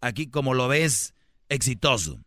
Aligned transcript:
Aquí 0.00 0.30
como 0.30 0.54
lo 0.54 0.68
ves, 0.68 1.14
exitoso. 1.48 2.18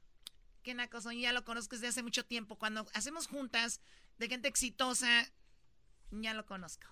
Qué 0.63 0.73
naco 0.73 1.01
soy, 1.01 1.21
ya 1.21 1.33
lo 1.33 1.43
conozco 1.43 1.75
desde 1.75 1.87
hace 1.87 2.03
mucho 2.03 2.25
tiempo. 2.25 2.57
Cuando 2.57 2.85
hacemos 2.93 3.27
juntas 3.27 3.81
de 4.17 4.27
gente 4.27 4.47
exitosa, 4.47 5.31
ya 6.11 6.33
lo 6.33 6.45
conozco. 6.45 6.87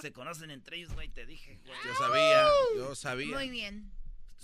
Se 0.00 0.12
conocen 0.12 0.50
entre 0.50 0.76
ellos, 0.76 0.92
güey, 0.92 1.08
te 1.08 1.26
dije, 1.26 1.60
güey. 1.64 1.78
Yo 1.84 1.94
sabía, 1.96 2.46
yo 2.76 2.94
sabía. 2.94 3.36
Muy 3.36 3.48
bien. 3.48 3.92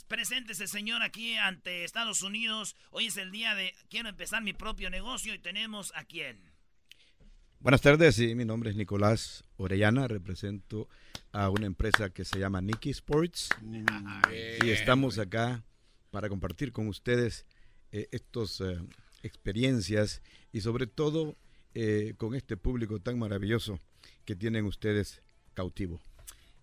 Preséntese, 0.09 0.67
señor, 0.67 1.03
aquí 1.03 1.37
ante 1.37 1.85
Estados 1.85 2.23
Unidos. 2.23 2.77
Hoy 2.91 3.07
es 3.07 3.17
el 3.17 3.31
día 3.31 3.55
de 3.55 3.75
quiero 3.89 4.09
empezar 4.09 4.43
mi 4.43 4.53
propio 4.53 4.91
negocio 4.91 5.35
y 5.35 5.39
tenemos 5.39 5.93
a 5.95 6.05
quién. 6.05 6.50
Buenas 7.61 7.83
tardes, 7.83 8.15
sí, 8.17 8.35
mi 8.35 8.47
nombre 8.47 8.71
es 8.71 8.77
Nicolás 8.77 9.45
Orellana, 9.59 10.09
represento 10.09 10.89
a 11.31 11.51
una 11.51 11.67
empresa 11.67 12.09
que 12.09 12.25
se 12.25 12.39
llama 12.39 12.63
Nicky 12.63 12.89
Sports 12.89 13.51
y 14.63 14.71
estamos 14.71 15.19
acá 15.19 15.63
para 16.11 16.31
compartir 16.31 16.73
con 16.73 16.89
ustedes 16.89 17.45
eh, 17.93 18.09
estas 18.13 18.63
eh, 18.63 18.79
experiencias 19.23 20.23
y 20.53 20.63
sobre 20.63 20.87
todo 20.87 21.37
eh, 21.75 22.15
con 22.17 22.35
este 22.35 22.57
público 22.57 22.99
tan 22.99 23.19
maravilloso 23.19 23.79
que 24.25 24.35
tienen 24.35 24.65
ustedes 24.65 25.21
cautivo. 25.53 26.01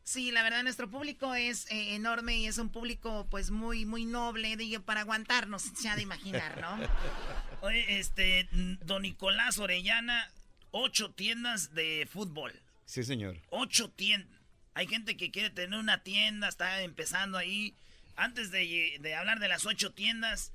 Sí, 0.07 0.31
la 0.31 0.41
verdad 0.41 0.63
nuestro 0.63 0.89
público 0.89 1.35
es 1.35 1.69
eh, 1.69 1.93
enorme 1.93 2.37
y 2.37 2.47
es 2.47 2.57
un 2.59 2.69
público 2.69 3.27
pues 3.29 3.51
muy 3.51 3.85
muy 3.85 4.05
noble 4.05 4.55
digo, 4.55 4.81
para 4.81 5.01
aguantarnos, 5.01 5.61
se 5.61 5.89
ha 5.89 5.97
de 5.97 6.01
imaginar, 6.01 6.61
¿no? 6.61 6.79
Oye, 7.61 7.99
este, 7.99 8.47
mm, 8.53 8.85
don 8.85 9.01
Nicolás 9.01 9.59
Orellana, 9.59 10.31
ocho 10.71 11.11
tiendas 11.11 11.73
de 11.73 12.07
fútbol. 12.09 12.53
Sí, 12.85 13.03
señor. 13.03 13.37
Ocho 13.49 13.89
tiendas. 13.89 14.37
Hay 14.73 14.87
gente 14.87 15.17
que 15.17 15.31
quiere 15.31 15.49
tener 15.49 15.79
una 15.79 16.03
tienda, 16.03 16.47
está 16.47 16.83
empezando 16.83 17.37
ahí. 17.37 17.75
Antes 18.15 18.51
de, 18.51 18.97
de 18.99 19.15
hablar 19.15 19.39
de 19.39 19.47
las 19.47 19.65
ocho 19.65 19.91
tiendas, 19.91 20.53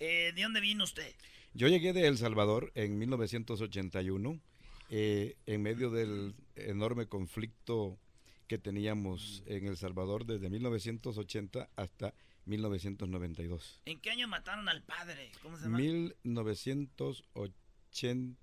eh, 0.00 0.32
¿de 0.34 0.42
dónde 0.42 0.60
vino 0.60 0.84
usted? 0.84 1.14
Yo 1.54 1.68
llegué 1.68 1.92
de 1.92 2.06
El 2.06 2.18
Salvador 2.18 2.72
en 2.74 2.98
1981, 2.98 4.40
eh, 4.90 5.36
en 5.46 5.62
medio 5.62 5.90
del 5.90 6.34
enorme 6.56 7.06
conflicto 7.06 7.98
que 8.48 8.58
teníamos 8.58 9.42
en 9.46 9.66
El 9.66 9.76
Salvador 9.76 10.26
desde 10.26 10.50
1980 10.50 11.68
hasta 11.76 12.14
1992. 12.46 13.80
¿En 13.84 14.00
qué 14.00 14.10
año 14.10 14.28
mataron 14.28 14.68
al 14.68 14.82
padre? 14.82 15.30
¿Cómo 15.42 15.56
se 15.56 15.64
llama? 15.64 15.78
1980. 15.78 18.40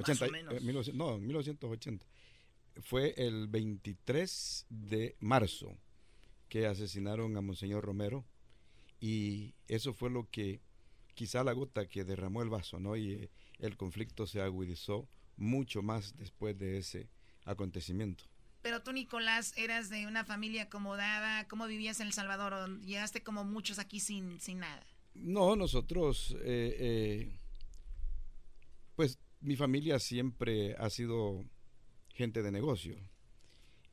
Más 0.00 0.08
80, 0.08 0.26
o 0.26 0.30
menos. 0.30 0.54
eh, 0.54 0.60
1900 0.60 0.94
no, 0.94 1.18
1980. 1.18 2.06
Fue 2.82 3.14
el 3.16 3.48
23 3.48 4.66
de 4.68 5.16
marzo 5.20 5.76
que 6.48 6.66
asesinaron 6.66 7.36
a 7.36 7.40
Monseñor 7.40 7.84
Romero 7.84 8.24
y 9.00 9.54
eso 9.68 9.92
fue 9.92 10.10
lo 10.10 10.28
que 10.30 10.60
quizá 11.14 11.44
la 11.44 11.52
gota 11.52 11.86
que 11.86 12.04
derramó 12.04 12.42
el 12.42 12.48
vaso, 12.48 12.80
¿no? 12.80 12.96
Y 12.96 13.12
eh, 13.12 13.30
el 13.58 13.76
conflicto 13.76 14.26
se 14.26 14.40
agudizó 14.40 15.08
mucho 15.36 15.82
más 15.82 16.16
después 16.16 16.56
de 16.58 16.78
ese 16.78 17.08
acontecimiento. 17.44 18.24
Pero 18.62 18.82
tú, 18.82 18.92
Nicolás, 18.92 19.54
eras 19.56 19.88
de 19.88 20.06
una 20.06 20.24
familia 20.24 20.64
acomodada. 20.64 21.48
¿Cómo 21.48 21.66
vivías 21.66 22.00
en 22.00 22.08
El 22.08 22.12
Salvador? 22.12 22.52
¿O 22.52 22.66
Llegaste 22.80 23.22
como 23.22 23.44
muchos 23.44 23.78
aquí 23.78 24.00
sin, 24.00 24.38
sin 24.38 24.58
nada. 24.58 24.84
No, 25.14 25.56
nosotros, 25.56 26.36
eh, 26.42 26.76
eh, 26.78 27.38
pues 28.96 29.18
mi 29.40 29.56
familia 29.56 29.98
siempre 29.98 30.74
ha 30.76 30.90
sido 30.90 31.44
gente 32.14 32.42
de 32.42 32.50
negocio. 32.50 32.96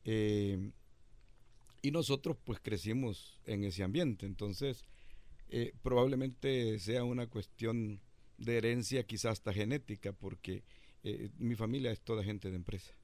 Eh, 0.04 0.72
y 1.82 1.90
nosotros 1.90 2.36
pues 2.44 2.60
crecimos 2.60 3.40
en 3.44 3.64
ese 3.64 3.82
ambiente. 3.82 4.26
Entonces, 4.26 4.84
eh, 5.48 5.72
probablemente 5.82 6.78
sea 6.78 7.04
una 7.04 7.26
cuestión 7.26 8.00
de 8.36 8.58
herencia, 8.58 9.04
quizás 9.04 9.32
hasta 9.32 9.52
genética, 9.52 10.12
porque 10.12 10.64
eh, 11.02 11.30
mi 11.38 11.54
familia 11.54 11.90
es 11.90 12.00
toda 12.00 12.24
gente 12.24 12.50
de 12.50 12.56
empresa. 12.56 12.94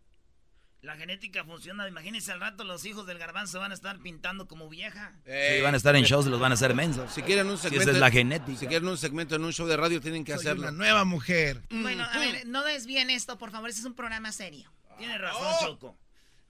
La 0.84 0.97
genética 0.97 1.45
funciona. 1.45 1.89
Imagínense 1.89 2.31
al 2.31 2.41
rato 2.41 2.62
los 2.65 2.84
hijos 2.84 3.06
del 3.06 3.19
garbanzo 3.19 3.59
van 3.59 3.71
a 3.71 3.75
estar 3.75 3.99
pintando 4.00 4.47
como 4.47 4.69
vieja. 4.69 5.19
Eh, 5.25 5.55
Sí, 5.56 5.62
van 5.62 5.75
a 5.75 5.77
estar 5.78 5.97
en 5.97 6.05
shows 6.05 6.27
y 6.27 6.31
los 6.31 6.39
van 6.41 6.53
a 6.53 6.55
hacer 6.55 6.75
mensos. 6.75 7.11
Si 7.12 7.22
quieren 7.22 7.47
un 7.49 7.56
Si 7.56 7.62
segmento, 7.65 7.83
esa 7.84 7.91
es 7.93 7.99
la 7.99 8.11
genética. 8.11 8.59
si 8.59 8.67
quieren 8.67 8.89
un 8.89 8.99
segmento 8.99 9.34
en 9.37 9.44
un 9.44 9.53
show 9.53 9.67
de 9.67 9.77
radio 9.78 10.00
tienen 10.00 10.25
que 10.25 10.33
Soy 10.33 10.41
hacerlo. 10.41 10.62
una 10.65 10.73
nueva 10.73 11.05
mujer. 11.05 11.62
Bueno, 11.71 12.05
a 12.05 12.19
ver, 12.19 12.47
no 12.47 12.62
desvíen 12.65 13.09
esto, 13.11 13.39
por 13.39 13.50
favor. 13.50 13.71
Este 13.71 13.81
es 13.81 13.87
un 13.87 13.94
programa 13.94 14.31
serio. 14.31 14.71
Tienes 14.99 15.19
razón, 15.21 15.43
Oh. 15.43 15.65
Choco. 15.67 15.99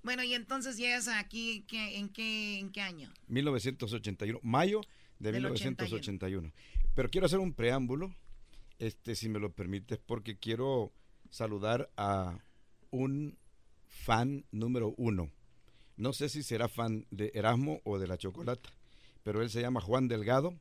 Bueno, 0.02 0.22
y 0.24 0.34
entonces 0.34 0.76
llegas 0.76 1.06
aquí, 1.08 1.64
¿qué- 1.68 1.96
en, 1.96 2.08
qué, 2.10 2.58
¿en 2.58 2.70
qué 2.72 2.80
año? 2.82 3.10
1981, 3.28 4.40
mayo 4.42 4.80
de 5.18 5.32
Del 5.32 5.42
1981. 5.42 6.52
Pero 6.94 7.08
quiero 7.08 7.26
hacer 7.26 7.38
un 7.38 7.54
preámbulo, 7.54 8.14
este, 8.78 9.14
si 9.14 9.28
me 9.28 9.38
lo 9.38 9.52
permites, 9.52 9.98
porque 10.04 10.36
quiero 10.38 10.92
saludar 11.30 11.88
a 11.96 12.36
un 12.90 13.38
fan 13.94 14.44
número 14.50 14.94
uno. 14.96 15.30
No 15.96 16.12
sé 16.12 16.28
si 16.28 16.42
será 16.42 16.68
fan 16.68 17.06
de 17.10 17.30
Erasmo 17.34 17.80
o 17.84 17.98
de 17.98 18.08
la 18.08 18.18
Chocolata, 18.18 18.68
pero 19.22 19.42
él 19.42 19.50
se 19.50 19.60
llama 19.60 19.80
Juan 19.80 20.08
Delgado. 20.08 20.54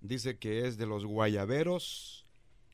Dice 0.00 0.38
que 0.38 0.66
es 0.66 0.78
de 0.78 0.86
los 0.86 1.04
guayaberos 1.04 2.26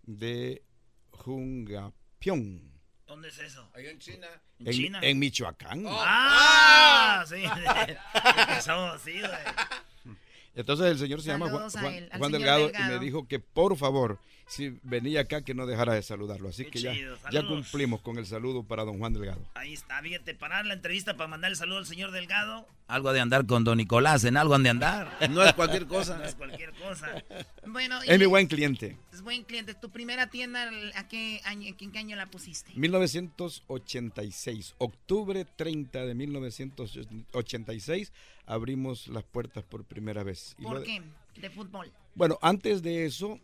de 0.02 0.62
Jungapión, 1.10 2.74
¿Dónde 3.06 3.28
es 3.28 3.38
eso? 3.38 3.68
Allá 3.74 3.90
en 3.90 3.98
China. 3.98 4.26
¿En, 4.58 4.66
en, 4.66 4.72
China? 4.72 4.98
en 5.02 5.18
Michoacán. 5.18 5.84
¡Ah! 5.86 7.24
Sí. 7.28 7.44
Somos 8.64 8.94
así, 8.94 9.20
güey. 9.20 10.16
Entonces 10.54 10.86
el 10.86 10.98
señor 10.98 11.20
se 11.20 11.28
llama 11.28 11.50
Juan, 11.50 11.70
Juan- 11.70 11.94
él, 12.24 12.32
Delgado, 12.32 12.70
y 12.70 12.82
me 12.88 12.98
dijo 12.98 13.26
que 13.28 13.40
por 13.40 13.76
favor, 13.76 14.18
si 14.46 14.78
venía 14.82 15.20
acá, 15.20 15.42
que 15.42 15.54
no 15.54 15.66
dejara 15.66 15.94
de 15.94 16.02
saludarlo. 16.02 16.50
Así 16.50 16.64
Qué 16.64 16.70
que 16.70 16.80
ya, 16.80 16.92
chido, 16.92 17.16
ya 17.32 17.46
cumplimos 17.46 18.02
con 18.02 18.18
el 18.18 18.26
saludo 18.26 18.62
para 18.62 18.84
don 18.84 18.98
Juan 18.98 19.12
Delgado. 19.12 19.40
Ahí 19.54 19.72
está, 19.72 20.00
fíjate, 20.02 20.34
parar 20.34 20.66
la 20.66 20.74
entrevista 20.74 21.16
para 21.16 21.28
mandar 21.28 21.50
el 21.50 21.56
saludo 21.56 21.78
al 21.78 21.86
señor 21.86 22.10
Delgado. 22.10 22.66
Algo 22.86 23.14
de 23.14 23.20
andar 23.20 23.46
con 23.46 23.64
don 23.64 23.78
Nicolás, 23.78 24.24
en 24.24 24.36
algo 24.36 24.54
han 24.54 24.62
de 24.62 24.70
andar. 24.70 25.10
No 25.30 25.42
es 25.42 25.54
cualquier 25.54 25.86
cosa. 25.86 26.18
No 26.18 26.24
es 26.24 26.34
cualquier 26.34 26.72
cosa. 26.72 27.24
Bueno, 27.66 28.00
Es 28.02 28.18
mi 28.18 28.26
buen 28.26 28.46
cliente. 28.46 28.96
Es 29.12 29.22
buen 29.22 29.42
cliente. 29.44 29.74
¿Tu 29.74 29.90
primera 29.90 30.28
tienda 30.28 30.70
a 30.94 31.08
qué 31.08 31.40
año, 31.44 31.74
en 31.78 31.92
qué 31.92 31.98
año 31.98 32.16
la 32.16 32.26
pusiste? 32.26 32.72
1986, 32.74 34.74
octubre 34.78 35.46
30 35.56 36.04
de 36.04 36.14
1986, 36.14 38.12
abrimos 38.46 39.08
las 39.08 39.24
puertas 39.24 39.64
por 39.64 39.84
primera 39.84 40.22
vez. 40.22 40.56
¿Por 40.62 40.82
qué? 40.82 41.02
De 41.40 41.50
fútbol. 41.50 41.90
Bueno, 42.14 42.38
antes 42.42 42.82
de 42.82 43.06
eso, 43.06 43.40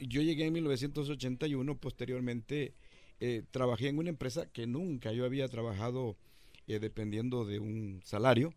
yo 0.00 0.22
llegué 0.22 0.46
en 0.46 0.52
1981, 0.52 1.76
posteriormente 1.78 2.74
eh, 3.20 3.42
trabajé 3.50 3.88
en 3.88 3.98
una 3.98 4.10
empresa 4.10 4.46
que 4.46 4.66
nunca 4.66 5.12
yo 5.12 5.24
había 5.24 5.48
trabajado 5.48 6.16
eh, 6.66 6.78
dependiendo 6.78 7.44
de 7.44 7.58
un 7.58 8.00
salario 8.04 8.54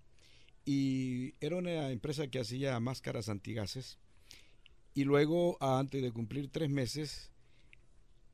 y 0.66 1.34
era 1.40 1.58
una 1.58 1.92
empresa 1.92 2.28
que 2.28 2.40
hacía 2.40 2.80
máscaras 2.80 3.30
antigases 3.30 3.98
y 4.98 5.04
luego, 5.04 5.58
antes 5.62 6.02
de 6.02 6.12
cumplir 6.12 6.50
tres 6.50 6.72
meses, 6.72 7.30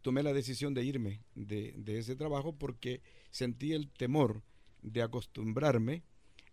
tomé 0.02 0.24
la 0.24 0.32
decisión 0.32 0.74
de 0.74 0.86
irme 0.86 1.20
de, 1.36 1.74
de 1.76 2.00
ese 2.00 2.16
trabajo 2.16 2.54
porque 2.54 3.02
sentí 3.32 3.74
el 3.74 3.90
temor 3.90 4.42
de 4.82 5.02
acostumbrarme 5.02 6.04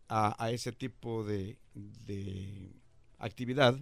a, 0.08 0.34
a 0.44 0.50
ese 0.50 0.72
tipo 0.72 1.22
de, 1.22 1.58
de 1.74 2.72
actividad. 3.18 3.78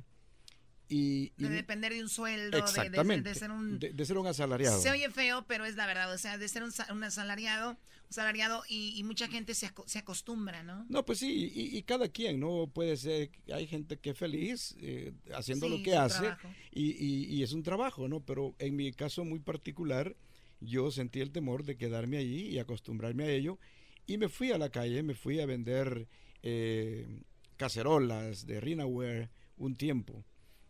Y, 0.90 1.32
y- 1.36 1.42
De 1.42 1.48
depender 1.50 1.92
de 1.92 2.02
un 2.02 2.08
sueldo, 2.08 2.44
de- 2.56 2.62
de, 2.62 2.68
exactamente, 2.68 3.28
de 3.28 3.34
ser 3.34 3.50
un... 3.50 3.78
de- 3.78 4.04
ser 4.06 4.16
un 4.16 4.26
asalariado. 4.26 4.80
Se 4.80 4.90
oye 4.90 5.10
feo, 5.10 5.44
pero 5.46 5.66
es 5.66 5.76
la 5.76 5.86
verdad. 5.86 6.12
O 6.14 6.18
sea, 6.18 6.38
de 6.38 6.48
ser 6.48 6.62
un, 6.62 6.72
sa- 6.72 6.90
un 6.92 7.04
asalariado, 7.04 7.72
un 7.72 7.76
salariado 8.12 8.62
y, 8.68 8.94
y 8.98 9.04
mucha 9.04 9.28
gente 9.28 9.54
se, 9.54 9.70
se 9.84 9.98
acostumbra, 9.98 10.62
¿no? 10.62 10.86
No, 10.88 11.04
pues 11.04 11.18
sí, 11.18 11.52
y, 11.54 11.76
y 11.76 11.82
cada 11.82 12.08
quien, 12.08 12.40
¿no? 12.40 12.68
Puede 12.72 12.96
ser, 12.96 13.30
hay 13.52 13.66
gente 13.66 13.98
que 13.98 14.10
es 14.10 14.18
feliz 14.18 14.76
eh, 14.80 15.12
haciendo 15.34 15.66
Sí, 15.66 15.76
lo 15.76 15.82
que 15.82 15.94
hace 15.94 16.20
trabajo. 16.20 16.48
y, 16.72 16.92
y- 16.92 17.24
y 17.34 17.42
es 17.42 17.52
un 17.52 17.62
trabajo, 17.62 18.08
¿no? 18.08 18.20
Pero 18.20 18.54
en 18.58 18.74
mi 18.74 18.90
caso 18.92 19.24
muy 19.26 19.40
particular, 19.40 20.16
yo 20.60 20.90
sentí 20.90 21.20
el 21.20 21.32
temor 21.32 21.64
de 21.64 21.76
quedarme 21.76 22.16
allí 22.16 22.46
y 22.48 22.58
acostumbrarme 22.58 23.24
a 23.24 23.30
ello 23.30 23.58
y 24.06 24.16
me 24.16 24.30
fui 24.30 24.52
a 24.52 24.58
la 24.58 24.70
calle, 24.70 25.02
me 25.02 25.14
fui 25.14 25.38
a 25.40 25.44
vender 25.46 26.08
eh, 26.42 27.06
cacerolas 27.58 28.46
de 28.46 28.58
Rinaware 28.60 29.28
un 29.58 29.76
tiempo. 29.76 30.24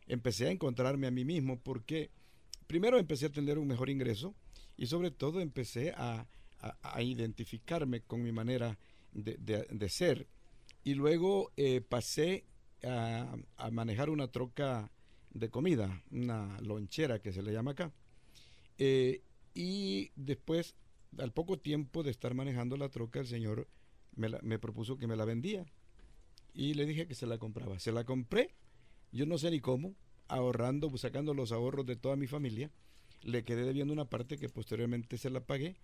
Empecé 0.09 0.49
a 0.49 0.51
encontrarme 0.51 1.07
a 1.07 1.11
mí 1.11 1.25
mismo 1.25 1.61
porque 1.61 2.11
primero 2.67 2.99
empecé 2.99 3.27
a 3.27 3.33
tener 3.33 3.59
un 3.59 3.69
mejor 3.69 3.91
ingreso 3.91 4.35
y 4.77 4.87
sobre 4.87 5.11
todo 5.11 5.41
empecé 5.41 5.93
a, 5.97 6.27
a- 6.61 7.03
identificarme 7.03 8.01
con 8.01 8.23
mi 8.23 8.33
manera 8.33 8.79
de, 9.13 9.37
de- 9.71 9.89
ser. 9.89 10.27
Y 10.85 10.95
luego 10.95 11.53
eh, 11.57 11.81
pasé 11.81 12.45
a, 12.85 13.37
manejar 13.71 14.11
una 14.11 14.29
troca 14.29 14.91
de 15.35 15.51
comida, 15.51 16.03
una 16.11 16.59
lonchera 16.61 17.21
que 17.21 17.33
se 17.33 17.43
le 17.43 17.53
llama 17.53 17.73
acá. 17.73 17.93
Eh, 18.79 19.23
y 19.55 20.11
después, 20.17 20.75
al 21.19 21.33
poco 21.33 21.59
tiempo 21.59 22.03
de 22.03 22.11
estar 22.11 22.35
manejando 22.35 22.77
la 22.77 22.89
troca, 22.89 23.21
el 23.21 23.27
señor 23.27 23.67
me, 24.15 24.29
me 24.43 24.59
propuso 24.59 24.97
que 24.99 25.07
me 25.07 25.17
la 25.17 25.25
vendía. 25.25 25.67
Y 26.55 26.75
le 26.75 26.87
dije 26.87 27.07
que 27.07 27.15
se 27.15 27.27
la 27.27 27.39
compraba. 27.39 27.79
Se 27.79 27.93
la 27.93 28.05
compré, 28.05 28.55
yo 29.13 29.27
no 29.27 29.39
sé 29.39 29.51
ni 29.51 29.61
cómo, 29.61 29.95
ahorrando, 30.29 30.89
pues, 30.89 31.03
sacando 31.03 31.35
los 31.35 31.53
ahorros 31.53 31.87
de 31.87 31.97
toda 31.97 32.17
mi 32.17 32.27
familia. 32.27 32.71
Le 33.23 33.45
quedé 33.45 33.65
debiendo 33.65 33.93
una 33.93 34.05
parte 34.05 34.39
que 34.39 34.49
posteriormente 34.49 35.19
se 35.19 35.31
la 35.31 35.41
pagué. 35.41 35.77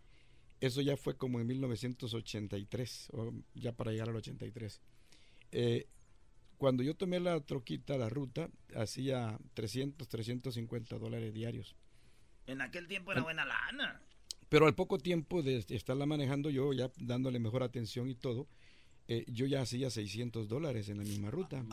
Eso 0.61 0.81
ya 0.81 0.97
fue 0.97 1.17
como 1.17 1.41
en 1.41 1.47
1983, 1.49 3.09
o 3.13 3.33
ya 3.55 3.73
para 3.73 3.91
llegar 3.91 4.09
al 4.09 4.17
83. 4.17 4.81
Eh, 5.53 5.87
cuando 6.59 6.83
yo 6.83 6.95
tomé 6.95 7.21
la 7.21 7.41
troquita, 7.41 7.99
la 7.99 8.09
ruta, 8.09 8.49
hacía 8.77 9.39
300, 9.55 10.09
350 10.09 10.99
dólares 10.99 11.35
diarios. 11.35 11.75
En 12.47 12.61
aquel 12.61 12.87
tiempo 12.87 13.13
era 13.13 13.23
buena 13.23 13.45
lana. 13.45 14.01
Pero 14.49 14.67
al 14.67 14.75
poco 14.75 14.99
tiempo 14.99 15.43
de 15.43 15.65
estarla 15.69 16.07
manejando 16.07 16.51
yo, 16.51 16.73
ya 16.73 16.91
dándole 16.97 17.41
mejor 17.41 17.63
atención 17.63 18.09
y 18.09 18.15
todo, 18.15 18.47
eh, 19.09 19.25
yo 19.29 19.47
ya 19.47 19.63
hacía 19.63 19.91
600 19.91 20.49
dólares 20.49 20.89
en 20.89 20.99
la 20.99 21.05
misma 21.05 21.31
ruta. 21.31 21.65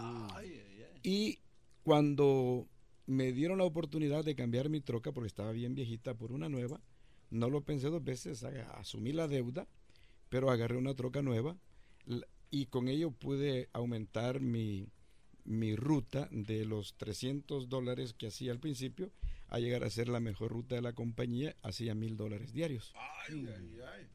Y 1.04 1.40
cuando 1.84 2.68
me 3.06 3.32
dieron 3.32 3.58
la 3.58 3.64
oportunidad 3.64 4.24
de 4.24 4.36
cambiar 4.36 4.70
mi 4.70 4.82
troca, 4.82 5.12
porque 5.12 5.28
estaba 5.28 5.52
bien 5.52 5.76
viejita, 5.76 6.14
por 6.14 6.32
una 6.32 6.50
nueva, 6.50 6.82
no 7.30 7.50
lo 7.50 7.62
pensé 7.62 7.88
dos 7.88 8.04
veces, 8.04 8.44
asumí 8.44 9.14
la 9.14 9.28
deuda, 9.28 9.68
pero 10.30 10.52
agarré 10.52 10.78
una 10.78 10.96
troca 10.96 11.22
nueva 11.22 11.58
y 12.50 12.66
con 12.66 12.88
ello 12.88 13.12
pude 13.12 13.70
aumentar 13.74 14.42
mi, 14.42 14.90
mi 15.46 15.76
ruta 15.76 16.28
de 16.32 16.66
los 16.66 16.96
300 16.96 17.70
dólares 17.70 18.14
que 18.14 18.28
hacía 18.28 18.52
al 18.52 18.60
principio 18.60 19.12
a 19.48 19.60
llegar 19.60 19.84
a 19.84 19.90
ser 19.90 20.08
la 20.08 20.20
mejor 20.20 20.52
ruta 20.52 20.76
de 20.76 20.82
la 20.82 20.94
compañía, 20.94 21.56
hacía 21.62 21.94
mil 21.94 22.16
dólares 22.16 22.54
diarios. 22.54 22.94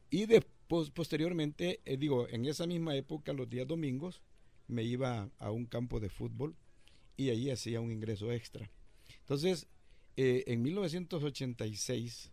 Y 0.09 0.25
después, 0.25 0.56
posteriormente, 0.67 1.81
eh, 1.85 1.97
digo, 1.97 2.27
en 2.29 2.45
esa 2.45 2.67
misma 2.67 2.95
época, 2.95 3.33
los 3.33 3.49
días 3.49 3.67
domingos, 3.67 4.21
me 4.67 4.83
iba 4.83 5.29
a 5.39 5.51
un 5.51 5.65
campo 5.65 5.99
de 5.99 6.09
fútbol 6.09 6.55
y 7.15 7.29
ahí 7.29 7.49
hacía 7.49 7.81
un 7.81 7.91
ingreso 7.91 8.31
extra. 8.31 8.69
Entonces, 9.19 9.67
eh, 10.17 10.43
en 10.47 10.61
1986, 10.61 12.31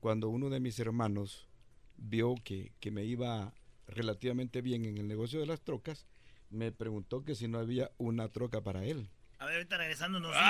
cuando 0.00 0.28
uno 0.28 0.50
de 0.50 0.60
mis 0.60 0.78
hermanos 0.78 1.48
vio 1.96 2.34
que, 2.42 2.72
que 2.80 2.90
me 2.90 3.04
iba 3.04 3.54
relativamente 3.86 4.62
bien 4.62 4.84
en 4.84 4.98
el 4.98 5.08
negocio 5.08 5.40
de 5.40 5.46
las 5.46 5.60
trocas, 5.60 6.06
me 6.50 6.72
preguntó 6.72 7.24
que 7.24 7.34
si 7.34 7.48
no 7.48 7.58
había 7.58 7.90
una 7.98 8.28
troca 8.28 8.62
para 8.62 8.84
él. 8.84 9.08
A 9.40 9.44
ver, 9.44 9.54
ahorita 9.54 9.76
regresando 9.76 10.18
nos 10.18 10.32
dice. 10.32 10.44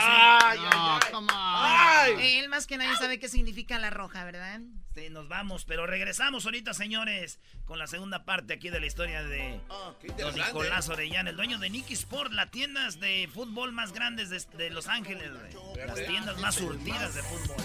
No, 0.70 0.99
come 1.12 1.29
on. 1.32 2.20
Él 2.20 2.49
más 2.49 2.67
que 2.67 2.79
nadie 2.79 2.96
sabe 2.96 3.19
qué 3.19 3.29
significa 3.29 3.79
la 3.79 3.90
roja, 3.90 4.25
¿verdad? 4.25 4.61
Sí, 4.94 5.11
nos 5.11 5.29
vamos, 5.29 5.67
pero 5.67 5.87
regresamos 5.87 6.46
ahorita, 6.46 6.73
señores, 6.73 7.38
con 7.67 7.79
la 7.79 7.87
segunda 7.87 8.25
parte 8.25 8.55
aquí 8.55 8.70
de 8.70 8.81
la 8.81 8.87
historia 8.87 9.23
de 9.23 9.61
Ah, 9.69 9.93
don. 10.17 10.35
Nicolás 10.35 10.88
Orellana, 10.88 11.29
el 11.31 11.37
dueño 11.37 11.58
de 11.58 11.69
Nicky 11.69 11.93
Sport, 11.93 12.32
las 12.32 12.50
tiendas 12.50 12.99
de 12.99 13.29
fútbol 13.32 13.73
más 13.73 13.93
grandes 13.93 14.31
de, 14.31 14.43
de 14.56 14.70
Los 14.70 14.88
Ángeles, 14.88 15.31
güey. 15.32 15.87
las 15.87 16.06
tiendas 16.06 16.38
más 16.41 16.55
surtidas 16.55 17.14
de 17.14 17.23
fútbol. 17.23 17.56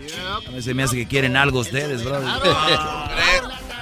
Yep. 0.00 0.48
A 0.48 0.50
mí 0.50 0.60
se 0.60 0.74
me 0.74 0.82
hace 0.82 0.96
que 0.96 1.06
quieren 1.06 1.36
algo 1.36 1.60
ustedes, 1.60 2.02
bro. 2.04 2.20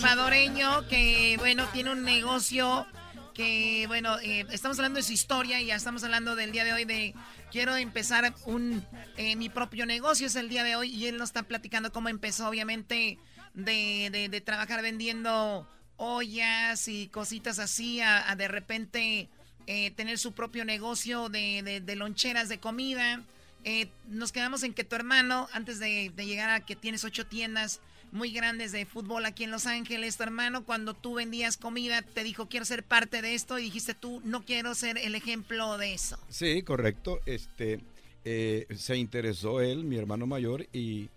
salvadoreño 0.00 0.86
que, 0.88 1.36
bueno, 1.38 1.66
tiene 1.72 1.92
un 1.92 2.02
negocio 2.02 2.86
que, 3.34 3.84
bueno, 3.88 4.18
eh, 4.20 4.46
estamos 4.50 4.78
hablando 4.78 4.98
de 4.98 5.02
su 5.02 5.12
historia 5.12 5.60
y 5.60 5.66
ya 5.66 5.76
estamos 5.76 6.04
hablando 6.04 6.36
del 6.36 6.52
día 6.52 6.64
de 6.64 6.72
hoy 6.72 6.84
de 6.84 7.14
quiero 7.50 7.76
empezar 7.76 8.34
un 8.46 8.84
eh, 9.16 9.36
mi 9.36 9.48
propio 9.48 9.86
negocio 9.86 10.26
es 10.26 10.36
el 10.36 10.48
día 10.48 10.62
de 10.64 10.76
hoy 10.76 10.90
y 10.90 11.06
él 11.06 11.16
nos 11.16 11.30
está 11.30 11.42
platicando 11.44 11.92
cómo 11.92 12.08
empezó, 12.08 12.48
obviamente, 12.48 13.18
de, 13.54 14.28
de- 14.30 14.40
trabajar 14.40 14.82
vendiendo 14.82 15.68
ollas 15.96 16.88
y 16.88 17.08
cositas 17.08 17.58
así, 17.58 18.00
a, 18.00 18.34
de 18.36 18.48
repente 18.48 19.28
eh, 19.66 19.90
tener 19.92 20.18
su 20.18 20.32
propio 20.32 20.64
negocio 20.64 21.28
de, 21.28 21.80
de- 21.84 21.96
loncheras 21.96 22.48
de 22.48 22.58
comida. 22.58 23.22
Eh, 23.64 23.88
nos 24.08 24.30
quedamos 24.32 24.62
en 24.62 24.74
que 24.74 24.84
tu 24.84 24.94
hermano, 24.96 25.48
antes 25.52 25.78
de 25.78 26.12
llegar 26.16 26.50
a 26.50 26.60
que 26.60 26.76
tienes 26.76 27.04
ocho 27.04 27.26
tiendas 27.26 27.80
muy 28.14 28.30
grandes 28.30 28.72
de 28.72 28.86
fútbol 28.86 29.26
aquí 29.26 29.44
en 29.44 29.50
Los 29.50 29.66
Ángeles, 29.66 30.16
tu 30.16 30.22
hermano 30.22 30.64
cuando 30.64 30.94
tú 30.94 31.14
vendías 31.14 31.56
comida 31.56 32.00
te 32.02 32.24
dijo 32.24 32.48
quiero 32.48 32.64
ser 32.64 32.84
parte 32.84 33.20
de 33.20 33.34
esto 33.34 33.58
y 33.58 33.64
dijiste 33.64 33.92
tú 33.94 34.22
no 34.24 34.44
quiero 34.44 34.74
ser 34.74 34.96
el 34.98 35.14
ejemplo 35.14 35.76
de 35.76 35.94
eso. 35.94 36.18
Sí, 36.28 36.62
correcto. 36.62 37.20
Este, 37.26 37.80
eh, 38.24 38.66
se 38.74 38.96
interesó 38.96 39.60
él, 39.60 39.84
mi 39.84 39.96
hermano 39.96 40.26
mayor, 40.26 40.66
y, 40.72 41.10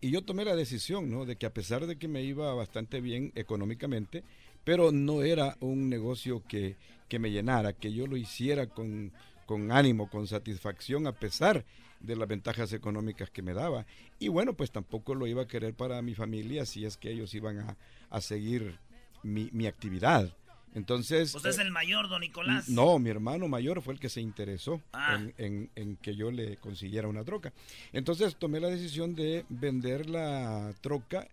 y 0.00 0.10
yo 0.10 0.22
tomé 0.22 0.44
la 0.44 0.56
decisión, 0.56 1.10
¿no? 1.10 1.26
De 1.26 1.36
que 1.36 1.46
a 1.46 1.52
pesar 1.52 1.86
de 1.86 1.96
que 1.96 2.08
me 2.08 2.22
iba 2.22 2.54
bastante 2.54 3.00
bien 3.00 3.32
económicamente, 3.34 4.22
pero 4.64 4.92
no 4.92 5.22
era 5.22 5.56
un 5.60 5.90
negocio 5.90 6.42
que, 6.48 6.76
que 7.08 7.18
me 7.18 7.30
llenara, 7.30 7.72
que 7.74 7.92
yo 7.92 8.06
lo 8.06 8.16
hiciera 8.16 8.66
con, 8.66 9.12
con 9.44 9.72
ánimo, 9.72 10.08
con 10.08 10.26
satisfacción, 10.26 11.06
a 11.06 11.12
pesar 11.12 11.64
de 12.04 12.16
las 12.16 12.28
ventajas 12.28 12.72
económicas 12.72 13.30
que 13.30 13.42
me 13.42 13.54
daba. 13.54 13.86
Y 14.18 14.28
bueno, 14.28 14.54
pues 14.54 14.70
tampoco 14.70 15.14
lo 15.14 15.26
iba 15.26 15.42
a 15.42 15.46
querer 15.48 15.74
para 15.74 16.00
mi 16.02 16.14
familia 16.14 16.66
si 16.66 16.84
es 16.84 16.96
que 16.96 17.10
ellos 17.10 17.34
iban 17.34 17.58
a, 17.60 17.76
a 18.10 18.20
seguir 18.20 18.78
mi, 19.22 19.48
mi 19.52 19.66
actividad. 19.66 20.32
Entonces... 20.74 21.32
Usted 21.34 21.50
es 21.50 21.58
eh, 21.58 21.62
el 21.62 21.70
mayor, 21.70 22.08
don 22.08 22.20
Nicolás. 22.20 22.68
no, 22.68 22.98
mi 22.98 23.08
hermano 23.10 23.46
mayor 23.46 23.80
fue 23.80 23.94
el 23.94 24.00
que 24.00 24.08
se 24.08 24.20
interesó 24.20 24.82
Ah. 24.92 25.14
en, 25.16 25.34
en- 25.38 25.70
en 25.76 25.96
que 25.96 26.16
yo 26.16 26.30
le 26.32 26.56
consiguiera 26.56 27.06
una 27.08 27.22
troca. 27.24 27.52
Entonces 27.92 28.34
tomé 28.36 28.58
la 28.60 28.68
decisión 28.68 29.14
de 29.14 29.44
vender 29.48 30.10
la 30.10 30.74
troca 30.80 31.28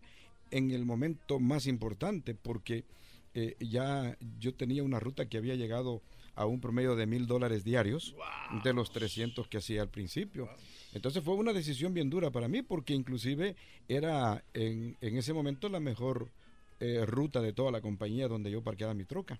en 0.51 0.69
el 0.71 0.85
momento 0.85 1.39
más 1.39 1.65
importante, 1.65 2.35
porque 2.35 2.83
eh, 3.33 3.55
ya 3.59 4.15
yo 4.39 4.53
tenía 4.53 4.83
una 4.83 4.99
ruta 4.99 5.27
que 5.27 5.37
había 5.37 5.55
llegado 5.55 6.01
a 6.35 6.45
un 6.45 6.59
promedio 6.61 6.95
de 6.95 7.05
mil 7.05 7.27
dólares 7.27 7.63
diarios 7.63 8.15
de 8.63 8.73
los 8.73 8.91
300 8.91 9.47
que 9.47 9.57
hacía 9.57 9.81
al 9.81 9.89
principio. 9.89 10.49
Entonces 10.93 11.23
fue 11.23 11.35
una 11.35 11.53
decisión 11.53 11.93
bien 11.93 12.09
dura 12.09 12.31
para 12.31 12.47
mí, 12.47 12.61
porque 12.61 12.93
inclusive 12.93 13.55
era 13.87 14.43
en, 14.53 14.97
en 15.01 15.17
ese 15.17 15.33
momento 15.33 15.69
la 15.69 15.79
mejor 15.79 16.31
eh, 16.79 17.05
ruta 17.05 17.41
de 17.41 17.53
toda 17.53 17.71
la 17.71 17.81
compañía 17.81 18.27
donde 18.27 18.49
yo 18.51 18.61
parqueaba 18.63 18.93
mi 18.93 19.05
troca. 19.05 19.39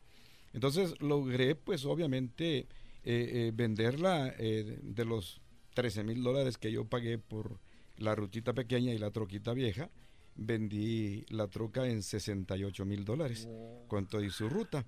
Entonces 0.54 0.94
logré, 1.02 1.56
pues 1.56 1.86
obviamente, 1.86 2.60
eh, 2.60 2.68
eh, 3.04 3.52
venderla 3.54 4.26
de- 4.32 5.06
los 5.06 5.42
13 5.74 6.04
mil 6.04 6.22
dólares 6.22 6.58
que 6.58 6.72
yo 6.72 6.86
pagué 6.86 7.18
por 7.18 7.60
la 7.98 8.14
rutita 8.16 8.54
pequeña 8.54 8.94
y 8.94 8.98
la 8.98 9.12
troquita 9.12 9.54
vieja. 9.54 9.90
Vendí 10.36 11.26
la 11.30 11.48
troca 11.48 11.88
en 11.88 12.02
68 12.04 12.86
mil 12.86 13.06
dólares 13.06 13.48
con 13.88 14.08
toda 14.08 14.26
y 14.26 14.30
su 14.30 14.50
ruta. 14.50 14.86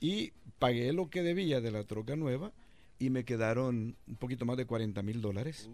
Y 0.00 0.32
pagué 0.58 0.92
lo 0.92 1.10
que 1.10 1.22
debía 1.22 1.60
de 1.60 1.70
la 1.70 1.84
troca 1.84 2.16
nueva 2.16 2.52
y 2.98 3.10
me 3.10 3.24
quedaron 3.24 3.96
un 4.06 4.16
poquito 4.16 4.44
más 4.44 4.56
de 4.56 4.66
40 4.66 5.02
mil 5.02 5.20
dólares. 5.20 5.68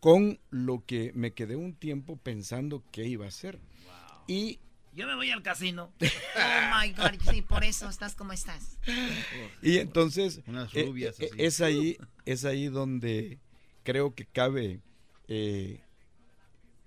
Con 0.00 0.40
lo 0.50 0.84
que 0.84 1.12
me 1.14 1.32
quedé 1.32 1.54
un 1.56 1.74
tiempo 1.74 2.16
pensando 2.16 2.82
qué 2.90 3.06
iba 3.06 3.24
a 3.24 3.28
hacer. 3.28 3.60
Y 4.26 4.58
Yo 4.94 5.06
me 5.06 5.14
voy 5.14 5.30
al 5.30 5.42
casino. 5.42 5.92
Oh 6.34 6.80
my 6.80 6.92
God, 6.92 7.20
sí, 7.30 7.42
por 7.42 7.62
eso 7.62 7.88
estás 7.88 8.14
como 8.14 8.32
estás. 8.32 8.78
Y 9.62 9.78
entonces, 9.78 10.40
Unas 10.46 10.74
eh, 10.74 10.84
rubias 10.84 11.20
eh, 11.20 11.28
así. 11.32 11.42
es 11.42 11.60
ahí, 11.60 11.98
es 12.24 12.44
ahí 12.44 12.66
donde 12.68 13.38
creo 13.84 14.14
que 14.14 14.24
cabe 14.26 14.80
eh, 15.28 15.80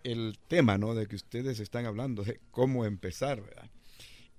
el 0.03 0.37
tema, 0.47 0.77
¿no? 0.77 0.93
De 0.95 1.07
que 1.07 1.15
ustedes 1.15 1.59
están 1.59 1.85
hablando 1.85 2.23
de 2.23 2.39
cómo 2.51 2.85
empezar, 2.85 3.41
¿verdad? 3.41 3.69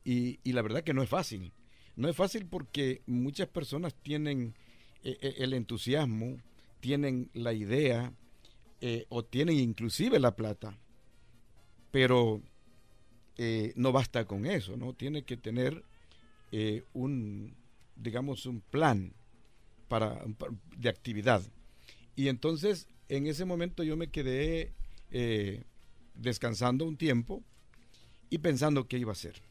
Y, 0.04 0.38
y 0.44 0.52
la 0.52 0.62
verdad 0.62 0.82
que 0.84 0.94
no 0.94 1.02
es 1.02 1.08
fácil. 1.08 1.52
No 1.96 2.08
es 2.08 2.16
fácil 2.16 2.46
porque 2.46 3.02
muchas 3.06 3.48
personas 3.48 3.94
tienen 3.94 4.54
eh, 5.02 5.16
eh, 5.20 5.34
el 5.38 5.54
entusiasmo, 5.54 6.36
tienen 6.80 7.30
la 7.34 7.52
idea 7.52 8.12
eh, 8.80 9.06
o 9.08 9.24
tienen 9.24 9.58
inclusive 9.58 10.18
la 10.18 10.36
plata, 10.36 10.78
pero 11.90 12.40
no 13.74 13.92
basta 13.92 14.24
con 14.24 14.46
eso, 14.46 14.76
¿no? 14.76 14.94
Tiene 14.94 15.22
que 15.22 15.36
tener 15.36 15.82
un, 16.94 17.54
digamos, 17.96 18.46
un 18.46 18.60
plan 18.60 19.12
para, 19.88 20.24
pa- 20.38 20.48
de 20.76 20.88
actividad. 20.88 21.42
Y 22.16 22.28
entonces, 22.28 22.88
en 23.08 23.26
ese 23.26 23.44
momento 23.44 23.82
yo 23.84 23.96
me 23.96 24.08
quedé 24.08 24.72
descansando 26.14 26.84
un 26.86 26.96
tiempo 26.96 27.42
y 28.30 28.38
pensando 28.38 28.88
qué 28.88 28.98
iba 28.98 29.12
a 29.12 29.14
hacer. 29.14 29.42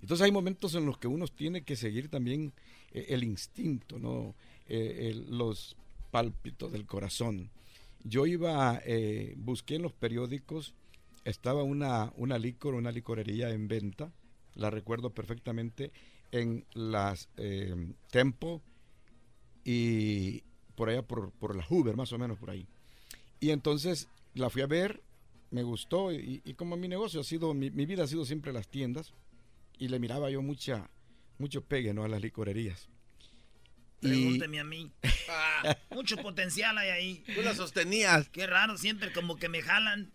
Entonces 0.00 0.24
hay 0.24 0.32
momentos 0.32 0.74
en 0.74 0.86
los 0.86 0.98
que 0.98 1.08
uno 1.08 1.26
tiene 1.28 1.62
que 1.62 1.76
seguir 1.76 2.08
también 2.08 2.52
eh, 2.92 3.06
el 3.08 3.24
instinto, 3.24 3.98
¿no? 3.98 4.34
Eh, 4.68 5.24
los 5.28 5.76
pálpitos 6.10 6.72
del 6.72 6.86
corazón. 6.86 7.50
Yo 8.04 8.26
iba, 8.26 8.80
eh, 8.84 9.34
busqué 9.36 9.76
en 9.76 9.82
los 9.82 9.92
periódicos, 9.92 10.74
estaba 11.24 11.62
una, 11.62 12.12
una 12.16 12.38
licor, 12.38 12.74
una 12.74 12.92
licorería 12.92 13.50
en 13.50 13.68
venta, 13.68 14.12
la 14.54 14.70
recuerdo 14.70 15.10
perfectamente, 15.10 15.90
en 16.32 16.64
las 16.72 17.28
eh, 17.36 17.74
Tempo 18.10 18.62
y 19.64 20.42
por 20.74 20.88
allá 20.88 21.02
por, 21.02 21.32
por 21.32 21.56
la 21.56 21.64
Hoover, 21.64 21.96
más 21.96 22.12
o 22.12 22.18
menos 22.18 22.38
por 22.38 22.50
ahí. 22.50 22.66
Y 23.40 23.50
entonces 23.50 24.08
la 24.34 24.50
fui 24.50 24.62
a 24.62 24.66
ver, 24.66 25.02
me 25.50 25.62
gustó 25.62 26.12
y, 26.12 26.42
y 26.44 26.54
como 26.54 26.76
mi 26.76 26.88
negocio 26.88 27.20
ha 27.20 27.24
sido, 27.24 27.54
mi, 27.54 27.70
mi 27.70 27.86
vida 27.86 28.04
ha 28.04 28.08
sido 28.08 28.24
siempre 28.24 28.52
las 28.52 28.68
tiendas 28.68 29.12
y 29.78 29.88
le 29.88 29.98
miraba 29.98 30.30
yo 30.30 30.42
mucha, 30.42 30.90
mucho 31.38 31.64
pegue 31.64 31.92
¿no? 31.94 32.04
a 32.04 32.08
las 32.08 32.20
licorerías. 32.20 32.88
Y, 34.00 34.08
Pregúnteme 34.08 34.60
a 34.60 34.64
mí. 34.64 34.92
Mucho 35.90 36.16
potencial 36.18 36.76
hay 36.78 36.90
ahí. 36.90 37.24
Tú 37.34 37.42
la 37.42 37.54
sostenías. 37.54 38.28
Qué 38.28 38.46
raro, 38.46 38.76
siempre 38.76 39.12
como 39.12 39.36
que 39.36 39.48
me 39.48 39.62
jalan. 39.62 40.12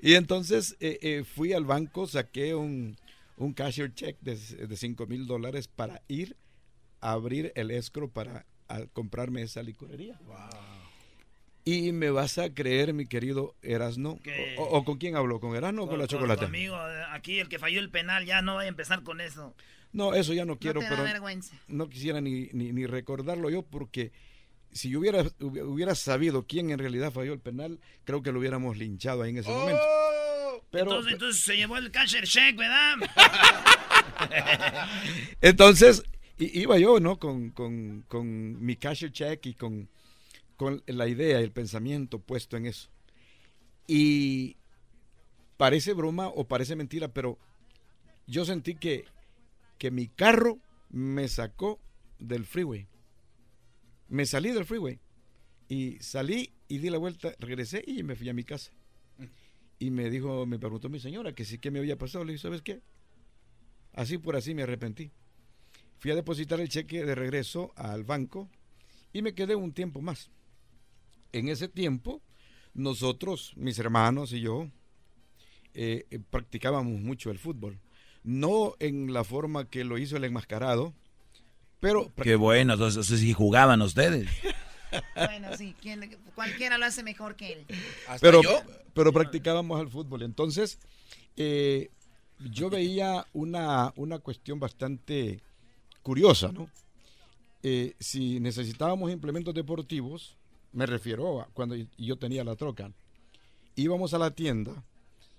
y 0.00 0.14
entonces 0.14 0.76
eh, 0.80 0.98
eh, 1.02 1.24
fui 1.24 1.52
al 1.52 1.64
banco, 1.64 2.06
saqué 2.06 2.54
un, 2.54 2.96
un 3.36 3.52
cashier 3.52 3.94
check 3.94 4.18
de, 4.20 4.36
de 4.36 4.76
5 4.76 5.06
mil 5.06 5.26
dólares 5.26 5.68
para 5.68 6.02
ir 6.08 6.36
a 7.00 7.12
abrir 7.12 7.52
el 7.54 7.70
escro 7.70 8.10
para 8.10 8.46
a 8.68 8.86
comprarme 8.86 9.42
esa 9.42 9.62
licorería. 9.62 10.20
Y 11.64 11.92
me 11.92 12.10
vas 12.10 12.38
a 12.38 12.48
creer, 12.54 12.94
mi 12.94 13.06
querido 13.06 13.54
Erasno, 13.62 14.18
o, 14.56 14.62
o 14.62 14.84
con 14.84 14.96
quién 14.98 15.16
hablo, 15.16 15.38
con 15.38 15.54
Erasno 15.54 15.82
o 15.84 15.88
con, 15.88 15.98
la 15.98 16.06
tu 16.06 16.16
chocolate. 16.16 16.46
amigo, 16.46 16.74
eh, 16.76 17.02
aquí 17.12 17.40
el 17.40 17.48
que 17.48 17.58
falló 17.58 17.80
el 17.80 17.90
penal, 17.90 18.24
ya 18.24 18.40
no 18.40 18.54
vaya 18.54 18.66
a 18.66 18.70
empezar 18.70 19.02
con 19.02 19.20
eso. 19.20 19.54
No, 19.92 20.14
eso 20.14 20.32
ya 20.32 20.44
no 20.46 20.58
quiero, 20.58 20.80
no 20.80 20.86
te 20.86 20.90
da 20.90 20.96
pero 21.02 21.12
vergüenza. 21.12 21.54
no 21.68 21.88
quisiera 21.88 22.20
ni, 22.20 22.48
ni, 22.52 22.72
ni 22.72 22.86
recordarlo 22.86 23.48
yo 23.50 23.62
porque 23.62 24.12
si 24.72 24.90
yo 24.90 24.98
hubiera, 25.00 25.22
hubi- 25.40 25.62
hubiera 25.62 25.94
sabido 25.94 26.46
quién 26.46 26.70
en 26.70 26.78
realidad 26.78 27.10
falló 27.12 27.32
el 27.32 27.40
penal, 27.40 27.78
creo 28.04 28.22
que 28.22 28.32
lo 28.32 28.38
hubiéramos 28.38 28.76
linchado 28.78 29.22
ahí 29.22 29.30
en 29.30 29.38
ese 29.38 29.50
momento. 29.50 29.82
¡Oh! 29.82 30.62
Pero, 30.70 30.84
entonces, 30.90 31.12
entonces 31.14 31.42
se 31.42 31.56
llevó 31.56 31.78
el 31.78 31.90
cashier 31.90 32.24
check, 32.24 32.56
¿verdad? 32.56 32.96
entonces 35.40 36.02
iba 36.38 36.78
yo, 36.78 37.00
¿no? 37.00 37.18
Con, 37.18 37.50
con, 37.50 38.04
con 38.08 38.62
mi 38.64 38.76
cashier 38.76 39.10
check 39.12 39.44
y 39.46 39.54
con, 39.54 39.88
con 40.58 40.82
la 40.86 41.06
idea 41.06 41.40
y 41.40 41.44
el 41.44 41.52
pensamiento 41.52 42.18
puesto 42.18 42.56
en 42.56 42.66
eso. 42.66 42.90
Y 43.86 44.56
parece 45.56 45.94
broma 45.94 46.28
o 46.28 46.48
parece 46.48 46.74
mentira, 46.74 47.08
pero 47.08 47.38
yo 48.26 48.44
sentí 48.44 48.74
que, 48.74 49.04
que 49.78 49.92
mi 49.92 50.08
carro 50.08 50.58
me 50.90 51.28
sacó 51.28 51.78
del 52.18 52.44
freeway. 52.44 52.88
Me 54.08 54.26
salí 54.26 54.50
del 54.50 54.64
freeway. 54.64 54.98
Y 55.68 55.98
salí 56.00 56.52
y 56.66 56.78
di 56.78 56.90
la 56.90 56.98
vuelta, 56.98 57.34
regresé 57.38 57.84
y 57.86 58.02
me 58.02 58.16
fui 58.16 58.28
a 58.28 58.34
mi 58.34 58.42
casa. 58.42 58.72
Y 59.78 59.92
me 59.92 60.10
dijo, 60.10 60.44
me 60.44 60.58
preguntó 60.58 60.88
mi 60.88 60.98
señora 60.98 61.36
que 61.36 61.44
sí 61.44 61.58
que 61.58 61.70
me 61.70 61.78
había 61.78 61.96
pasado. 61.96 62.24
Le 62.24 62.32
dije, 62.32 62.42
¿sabes 62.42 62.62
qué? 62.62 62.80
Así 63.92 64.18
por 64.18 64.34
así 64.34 64.54
me 64.54 64.64
arrepentí. 64.64 65.12
Fui 65.98 66.10
a 66.10 66.16
depositar 66.16 66.58
el 66.58 66.68
cheque 66.68 67.04
de 67.04 67.14
regreso 67.14 67.72
al 67.76 68.02
banco 68.02 68.50
y 69.12 69.22
me 69.22 69.34
quedé 69.34 69.54
un 69.54 69.72
tiempo 69.72 70.00
más. 70.00 70.32
En 71.32 71.48
ese 71.48 71.68
tiempo, 71.68 72.22
nosotros, 72.74 73.52
mis 73.56 73.78
hermanos 73.78 74.32
y 74.32 74.40
yo, 74.40 74.68
eh, 75.74 76.06
eh, 76.10 76.18
practicábamos 76.30 77.00
mucho 77.00 77.30
el 77.30 77.38
fútbol. 77.38 77.78
No 78.24 78.74
en 78.80 79.12
la 79.12 79.24
forma 79.24 79.68
que 79.68 79.84
lo 79.84 79.98
hizo 79.98 80.16
el 80.16 80.24
enmascarado, 80.24 80.94
pero 81.80 82.12
Qué 82.22 82.34
bueno, 82.36 82.72
entonces 82.74 83.06
sí 83.20 83.32
jugaban 83.32 83.82
ustedes. 83.82 84.28
Bueno, 85.14 85.54
sí, 85.54 85.74
¿quién- 85.82 86.16
cualquiera 86.34 86.78
lo 86.78 86.86
hace 86.86 87.02
mejor 87.02 87.36
que 87.36 87.52
él. 87.52 87.66
¿Hasta 88.08 88.26
pero, 88.26 88.42
yo? 88.42 88.62
pero 88.94 89.12
practicábamos 89.12 89.78
al 89.78 89.90
fútbol. 89.90 90.22
Entonces, 90.22 90.78
eh, 91.36 91.90
yo 92.38 92.70
veía 92.70 93.26
una, 93.34 93.92
una 93.96 94.18
cuestión 94.18 94.58
bastante 94.58 95.42
curiosa, 96.00 96.52
¿no? 96.52 96.70
Eh, 97.62 97.96
si 98.00 98.40
necesitábamos 98.40 99.10
implementos 99.12 99.52
deportivos, 99.52 100.37
me 100.72 100.86
refiero 100.86 101.40
a 101.40 101.46
cuando 101.52 101.76
yo 101.96 102.16
tenía 102.16 102.44
la 102.44 102.56
troca, 102.56 102.92
íbamos 103.76 104.14
a 104.14 104.18
la 104.18 104.30
tienda 104.32 104.84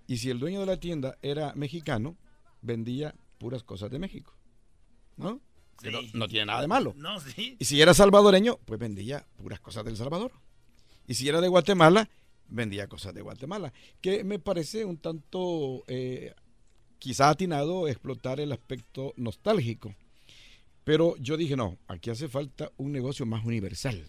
y 0.08 0.18
si 0.18 0.30
el 0.30 0.40
dueño 0.40 0.60
de 0.62 0.66
la 0.66 0.80
tienda 0.80 1.18
era 1.22 1.54
mexicano, 1.56 2.18
vendía 2.62 3.16
puras 3.38 3.64
cosas 3.64 3.90
de 3.92 4.00
México, 4.00 4.34
¿no? 5.18 5.40
Que 5.82 5.92
no- 5.92 6.02
Sí. 6.02 6.12
no 6.14 6.28
tiene 6.28 6.48
nada 6.48 6.62
de 6.62 6.68
malo. 6.68 6.94
No, 6.98 7.20
sí. 7.22 7.56
Y 7.60 7.66
si 7.66 7.82
era 7.82 7.94
salvadoreño, 7.94 8.58
pues 8.66 8.80
vendía 8.80 9.26
puras 9.38 9.60
cosas 9.62 9.86
del 9.86 9.96
Salvador. 9.96 10.32
Y 11.08 11.14
si 11.14 11.30
era 11.30 11.40
de 11.40 11.48
Guatemala, 11.48 12.10
vendía 12.50 12.88
cosas 12.88 13.14
de 13.14 13.22
Guatemala. 13.22 13.72
Que 14.02 14.24
me 14.26 14.40
parece 14.40 14.84
un 14.84 14.98
tanto, 14.98 15.84
eh, 15.88 16.34
quizá 16.98 17.30
atinado, 17.30 17.88
explotar 17.88 18.42
el 18.42 18.52
aspecto 18.52 19.14
nostálgico. 19.16 19.96
Pero 20.84 21.16
yo 21.18 21.38
dije, 21.38 21.56
no, 21.56 21.78
aquí 21.88 22.10
hace 22.10 22.28
falta 22.28 22.72
un 22.78 22.92
negocio 22.92 23.26
más 23.26 23.46
universal. 23.46 24.04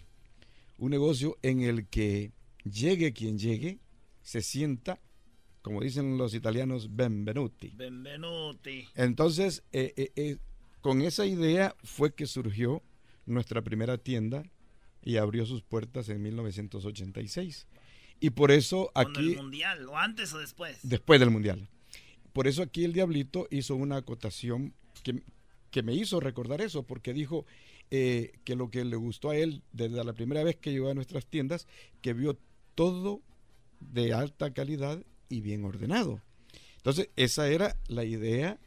Un 0.81 0.91
negocio 0.93 1.37
en 1.43 1.61
el 1.61 1.89
que 1.89 2.33
llegue 2.65 3.13
quien 3.13 3.39
llegue, 3.39 3.81
se 4.23 4.41
sienta, 4.41 4.99
como 5.61 5.83
dicen 5.83 6.17
los 6.17 6.33
italianos, 6.33 6.97
benvenuti. 6.97 7.69
Benvenuti. 7.77 8.89
Entonces, 8.95 9.63
eh, 9.73 9.93
eh, 9.99 10.13
eh, 10.17 10.39
con 10.81 11.03
esa 11.03 11.27
idea 11.27 11.77
fue 11.85 12.15
que 12.15 12.25
surgió 12.25 12.83
nuestra 13.27 13.61
primera 13.61 13.99
tienda 13.99 14.43
y 15.03 15.19
abrió 15.19 15.45
sus 15.45 15.63
puertas 15.63 16.09
en 16.09 16.23
1986. 16.23 17.67
Y 18.19 18.31
por 18.31 18.51
eso 18.51 18.91
Con 18.95 19.03
el 19.05 19.11
aquí, 19.33 19.37
mundial, 19.37 19.87
o 19.87 19.99
antes 19.99 20.33
o 20.33 20.39
después. 20.39 20.79
después 20.83 21.21
del 21.21 21.31
Mundial, 21.31 21.69
por 22.33 22.47
eso 22.47 22.63
aquí 22.63 22.85
el 22.85 22.95
Diablito 22.95 23.47
hizo 23.51 23.77
una 23.77 23.97
acotación 23.97 24.73
que, 25.03 25.23
que 25.71 25.83
me 25.83 25.93
hizo 25.93 26.21
recordar 26.21 26.63
eso, 26.63 26.85
porque 26.85 27.13
dijo 27.13 27.45
eh, 27.91 28.33
que 28.45 28.55
lo 28.57 28.71
que 28.71 28.85
le 28.85 28.97
gustó 28.97 29.31
a 29.31 29.37
él 29.37 29.63
desde 29.73 30.03
la 30.05 30.13
primera 30.13 30.43
vez 30.45 30.57
que 30.57 30.71
llegó 30.73 30.91
a 30.91 30.95
nuestras 30.95 31.27
tiendas, 31.27 31.67
que 32.03 32.13
vio 32.13 32.39
todo 32.75 33.21
de 33.81 34.13
alta 34.13 34.53
calidad 34.53 35.03
y 35.29 35.41
bien 35.41 35.65
ordenado. 35.65 36.21
Entonces, 36.77 37.11
esa 37.17 37.49
era 37.49 37.77
la 37.89 38.05
idea. 38.05 38.59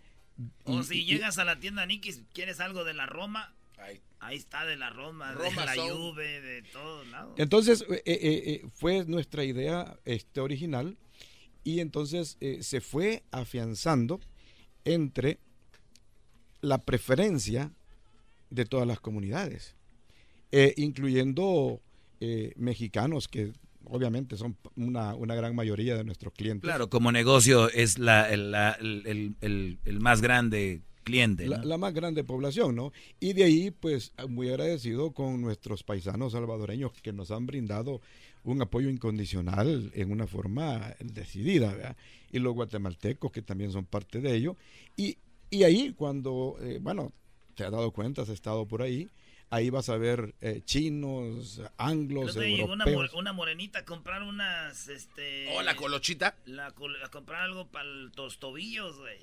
O 0.66 0.80
y- 0.80 0.84
si 0.84 1.00
y- 1.02 1.06
llegas 1.06 1.38
a 1.38 1.46
la 1.46 1.60
tienda 1.60 1.86
Nikis, 1.86 2.22
quieres 2.34 2.60
algo 2.60 2.84
de 2.84 2.94
la 2.94 3.06
Roma, 3.06 3.54
Ay, 3.78 4.02
ahí 4.20 4.38
está 4.38 4.66
de 4.66 4.78
la 4.78 4.90
Roma, 4.90 5.34
Roma 5.34 5.50
de 5.62 5.66
la 5.66 5.76
Zone. 5.76 5.92
Juve, 5.92 6.42
de 6.42 6.62
todos 6.64 7.06
lados. 7.08 7.34
Entonces, 7.38 7.82
eh, 7.90 8.02
eh, 8.06 8.44
eh, 8.64 8.66
fue 8.74 9.04
nuestra 9.06 9.44
idea 9.44 9.98
este, 10.06 10.40
original 10.42 10.98
y 11.66 11.80
entonces 11.82 12.38
eh, 12.40 12.62
se 12.64 12.82
fue 12.82 13.24
afianzando 13.32 14.20
entre 14.86 15.40
la 16.62 16.84
preferencia 16.86 17.72
de 18.54 18.66
todas 18.66 18.88
las 18.88 19.00
comunidades, 19.00 19.76
eh, 20.52 20.74
incluyendo 20.78 21.82
eh, 22.20 22.54
mexicanos 22.56 23.28
que 23.28 23.52
obviamente 23.86 24.38
son 24.38 24.56
una, 24.76 25.14
una 25.16 25.36
gran 25.36 25.56
mayoría 25.56 25.98
de 25.98 26.04
nuestros 26.04 26.34
clientes. 26.34 26.68
Claro, 26.68 26.90
como 26.90 27.12
negocio 27.12 27.70
es 27.70 27.98
la, 28.00 28.32
el, 28.32 28.52
la- 28.52 28.78
el- 28.80 29.36
el- 29.42 30.00
más 30.00 30.22
grande 30.22 30.82
cliente. 31.04 31.48
La, 31.48 31.64
la, 31.66 31.78
más 31.78 31.94
grande 31.94 32.24
población, 32.24 32.76
¿no? 32.76 32.94
Y 33.20 33.34
de 33.34 33.44
ahí, 33.44 33.72
pues, 33.72 34.14
muy 34.30 34.48
agradecido 34.50 35.12
con 35.12 35.42
nuestros 35.42 35.84
paisanos 35.84 36.32
salvadoreños 36.32 36.94
que 36.94 37.12
nos 37.12 37.30
han 37.32 37.46
brindado 37.46 38.00
un 38.46 38.62
apoyo 38.62 38.90
incondicional 38.90 39.92
en 39.96 40.12
una 40.12 40.28
forma 40.28 40.96
decidida, 41.04 41.74
¿verdad? 41.74 41.98
Y 42.32 42.40
los 42.40 42.54
guatemaltecos 42.54 43.32
que 43.32 43.42
también 43.42 43.72
son 43.74 43.84
parte 43.86 44.22
de 44.22 44.34
ello. 44.36 44.56
Y, 44.96 45.18
y 45.50 45.64
ahí 45.64 45.94
cuando, 45.94 46.56
eh, 46.62 46.80
bueno, 46.82 47.12
te 47.56 47.66
has 47.66 47.72
dado 47.72 47.92
cuenta, 47.92 48.24
has 48.24 48.30
estado 48.30 48.68
por 48.68 48.82
ahí, 48.82 49.10
ahí 49.54 49.70
vas 49.70 49.90
a 49.90 49.98
ver 49.98 50.34
eh, 50.42 50.62
chinos, 50.66 51.62
anglos, 51.78 52.36
europeos. 52.36 53.14
Una, 53.14 53.20
una, 53.20 53.34
morenita 53.34 53.80
a 53.80 53.86
comprar 53.86 54.24
unas, 54.24 54.88
este... 54.88 55.48
¿O 55.54 55.60
oh, 55.60 55.62
la 55.62 55.76
colochita? 55.76 56.36
La, 56.46 56.68
a 56.68 57.10
comprar 57.12 57.42
algo 57.42 57.68
para 57.68 57.86
los 57.86 58.40
tobillos, 58.40 58.98
güey. 58.98 59.20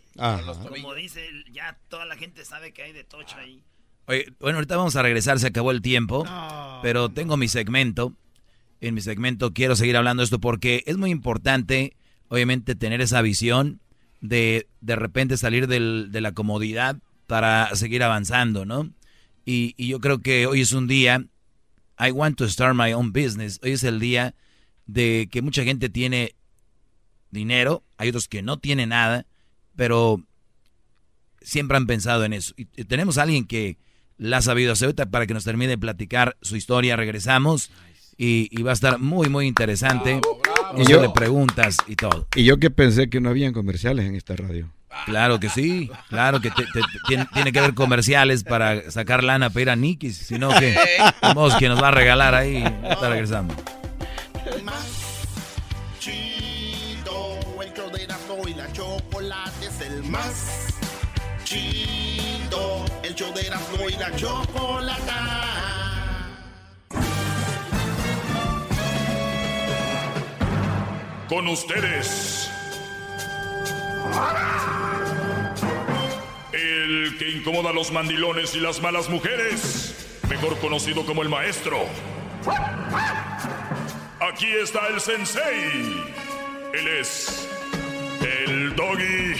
Como 0.68 0.94
dice, 0.94 1.28
ya 1.50 1.76
toda 1.88 2.06
la 2.06 2.16
gente 2.16 2.44
sabe 2.44 2.72
que 2.72 2.82
hay 2.82 2.92
de 2.92 3.02
tocho 3.02 3.36
ahí. 3.38 3.64
Oye, 4.06 4.32
bueno, 4.38 4.58
ahorita 4.58 4.76
vamos 4.76 4.96
a 4.96 5.02
regresar, 5.02 5.38
se 5.38 5.48
acabó 5.48 5.72
el 5.72 5.82
tiempo, 5.82 6.24
pero 6.82 7.08
tengo 7.08 7.36
mi 7.36 7.48
segmento. 7.48 8.14
En 8.80 8.94
mi 8.94 9.00
segmento 9.00 9.52
quiero 9.52 9.76
seguir 9.76 9.96
hablando 9.96 10.22
de 10.22 10.24
esto 10.24 10.40
porque 10.40 10.84
es 10.86 10.96
muy 10.96 11.10
importante, 11.10 11.96
obviamente, 12.28 12.74
tener 12.74 13.00
esa 13.00 13.20
visión 13.20 13.80
de 14.20 14.68
de 14.80 14.96
repente 14.96 15.36
salir 15.36 15.66
del, 15.66 16.08
de 16.10 16.20
la 16.20 16.32
comodidad 16.32 16.96
para 17.30 17.72
seguir 17.76 18.02
avanzando, 18.02 18.64
¿no? 18.64 18.90
Y, 19.44 19.74
y, 19.76 19.86
yo 19.86 20.00
creo 20.00 20.20
que 20.20 20.48
hoy 20.48 20.62
es 20.62 20.72
un 20.72 20.88
día, 20.88 21.24
I 21.96 22.10
want 22.10 22.36
to 22.38 22.48
start 22.48 22.74
my 22.74 22.92
own 22.92 23.12
business, 23.12 23.60
hoy 23.62 23.70
es 23.70 23.84
el 23.84 24.00
día 24.00 24.34
de 24.86 25.28
que 25.30 25.40
mucha 25.40 25.62
gente 25.62 25.88
tiene 25.88 26.34
dinero, 27.30 27.84
hay 27.98 28.08
otros 28.08 28.26
que 28.26 28.42
no 28.42 28.58
tienen 28.58 28.88
nada, 28.88 29.26
pero 29.76 30.24
siempre 31.40 31.76
han 31.76 31.86
pensado 31.86 32.24
en 32.24 32.32
eso. 32.32 32.52
Y, 32.56 32.64
tenemos 32.64 33.16
a 33.16 33.22
alguien 33.22 33.46
que 33.46 33.78
la 34.18 34.38
ha 34.38 34.42
sabido 34.42 34.72
hacer 34.72 34.92
para 34.96 35.28
que 35.28 35.34
nos 35.34 35.44
termine 35.44 35.70
de 35.70 35.78
platicar 35.78 36.36
su 36.42 36.56
historia, 36.56 36.96
regresamos 36.96 37.70
y, 38.18 38.48
y 38.50 38.62
va 38.64 38.72
a 38.72 38.74
estar 38.74 38.98
muy, 38.98 39.28
muy 39.28 39.46
interesante. 39.46 40.20
Y 40.76 40.84
yo 40.84 41.00
le 41.00 41.10
preguntas 41.10 41.76
y 41.86 41.94
todo. 41.94 42.26
Y 42.34 42.42
yo 42.42 42.58
que 42.58 42.70
pensé 42.70 43.08
que 43.08 43.20
no 43.20 43.28
habían 43.28 43.52
comerciales 43.52 44.06
en 44.06 44.16
esta 44.16 44.34
radio. 44.34 44.72
Claro 45.06 45.38
que 45.38 45.48
sí, 45.48 45.90
claro 46.08 46.40
que 46.40 46.50
te, 46.50 46.64
te, 46.64 46.80
tiene, 47.06 47.26
tiene, 47.32 47.52
que 47.52 47.58
haber 47.60 47.74
comerciales 47.74 48.42
para 48.42 48.90
sacar 48.90 49.22
lana 49.22 49.48
para 49.48 49.60
ir 49.62 49.70
a 49.70 49.76
Nikis, 49.76 50.16
sino 50.16 50.48
que 50.50 50.76
vamos 51.22 51.54
que 51.56 51.68
nos 51.68 51.80
va 51.82 51.88
a 51.88 51.92
regalar 51.92 52.34
ahí. 52.34 52.64
Está 52.84 53.08
regresando. 53.08 53.54
Chido, 56.00 57.38
el 57.62 57.72
show 57.72 57.90
de 57.90 58.04
Erasmo 58.04 58.48
y 58.48 58.54
la 58.54 58.72
chocolate 58.72 59.66
es 59.66 59.80
el 59.80 60.02
más 60.04 60.66
chido. 61.44 62.84
El 63.02 63.14
show 63.14 63.32
de 63.32 63.46
Erasmo 63.46 63.88
y 63.88 63.92
la 63.92 64.14
chocolate. 64.16 65.00
Con 71.28 71.46
ustedes 71.46 72.50
el 76.52 77.16
que 77.18 77.30
incomoda 77.30 77.70
a 77.70 77.72
los 77.72 77.92
mandilones 77.92 78.54
y 78.54 78.60
las 78.60 78.80
malas 78.80 79.08
mujeres, 79.08 79.94
mejor 80.28 80.58
conocido 80.58 81.04
como 81.04 81.22
el 81.22 81.28
maestro. 81.28 81.78
Aquí 84.20 84.46
está 84.62 84.86
el 84.88 85.00
sensei. 85.00 86.04
Él 86.72 86.88
es 87.00 87.48
el 88.20 88.74
doggy. 88.76 89.34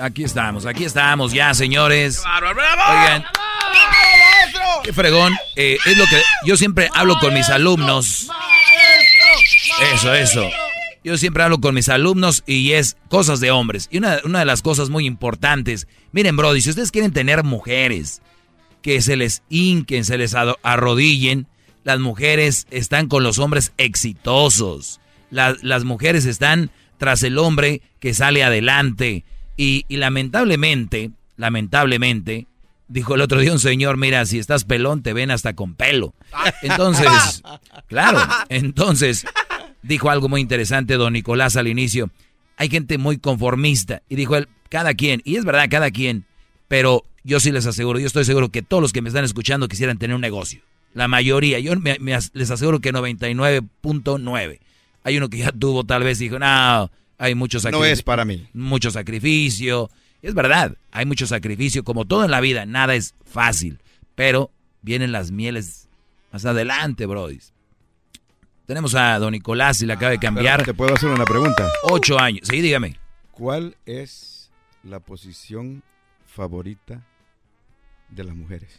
Aquí 0.00 0.24
estamos, 0.24 0.64
aquí 0.66 0.84
estamos 0.84 1.32
ya, 1.32 1.54
señores. 1.54 2.22
Oigan, 2.88 3.24
qué 4.84 4.92
fregón. 4.92 5.36
Eh, 5.56 5.76
es 5.84 5.96
lo 5.96 6.04
que 6.06 6.22
yo 6.44 6.56
siempre 6.56 6.88
hablo 6.94 7.18
con 7.20 7.34
mis 7.34 7.48
alumnos. 7.48 8.28
Eso, 9.94 10.14
eso. 10.14 10.48
Yo 11.04 11.16
siempre 11.16 11.42
hablo 11.42 11.60
con 11.60 11.74
mis 11.74 11.88
alumnos 11.88 12.42
y 12.46 12.72
es 12.72 12.96
cosas 13.08 13.40
de 13.40 13.50
hombres. 13.50 13.88
Y 13.90 13.98
una, 13.98 14.16
de 14.18 14.44
las 14.44 14.62
cosas 14.62 14.90
muy 14.90 15.06
importantes, 15.06 15.86
miren, 16.12 16.36
Brody, 16.36 16.60
si 16.60 16.70
ustedes 16.70 16.90
quieren 16.90 17.12
tener 17.12 17.44
mujeres 17.44 18.22
que 18.82 19.00
se 19.00 19.16
les 19.16 19.42
hinquen, 19.48 20.04
se 20.04 20.18
les 20.18 20.34
arrodillen, 20.34 21.46
las 21.84 22.00
mujeres 22.00 22.66
están 22.70 23.08
con 23.08 23.22
los 23.22 23.38
hombres 23.38 23.72
exitosos. 23.78 25.00
las 25.30 25.84
mujeres 25.84 26.24
están 26.24 26.70
tras 26.98 27.22
el 27.22 27.38
hombre 27.38 27.80
que 28.00 28.14
sale 28.14 28.42
adelante. 28.42 29.24
Y, 29.56 29.84
y 29.88 29.96
lamentablemente, 29.96 31.10
lamentablemente, 31.36 32.46
dijo 32.88 33.14
el 33.14 33.20
otro 33.20 33.40
día 33.40 33.52
un 33.52 33.60
señor, 33.60 33.96
mira, 33.96 34.24
si 34.26 34.38
estás 34.38 34.64
pelón, 34.64 35.02
te 35.02 35.12
ven 35.12 35.30
hasta 35.30 35.54
con 35.54 35.74
pelo. 35.74 36.14
Entonces, 36.62 37.42
claro, 37.86 38.20
entonces, 38.48 39.26
dijo 39.82 40.10
algo 40.10 40.28
muy 40.28 40.40
interesante 40.40 40.94
don 40.94 41.12
Nicolás 41.12 41.56
al 41.56 41.68
inicio. 41.68 42.10
Hay 42.56 42.68
gente 42.68 42.98
muy 42.98 43.18
conformista. 43.18 44.02
Y 44.08 44.16
dijo 44.16 44.36
él, 44.36 44.48
cada 44.68 44.94
quien, 44.94 45.22
y 45.24 45.36
es 45.36 45.44
verdad, 45.44 45.66
cada 45.70 45.90
quien, 45.90 46.24
pero 46.66 47.04
yo 47.24 47.40
sí 47.40 47.52
les 47.52 47.66
aseguro, 47.66 47.98
yo 47.98 48.06
estoy 48.06 48.24
seguro 48.24 48.50
que 48.50 48.62
todos 48.62 48.82
los 48.82 48.92
que 48.92 49.02
me 49.02 49.08
están 49.08 49.24
escuchando 49.24 49.68
quisieran 49.68 49.98
tener 49.98 50.14
un 50.14 50.20
negocio. 50.20 50.62
La 50.94 51.08
mayoría, 51.08 51.58
yo 51.58 51.74
les 51.74 52.50
aseguro 52.50 52.80
que 52.80 52.92
99.9. 52.92 54.58
Hay 55.04 55.16
uno 55.16 55.28
que 55.28 55.38
ya 55.38 55.52
tuvo 55.52 55.84
tal 55.84 56.02
vez 56.02 56.18
dijo, 56.18 56.38
no, 56.38 56.90
hay 57.18 57.34
mucho 57.34 57.60
sacrificio. 57.60 57.86
No 57.86 57.92
es 57.92 58.02
para 58.02 58.24
mí. 58.24 58.46
Mucho 58.52 58.90
sacrificio. 58.90 59.90
Es 60.22 60.34
verdad, 60.34 60.76
hay 60.90 61.06
mucho 61.06 61.26
sacrificio, 61.26 61.84
como 61.84 62.04
todo 62.04 62.24
en 62.24 62.30
la 62.30 62.40
vida, 62.40 62.66
nada 62.66 62.94
es 62.94 63.14
fácil. 63.24 63.78
Pero 64.14 64.50
vienen 64.82 65.12
las 65.12 65.30
mieles 65.30 65.88
más 66.32 66.44
adelante, 66.44 67.06
brodis. 67.06 67.52
Tenemos 68.68 68.94
a 68.94 69.18
don 69.18 69.32
Nicolás 69.32 69.80
y 69.80 69.86
le 69.86 69.94
acaba 69.94 70.10
de 70.10 70.18
cambiar. 70.18 70.62
¿Te 70.62 70.74
puedo 70.74 70.94
hacer 70.94 71.08
una 71.08 71.24
pregunta? 71.24 71.66
Ocho 71.84 72.18
años. 72.18 72.46
Sí, 72.46 72.60
dígame. 72.60 73.00
¿Cuál 73.30 73.78
es 73.86 74.50
la 74.82 75.00
posición 75.00 75.82
favorita 76.26 77.02
de 78.10 78.24
las 78.24 78.34
mujeres? 78.34 78.78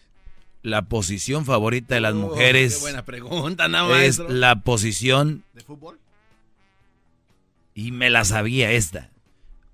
La 0.62 0.84
posición 0.84 1.44
favorita 1.44 1.96
de 1.96 2.02
las 2.02 2.14
mujeres. 2.14 2.76
Qué 2.76 2.82
buena 2.82 3.04
pregunta, 3.04 3.66
Es 4.04 4.20
la 4.20 4.62
posición. 4.62 5.44
¿De 5.56 5.62
fútbol? 5.62 5.98
Y 7.74 7.92
me 7.92 8.12
la 8.12 8.26
sabía 8.26 8.70
esta. 8.72 9.10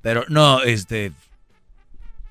Pero 0.01 0.23
no, 0.30 0.62
este. 0.62 1.12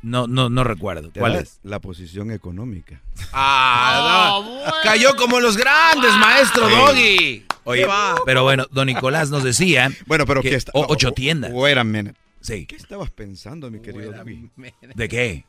No, 0.01 0.27
no, 0.27 0.49
no 0.49 0.65
recuerdo. 0.65 1.11
¿Cuál 1.15 1.35
es? 1.35 1.61
La 1.63 1.81
posición 1.81 2.31
económica. 2.31 3.03
Ah, 3.35 4.41
no. 4.43 4.73
Cayó 4.83 5.15
como 5.17 5.39
los 5.39 5.59
grandes, 5.59 6.15
maestro 6.17 6.67
Doggy. 6.71 7.45
Oye, 7.65 7.87
pero 8.25 8.43
bueno, 8.43 8.67
don 8.71 8.87
Nicolás 8.87 9.31
nos 9.31 9.45
decía. 9.45 9.91
Bueno, 10.07 10.27
pero 10.27 10.43
que 10.43 10.55
está, 10.55 10.73
ocho 10.75 11.13
tiendas. 11.13 11.51
Wait 11.53 11.77
a 11.77 11.85
minute. 11.85 12.17
Sí. 12.41 12.67
¿Qué 12.67 12.77
estabas 12.77 13.11
pensando, 13.11 13.71
mi 13.71 13.81
querido 13.81 14.13
Doggy? 14.13 14.51
¿De 14.95 15.09
qué? 15.09 15.45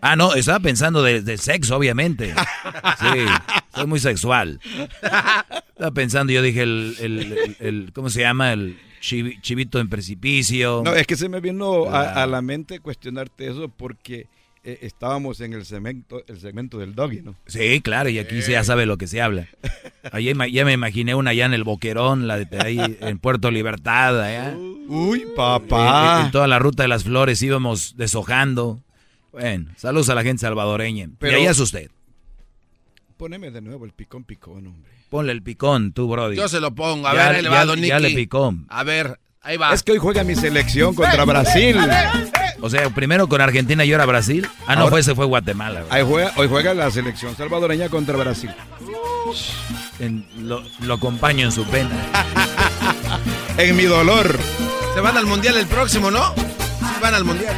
Ah, 0.00 0.16
no, 0.16 0.34
estaba 0.34 0.58
pensando 0.58 1.02
de, 1.02 1.38
sexo, 1.38 1.76
obviamente. 1.76 2.34
Sí, 2.98 3.24
soy 3.74 3.86
muy 3.86 4.00
sexual. 4.00 4.60
Estaba 5.02 5.92
pensando, 5.94 6.32
yo 6.32 6.42
dije, 6.42 6.62
el, 6.62 6.96
el, 6.98 7.56
el 7.60 7.92
¿cómo 7.92 8.10
se 8.10 8.20
llama? 8.20 8.52
El 8.52 8.76
chivito 9.00 9.80
en 9.80 9.88
precipicio. 9.88 10.82
No, 10.84 10.94
es 10.94 11.06
que 11.06 11.16
se 11.16 11.28
me 11.28 11.40
vino 11.40 11.90
a, 11.90 12.26
la 12.26 12.42
mente 12.42 12.80
cuestionarte 12.80 13.48
eso 13.48 13.68
porque 13.68 14.26
eh, 14.64 14.78
estábamos 14.82 15.40
en 15.40 15.54
el 15.54 15.64
segmento, 15.64 16.22
el 16.28 16.40
segmento 16.40 16.78
del 16.78 16.94
doggy, 16.94 17.20
¿no? 17.20 17.34
Sí, 17.46 17.80
claro, 17.80 18.08
y 18.10 18.20
aquí 18.20 18.42
se 18.42 18.52
ya 18.52 18.62
sabe 18.62 18.86
lo 18.86 18.96
que 18.96 19.08
se 19.08 19.20
habla. 19.20 19.48
Allí 20.12 20.32
ya 20.52 20.64
me 20.64 20.72
imaginé 20.72 21.16
una 21.16 21.30
allá 21.30 21.46
en 21.46 21.54
el 21.54 21.64
Boquerón, 21.64 22.28
la 22.28 22.38
de 22.38 22.60
ahí 22.60 22.98
en 23.00 23.18
Puerto 23.18 23.50
Libertad, 23.50 24.20
allá. 24.20 24.54
Uy, 24.88 25.24
papá. 25.34 26.22
En, 26.26 26.30
toda 26.30 26.46
la 26.46 26.60
ruta 26.60 26.84
de 26.84 26.88
las 26.88 27.02
flores 27.02 27.42
íbamos 27.42 27.96
deshojando. 27.96 28.80
Bueno, 29.32 29.70
saludos 29.76 30.10
a 30.10 30.14
la 30.14 30.22
gente 30.22 30.42
salvadoreña. 30.42 31.08
Pero, 31.18 31.38
y 31.38 31.40
ahí 31.40 31.46
es 31.46 31.58
usted. 31.58 31.90
Poneme 33.16 33.50
de 33.50 33.62
nuevo 33.62 33.84
el 33.84 33.92
picón 33.92 34.24
picón, 34.24 34.66
hombre. 34.66 34.92
Ponle 35.10 35.32
el 35.32 35.42
picón, 35.42 35.92
tú, 35.92 36.08
Brody. 36.08 36.36
Yo 36.36 36.48
se 36.48 36.60
lo 36.60 36.74
pongo. 36.74 37.08
A 37.08 37.14
ver, 37.14 37.36
ahí 37.36 37.42
le 37.42 37.48
va, 37.48 37.64
Don 37.64 37.80
Ya 37.80 37.98
le 37.98 38.10
picó. 38.10 38.54
A 38.68 38.84
ver, 38.84 39.18
ahí 39.40 39.56
va. 39.56 39.74
Es 39.74 39.82
que 39.82 39.92
hoy 39.92 39.98
juega 39.98 40.22
mi 40.22 40.36
selección 40.36 40.94
contra 40.94 41.24
Brasil. 41.24 41.76
O 42.62 42.70
sea, 42.70 42.88
primero 42.90 43.28
con 43.28 43.42
Argentina 43.42 43.84
y 43.84 43.92
ahora 43.92 44.06
Brasil. 44.06 44.48
Ah, 44.66 44.76
no, 44.76 44.88
fue, 44.88 45.02
se 45.02 45.14
fue 45.14 45.26
Guatemala. 45.26 45.84
Ahí 45.90 46.02
juega, 46.02 46.32
hoy 46.36 46.48
juega 46.48 46.72
la 46.72 46.90
selección 46.90 47.36
salvadoreña 47.36 47.90
contra 47.90 48.16
Brasil. 48.16 48.50
lo, 50.38 50.62
lo 50.80 50.94
acompaño 50.94 51.44
en 51.44 51.52
su 51.52 51.64
pena. 51.66 51.90
en 53.58 53.76
mi 53.76 53.84
dolor. 53.84 54.38
Se 54.94 55.00
van 55.00 55.16
al 55.16 55.26
mundial 55.26 55.58
el 55.58 55.66
próximo, 55.66 56.10
¿no? 56.10 56.34
Se 56.34 57.00
van 57.02 57.14
al 57.14 57.24
mundial. 57.24 57.56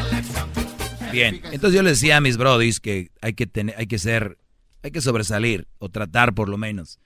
Bien, 1.12 1.40
entonces 1.53 1.77
yo 1.77 1.83
les 1.83 2.01
decía 2.01 2.17
a 2.17 2.21
mis 2.21 2.37
brodis 2.37 2.81
que 2.81 3.12
hay 3.21 3.35
que 3.35 3.47
tener, 3.47 3.77
hay 3.79 3.87
que 3.87 4.01
ser, 4.01 4.38
hay 4.83 4.90
que 4.90 5.01
sobresalir 5.01 5.69
o 5.79 5.88
tratar 5.88 6.35
por 6.35 6.49
lo 6.49 6.59
menos 6.59 6.99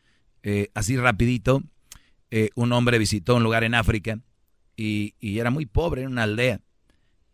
eh, 0.43 0.71
así 0.75 0.97
rapidito, 0.97 1.63
eh, 2.31 2.51
un 2.55 2.73
hombre 2.73 2.99
visitó 2.99 3.37
un 3.37 3.43
lugar 3.43 3.65
en 3.65 3.75
África 3.75 4.19
y, 4.77 5.15
era 5.21 5.51
muy 5.51 5.67
pobre, 5.67 6.03
en 6.03 6.09
una 6.09 6.23
aldea. 6.23 6.61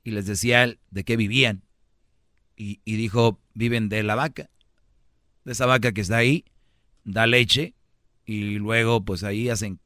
Y 0.04 0.12
les 0.12 0.26
decía 0.26 0.76
de 0.90 1.04
qué 1.04 1.16
vivían. 1.16 1.62
Y, 2.56 2.80
y 2.84 2.96
dijo, 2.96 3.40
viven 3.54 3.88
de 3.88 4.04
la 4.04 4.14
vaca, 4.14 4.48
de 5.44 5.52
esa 5.52 5.66
vaca 5.66 5.92
que 5.92 6.02
está 6.02 6.18
ahí, 6.18 6.44
da 7.02 7.26
leche 7.26 7.74
y 8.24 8.58
luego 8.58 9.04
pues 9.04 9.24
ahí 9.24 9.48
hacen 9.48 9.80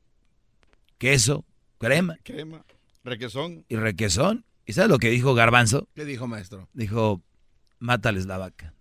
queso, 0.98 1.44
crema. 1.78 2.18
Crema, 2.24 2.64
requesón. 3.04 3.64
Y 3.68 3.76
requesón. 3.76 4.44
¿Y 4.66 4.74
sabes 4.74 4.90
lo 4.90 4.98
que 4.98 5.08
dijo 5.08 5.34
Garbanzo? 5.34 5.88
¿Qué 5.94 6.04
dijo, 6.04 6.26
maestro? 6.26 6.68
Dijo, 6.74 7.22
mátales 7.78 8.26
la 8.26 8.36
vaca. 8.36 8.74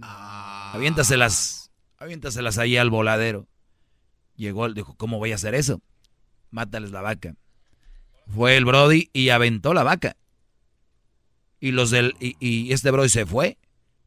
Ah. 0.00 0.72
Aviéntaselas, 0.74 1.70
aviéntaselas 1.98 2.58
ahí 2.58 2.76
al 2.76 2.90
voladero. 2.90 3.46
Llegó, 4.36 4.72
dijo, 4.72 4.94
¿cómo 4.96 5.18
voy 5.18 5.32
a 5.32 5.34
hacer 5.34 5.54
eso? 5.54 5.82
Mátales 6.50 6.90
la 6.90 7.02
vaca. 7.02 7.34
Fue 8.28 8.56
el 8.56 8.64
Brody 8.64 9.10
y 9.12 9.28
aventó 9.28 9.74
la 9.74 9.82
vaca. 9.82 10.16
Y 11.60 11.72
los 11.72 11.90
del, 11.90 12.14
y, 12.20 12.36
y 12.40 12.72
este 12.72 12.90
Brody 12.90 13.08
se 13.08 13.26
fue. 13.26 13.58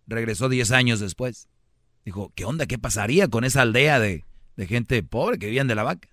Regresó 0.08 0.50
10 0.50 0.72
años 0.72 1.00
después. 1.00 1.50
Dijo, 2.06 2.32
¿qué 2.36 2.46
onda? 2.46 2.66
¿Qué 2.66 2.80
pasaría 2.80 3.28
con 3.28 3.44
esa 3.44 3.62
aldea 3.62 4.00
de, 4.00 4.26
de 4.56 4.68
gente 4.68 5.04
pobre 5.04 5.38
que 5.38 5.48
vivían 5.48 5.68
de 5.68 5.76
la 5.76 5.84
vaca? 5.84 6.10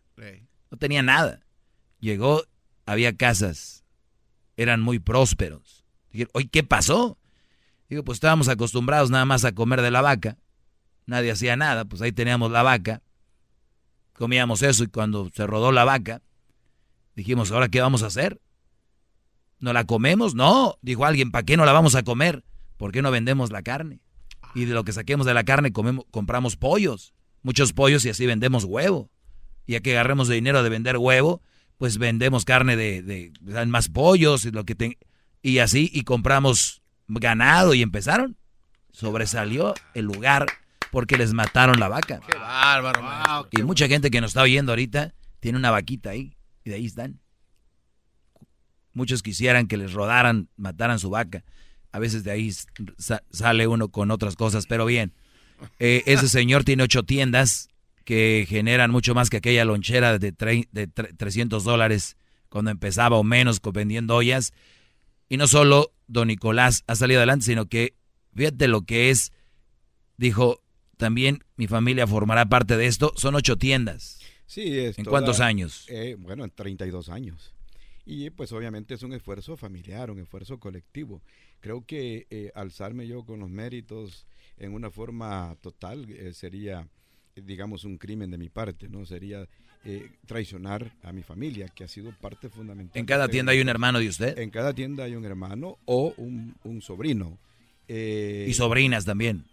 No 0.71 0.79
tenía 0.79 1.03
nada. 1.03 1.41
Llegó, 2.01 2.43
había 2.85 3.17
casas. 3.17 3.85
Eran 4.57 4.81
muy 4.81 4.99
prósperos. 4.99 5.85
Dije, 6.11 6.29
oye, 6.33 6.49
¿qué 6.49 6.63
pasó? 6.63 7.19
Digo, 7.89 8.05
pues 8.05 8.17
estábamos 8.17 8.49
acostumbrados 8.49 9.11
nada 9.11 9.25
más 9.25 9.45
a 9.45 9.53
comer 9.53 9.83
de 9.83 9.91
la 9.91 10.03
vaca. 10.03 10.39
Nadie 11.07 11.31
hacía 11.31 11.57
nada, 11.57 11.85
pues 11.85 12.03
ahí 12.03 12.13
teníamos 12.13 12.51
la 12.51 12.63
vaca. 12.63 13.03
Comíamos 14.13 14.63
eso 14.63 14.83
y 14.83 14.89
cuando 14.89 15.31
se 15.35 15.47
rodó 15.47 15.73
la 15.73 15.85
vaca, 15.85 16.23
dijimos, 17.15 17.53
¿ahora 17.53 17.69
qué 17.69 17.81
vamos 17.81 18.03
a 18.03 18.07
hacer? 18.07 18.41
¿No 19.59 19.73
la 19.73 19.85
comemos? 19.85 20.35
No, 20.35 20.77
dijo 20.83 21.05
alguien, 21.05 21.31
¿para 21.31 21.45
qué 21.45 21.57
no 21.57 21.65
la 21.65 21.73
vamos 21.73 21.95
a 21.95 22.03
comer? 22.03 22.45
¿Por 22.77 22.93
qué 22.93 23.03
no 23.03 23.11
vendemos 23.11 23.51
la 23.51 23.63
carne? 23.63 24.01
Y 24.55 24.65
de 24.65 24.75
lo 24.75 24.85
que 24.85 24.93
saquemos 24.93 25.27
de 25.27 25.35
la 25.35 25.45
carne 25.45 25.73
comemos, 25.73 26.05
compramos 26.11 26.57
pollos, 26.57 27.15
muchos 27.43 27.73
pollos 27.73 28.05
y 28.05 28.11
así 28.11 28.27
vendemos 28.27 28.65
huevo. 28.65 29.11
Y 29.67 29.73
ya 29.73 29.81
que 29.81 29.93
agarremos 29.93 30.29
de 30.29 30.35
dinero 30.35 30.63
de 30.63 30.69
vender 30.69 30.99
huevo, 30.99 31.43
pues 31.79 31.99
vendemos 31.99 32.45
carne 32.45 32.77
de, 32.77 33.03
de, 33.03 33.33
de 33.41 33.67
más 33.67 33.89
pollos 33.89 34.45
y 34.45 34.51
lo 34.51 34.65
que 34.65 34.99
y 35.43 35.59
así 35.59 35.91
y 35.93 36.03
compramos 36.03 36.83
ganado 37.07 37.75
y 37.75 37.83
empezaron. 37.83 38.37
Sobresalió 38.93 39.75
el 39.95 40.07
lugar 40.07 40.47
porque 40.91 41.19
les 41.19 41.33
mataron 41.35 41.79
la 41.79 41.89
vaca. 41.89 42.21
Qué 42.27 42.39
bárbaro, 42.39 43.03
wow, 43.03 43.47
Y 43.51 43.63
mucha 43.63 43.89
gente 43.89 44.11
que 44.11 44.21
nos 44.21 44.31
está 44.31 44.43
oyendo 44.43 44.73
ahorita 44.73 45.15
tiene 45.41 45.59
una 45.59 45.71
vaquita 45.71 46.11
ahí 46.11 46.37
y 46.65 46.71
de 46.71 46.77
ahí 46.77 46.87
están. 46.87 47.21
Muchos 48.97 49.23
quisieran 49.23 49.67
que 49.69 49.77
les 49.77 49.93
rodaran, 49.93 50.49
mataran 50.57 50.99
su 50.99 51.11
vaca. 51.11 51.45
A 51.93 51.99
veces 51.99 52.25
de 52.25 52.31
ahí 52.31 52.51
sa 52.97 53.23
sale 53.31 53.67
uno 53.67 53.91
con 53.91 54.11
otras 54.11 54.37
cosas, 54.37 54.67
pero 54.67 54.87
bien. 54.87 55.13
Eh, 55.79 56.03
ese 56.07 56.29
señor 56.29 56.65
tiene 56.65 56.83
ocho 56.83 57.03
tiendas 57.03 57.69
que 58.05 58.47
generan 58.49 58.91
mucho 58.91 59.15
más 59.15 59.29
que 59.29 59.37
aquella 59.37 59.67
lonchera 59.67 60.19
de, 60.19 60.33
de 60.33 60.87
300 60.87 61.63
dólares 61.63 62.17
cuando 62.49 62.71
empezaba 62.71 63.17
o 63.19 63.23
menos 63.23 63.61
vendiendo 63.73 64.17
ollas. 64.17 64.55
Y 65.29 65.37
no 65.37 65.47
solo 65.47 65.93
don 66.07 66.29
Nicolás 66.29 66.83
ha 66.87 66.97
salido 66.97 67.21
adelante, 67.21 67.45
sino 67.45 67.67
que 67.67 67.95
fíjate 68.35 68.67
lo 68.67 68.83
que 68.83 69.11
es, 69.11 69.31
dijo, 70.17 70.63
también 70.97 71.45
mi 71.57 71.67
familia 71.67 72.07
formará 72.07 72.47
parte 72.47 72.79
de 72.79 72.87
esto. 72.87 73.13
Son 73.17 73.35
ocho 73.35 73.57
tiendas. 73.57 74.21
Sí, 74.47 74.79
es 74.79 74.97
¿En 74.99 75.05
toda- 75.05 75.11
cuántos 75.13 75.41
años? 75.41 75.85
eh, 75.89 76.17
bueno, 76.19 76.45
en 76.45 76.51
32 76.51 77.09
años. 77.11 77.53
Y 78.07 78.31
pues 78.31 78.53
obviamente 78.53 78.95
es 78.95 79.03
un 79.03 79.13
esfuerzo 79.13 79.57
familiar, 79.57 80.13
un 80.13 80.21
esfuerzo 80.21 80.59
colectivo. 80.61 81.23
Creo 81.61 81.85
que 81.85 82.27
eh, 82.31 82.53
alzarme 82.55 83.07
yo 83.09 83.25
con 83.25 83.41
los 83.41 83.51
méritos 83.51 84.27
en 84.59 84.73
una 84.73 84.91
forma 84.91 85.57
total 85.61 86.09
eh, 86.11 86.33
sería, 86.33 86.89
digamos, 87.35 87.85
un 87.85 87.99
crimen 87.99 88.31
de 88.31 88.39
mi 88.39 88.49
parte, 88.49 88.89
¿no? 88.89 89.05
Sería 89.05 89.49
eh, 89.85 90.09
traicionar 90.25 90.93
a 91.03 91.13
mi 91.13 91.23
familia, 91.23 91.69
que 91.69 91.83
ha 91.85 91.89
sido 91.89 92.13
parte 92.13 92.49
fundamental. 92.49 92.99
¿En 92.99 93.07
cada 93.07 93.29
tienda 93.29 93.53
hay 93.53 93.61
un 93.61 93.69
hermano 93.69 93.99
de 93.99 94.09
usted? 94.09 94.39
En 94.39 94.51
cada 94.51 94.73
tienda 94.73 95.03
hay 95.05 95.17
un 95.17 95.25
hermano 95.25 95.79
o 95.85 96.15
un, 96.17 96.55
un 96.63 96.81
sobrino. 96.83 97.39
Eh, 97.89 98.47
Y 98.49 98.55
sobrinas 98.55 99.05
también. 99.05 99.45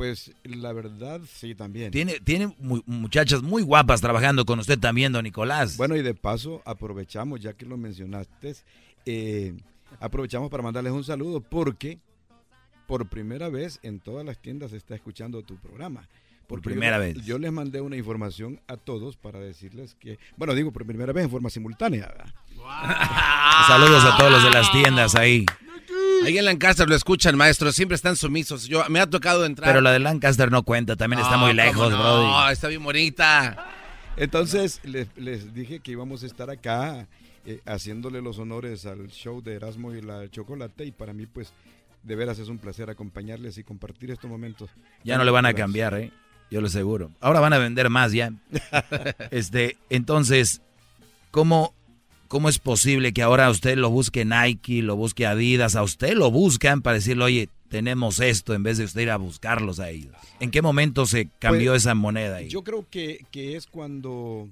Pues 0.00 0.32
la 0.44 0.72
verdad, 0.72 1.20
sí, 1.30 1.54
también. 1.54 1.90
Tiene, 1.90 2.20
tiene 2.20 2.46
mu- 2.58 2.80
muchachas 2.86 3.42
muy 3.42 3.60
guapas 3.62 4.00
trabajando 4.00 4.46
con 4.46 4.58
usted 4.58 4.78
también, 4.78 5.12
don 5.12 5.24
Nicolás. 5.24 5.76
Bueno, 5.76 5.94
y 5.94 6.00
de 6.00 6.14
paso 6.14 6.62
aprovechamos, 6.64 7.38
ya 7.38 7.52
que 7.52 7.66
lo 7.66 7.76
mencionaste, 7.76 8.54
eh, 9.04 9.52
aprovechamos 10.00 10.48
para 10.48 10.62
mandarles 10.62 10.94
un 10.94 11.04
saludo 11.04 11.42
porque 11.42 11.98
por 12.86 13.10
primera 13.10 13.50
vez 13.50 13.78
en 13.82 14.00
todas 14.00 14.24
las 14.24 14.40
tiendas 14.40 14.70
se 14.70 14.78
está 14.78 14.94
escuchando 14.94 15.42
tu 15.42 15.58
programa. 15.58 16.08
Por 16.46 16.62
primera 16.62 16.96
yo, 16.96 17.00
vez. 17.02 17.26
Yo 17.26 17.38
les 17.38 17.52
mandé 17.52 17.82
una 17.82 17.98
información 17.98 18.58
a 18.68 18.78
todos 18.78 19.18
para 19.18 19.38
decirles 19.38 19.96
que, 20.00 20.18
bueno, 20.38 20.54
digo 20.54 20.72
por 20.72 20.86
primera 20.86 21.12
vez 21.12 21.24
en 21.24 21.30
forma 21.30 21.50
simultánea. 21.50 22.06
¿verdad? 22.06 22.34
Saludos 23.68 24.02
a 24.06 24.16
todos 24.16 24.32
los 24.32 24.44
de 24.44 24.50
las 24.50 24.72
tiendas 24.72 25.14
ahí. 25.14 25.44
Ahí 26.24 26.38
en 26.38 26.44
Lancaster 26.44 26.88
lo 26.88 26.94
escuchan, 26.94 27.36
maestro. 27.36 27.72
Siempre 27.72 27.96
están 27.96 28.16
sumisos. 28.16 28.66
Yo, 28.66 28.84
me 28.88 29.00
ha 29.00 29.08
tocado 29.08 29.44
entrar. 29.44 29.70
Pero 29.70 29.80
la 29.80 29.92
de 29.92 29.98
Lancaster 29.98 30.50
no 30.50 30.62
cuenta, 30.62 30.96
también 30.96 31.20
está 31.20 31.32
No, 31.36 31.46
muy 31.46 31.50
¿cómo 31.50 31.62
lejos, 31.62 31.90
no? 31.92 31.98
Brody. 31.98 32.52
está 32.52 32.68
bien 32.68 32.82
bonita. 32.82 33.66
Entonces 34.16 34.80
les, 34.84 35.08
les 35.16 35.54
dije 35.54 35.80
que 35.80 35.92
íbamos 35.92 36.22
a 36.22 36.26
estar 36.26 36.50
acá 36.50 37.06
eh, 37.46 37.60
haciéndole 37.64 38.20
los 38.20 38.38
honores 38.38 38.84
al 38.84 39.08
show 39.08 39.40
de 39.42 39.54
Erasmo 39.54 39.94
y 39.94 40.02
la 40.02 40.28
Chocolate 40.30 40.84
y 40.84 40.92
para 40.92 41.14
mí 41.14 41.24
pues 41.26 41.52
de 42.02 42.16
veras 42.16 42.38
es 42.38 42.48
un 42.48 42.58
placer 42.58 42.90
acompañarles 42.90 43.56
y 43.58 43.64
compartir 43.64 44.10
estos 44.10 44.28
momentos. 44.30 44.70
Ya 45.04 45.16
no 45.16 45.24
le 45.24 45.30
van 45.30 45.46
a 45.46 45.54
cambiar, 45.54 45.94
¿eh? 45.94 46.12
Yo 46.50 46.60
lo 46.60 46.66
aseguro. 46.66 47.10
Ahora 47.20 47.40
van 47.40 47.52
a 47.52 47.58
vender 47.58 47.90
más 47.90 48.12
ya. 48.12 48.32
Este, 49.30 49.76
entonces, 49.88 50.60
¿cómo, 51.30 51.74
¿cómo 52.30 52.48
es 52.48 52.60
posible 52.60 53.12
que 53.12 53.22
ahora 53.22 53.50
usted 53.50 53.76
lo 53.76 53.90
busque 53.90 54.24
Nike, 54.24 54.82
lo 54.82 54.94
busque 54.94 55.26
Adidas, 55.26 55.74
a 55.74 55.82
usted 55.82 56.14
lo 56.14 56.30
buscan 56.30 56.80
para 56.80 56.94
decirle, 56.94 57.24
oye, 57.24 57.48
tenemos 57.68 58.20
esto, 58.20 58.54
en 58.54 58.62
vez 58.62 58.78
de 58.78 58.84
usted 58.84 59.00
ir 59.00 59.10
a 59.10 59.16
buscarlos 59.16 59.80
a 59.80 59.90
ellos? 59.90 60.14
¿En 60.38 60.52
qué 60.52 60.62
momento 60.62 61.06
se 61.06 61.28
cambió 61.40 61.72
Pues, 61.72 61.82
esa 61.82 61.96
moneda 61.96 62.36
ahí? 62.36 62.48
Yo 62.48 62.62
creo 62.62 62.86
que, 62.88 63.26
que 63.32 63.56
es 63.56 63.66
cuando, 63.66 64.48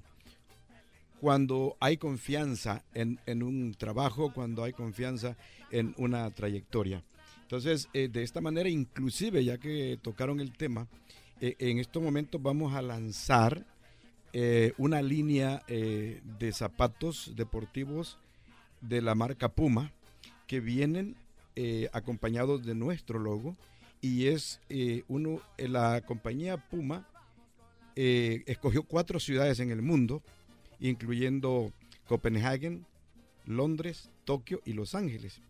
cuando 1.21 1.77
hay 1.79 1.99
confianza 1.99 2.83
en, 2.95 3.21
en 3.27 3.45
un 3.45 3.73
trabajo, 3.75 4.33
cuando 4.33 4.65
hay 4.65 4.73
confianza 4.73 5.37
en 5.71 5.95
una 5.99 6.29
trayectoria. 6.33 7.05
Entonces, 7.43 7.89
eh, 7.95 8.09
de 8.09 8.25
esta 8.25 8.41
manera, 8.41 8.69
inclusive, 8.69 9.45
ya 9.45 9.57
que 9.57 10.01
tocaron 10.03 10.41
el 10.41 10.51
tema, 10.51 10.89
eh, 11.41 11.55
en 11.61 11.79
estos 11.79 12.03
momentos 12.03 12.43
vamos 12.43 12.75
a 12.75 12.83
lanzar 12.83 13.65
eh, 14.33 14.73
una 14.77 15.01
línea 15.01 15.63
eh, 15.69 16.21
de 16.39 16.53
zapatos 16.53 17.33
deportivos 17.35 18.19
de 18.81 19.01
la 19.01 19.15
marca 19.15 19.49
Puma 19.49 19.93
que 20.47 20.61
vienen 20.61 21.17
eh, 21.57 21.89
acompañados 21.93 22.65
de 22.65 22.75
nuestro 22.75 23.19
logo 23.19 23.57
y 24.01 24.27
es 24.27 24.61
uno 25.09 25.41
la 25.57 26.03
compañía 26.03 26.57
Puma 26.57 27.09
escogió 27.97 28.85
cuatro 28.85 29.19
ciudades 29.19 29.59
en 29.59 29.73
el 29.73 29.83
mundo 29.83 30.23
incluyendo 30.79 31.73
Copenhagen, 32.07 32.87
Londres, 33.45 34.11
Tokio 34.25 34.61
y 34.65 34.75
Los 34.75 34.95
Ángeles 34.95 35.41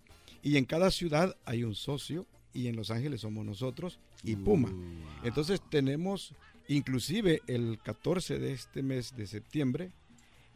y 0.42 0.56
en 0.56 0.64
cada 0.64 0.90
ciudad 0.90 1.36
hay 1.44 1.64
un 1.64 1.74
socio 1.74 2.26
y 2.54 2.68
en 2.68 2.76
Los 2.76 2.90
Ángeles 2.90 3.20
somos 3.20 3.44
nosotros 3.44 3.98
y 4.24 4.36
Puma. 4.36 4.72
Entonces 5.22 5.60
tenemos 5.70 6.34
inclusive 6.68 7.42
el 7.46 7.78
14 7.82 8.38
de 8.38 8.52
este 8.52 8.82
mes 8.82 9.16
de 9.16 9.26
septiembre 9.26 9.90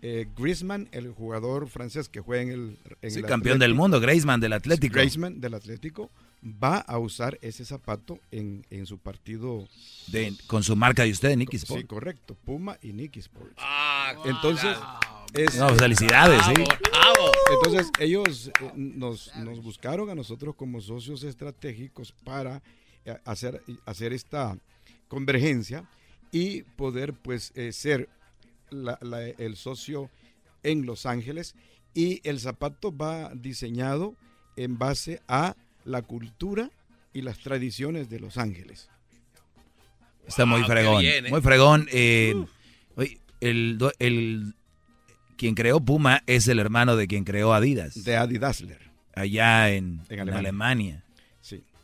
eh, 0.04 0.26
Griezmann, 0.36 0.88
el 0.92 1.12
jugador 1.12 1.68
francés 1.68 2.08
que 2.08 2.20
juega 2.20 2.42
en 2.42 2.50
el 2.50 2.78
en 3.02 3.10
Sí, 3.12 3.18
el 3.20 3.26
campeón 3.26 3.58
del 3.60 3.74
mundo, 3.74 4.00
Graceman 4.00 4.40
del 4.40 4.52
Atlético. 4.52 4.94
Griezmann 4.94 5.40
del 5.40 5.54
Atlético 5.54 6.10
va 6.44 6.78
a 6.78 6.98
usar 6.98 7.38
ese 7.40 7.64
zapato 7.64 8.18
en, 8.32 8.66
en 8.70 8.84
su 8.84 8.98
partido 8.98 9.68
De- 10.08 10.34
con 10.48 10.64
su 10.64 10.74
marca 10.74 11.04
de 11.04 11.12
usted, 11.12 11.36
Nicky 11.36 11.56
Sport. 11.56 11.82
Sí, 11.82 11.86
correcto, 11.86 12.34
Puma 12.44 12.76
y 12.82 12.92
Nicky 12.92 13.20
Sports. 13.20 13.54
Ah, 13.58 14.14
Entonces, 14.24 14.76
es- 15.34 15.56
No, 15.56 15.68
felicidades, 15.76 16.42
sí. 16.46 16.64
Entonces, 17.54 17.88
ellos 18.00 18.48
eh, 18.60 18.72
nos, 18.74 19.32
nos 19.36 19.62
buscaron 19.62 20.10
a 20.10 20.16
nosotros 20.16 20.56
como 20.56 20.80
socios 20.80 21.22
estratégicos 21.22 22.10
para 22.24 22.60
eh, 23.04 23.16
hacer, 23.24 23.62
hacer 23.86 24.12
esta 24.12 24.58
convergencia 25.06 25.88
y 26.32 26.62
poder 26.62 27.12
pues 27.12 27.52
eh, 27.54 27.72
ser 27.72 28.08
la- 28.70 28.98
la- 29.02 29.22
el 29.28 29.54
socio 29.56 30.10
en 30.64 30.86
Los 30.86 31.06
Ángeles 31.06 31.54
y 31.94 32.20
el 32.28 32.40
zapato 32.40 32.96
va 32.96 33.30
diseñado 33.34 34.14
en 34.56 34.78
base 34.78 35.20
a 35.28 35.54
la 35.84 36.02
cultura 36.02 36.70
y 37.12 37.22
las 37.22 37.38
tradiciones 37.38 38.08
de 38.08 38.18
Los 38.20 38.38
Ángeles. 38.38 38.88
Está 40.26 40.46
muy 40.46 40.60
Wow, 40.60 40.68
fregón. 40.70 41.00
bien, 41.02 41.26
¿eh? 41.26 41.30
Muy 41.30 41.40
fregón. 41.42 41.88
eh, 41.92 42.34
oye, 42.96 43.18
el, 43.40 43.78
el- 43.98 44.54
quien 45.36 45.54
creó 45.54 45.80
Puma 45.80 46.22
es 46.26 46.46
el 46.48 46.58
hermano 46.60 46.94
de 46.96 47.08
quien 47.08 47.24
creó 47.24 47.52
Adidas. 47.52 48.04
De 48.04 48.16
Adi 48.16 48.38
Dassler. 48.38 48.78
allá 49.14 49.70
en, 49.70 50.00
Alemania. 50.32 51.04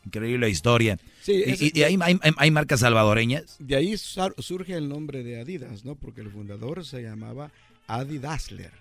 Increíble 0.05 0.49
historia. 0.49 0.97
Sí, 1.21 1.43
¿Y, 1.73 1.83
ahí 1.83 1.97
hay, 2.37 2.51
marcas 2.51 2.79
salvadoreñas? 2.79 3.57
De 3.59 3.75
ahí 3.75 3.95
surge 3.97 4.73
el 4.73 4.89
nombre 4.89 5.23
de 5.23 5.39
Adidas, 5.39 5.85
¿no? 5.85 5.95
Porque 5.95 6.21
el 6.21 6.29
fundador 6.29 6.85
se 6.85 7.01
llamaba 7.01 7.51
Adidasler. 7.87 8.71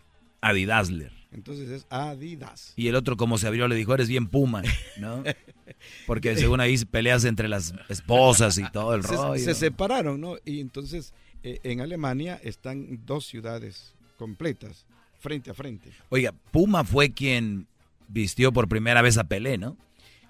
Adidasler. 0.41 1.13
Entonces 1.33 1.69
es 1.69 1.87
Adidas. 1.91 2.73
Y 2.77 2.89
el 2.89 2.95
otro, 2.95 3.17
como 3.17 3.37
se 3.39 3.47
abrió, 3.47 3.69
le 3.69 3.75
dijo, 3.75 3.93
eres 3.95 4.09
bien 4.09 4.29
puma, 4.29 4.63
¿no? 4.99 5.23
Porque 6.07 6.37
según 6.37 6.61
ahí 6.61 6.77
peleas 6.87 7.25
entre 7.25 7.49
las 7.49 7.75
esposas 7.89 8.57
y 8.59 8.71
todo 8.71 8.95
el 8.95 9.03
rollo. 9.03 9.43
Se 9.43 9.55
separaron, 9.55 10.21
¿no? 10.21 10.37
Y 10.45 10.61
entonces 10.61 11.13
eh, 11.43 11.61
en 11.63 11.81
Alemania 11.81 12.41
están 12.43 13.01
dos 13.05 13.27
ciudades 13.27 13.95
completas, 14.17 14.87
frente 15.19 15.51
a 15.51 15.55
frente. 15.55 15.91
Oiga, 16.09 16.33
Puma 16.51 16.85
fue 16.85 17.11
quien 17.11 17.67
vistió 18.09 18.53
por 18.53 18.69
primera 18.69 19.03
vez 19.03 19.19
a 19.19 19.25
Pelé, 19.25 19.59
¿no? 19.59 19.77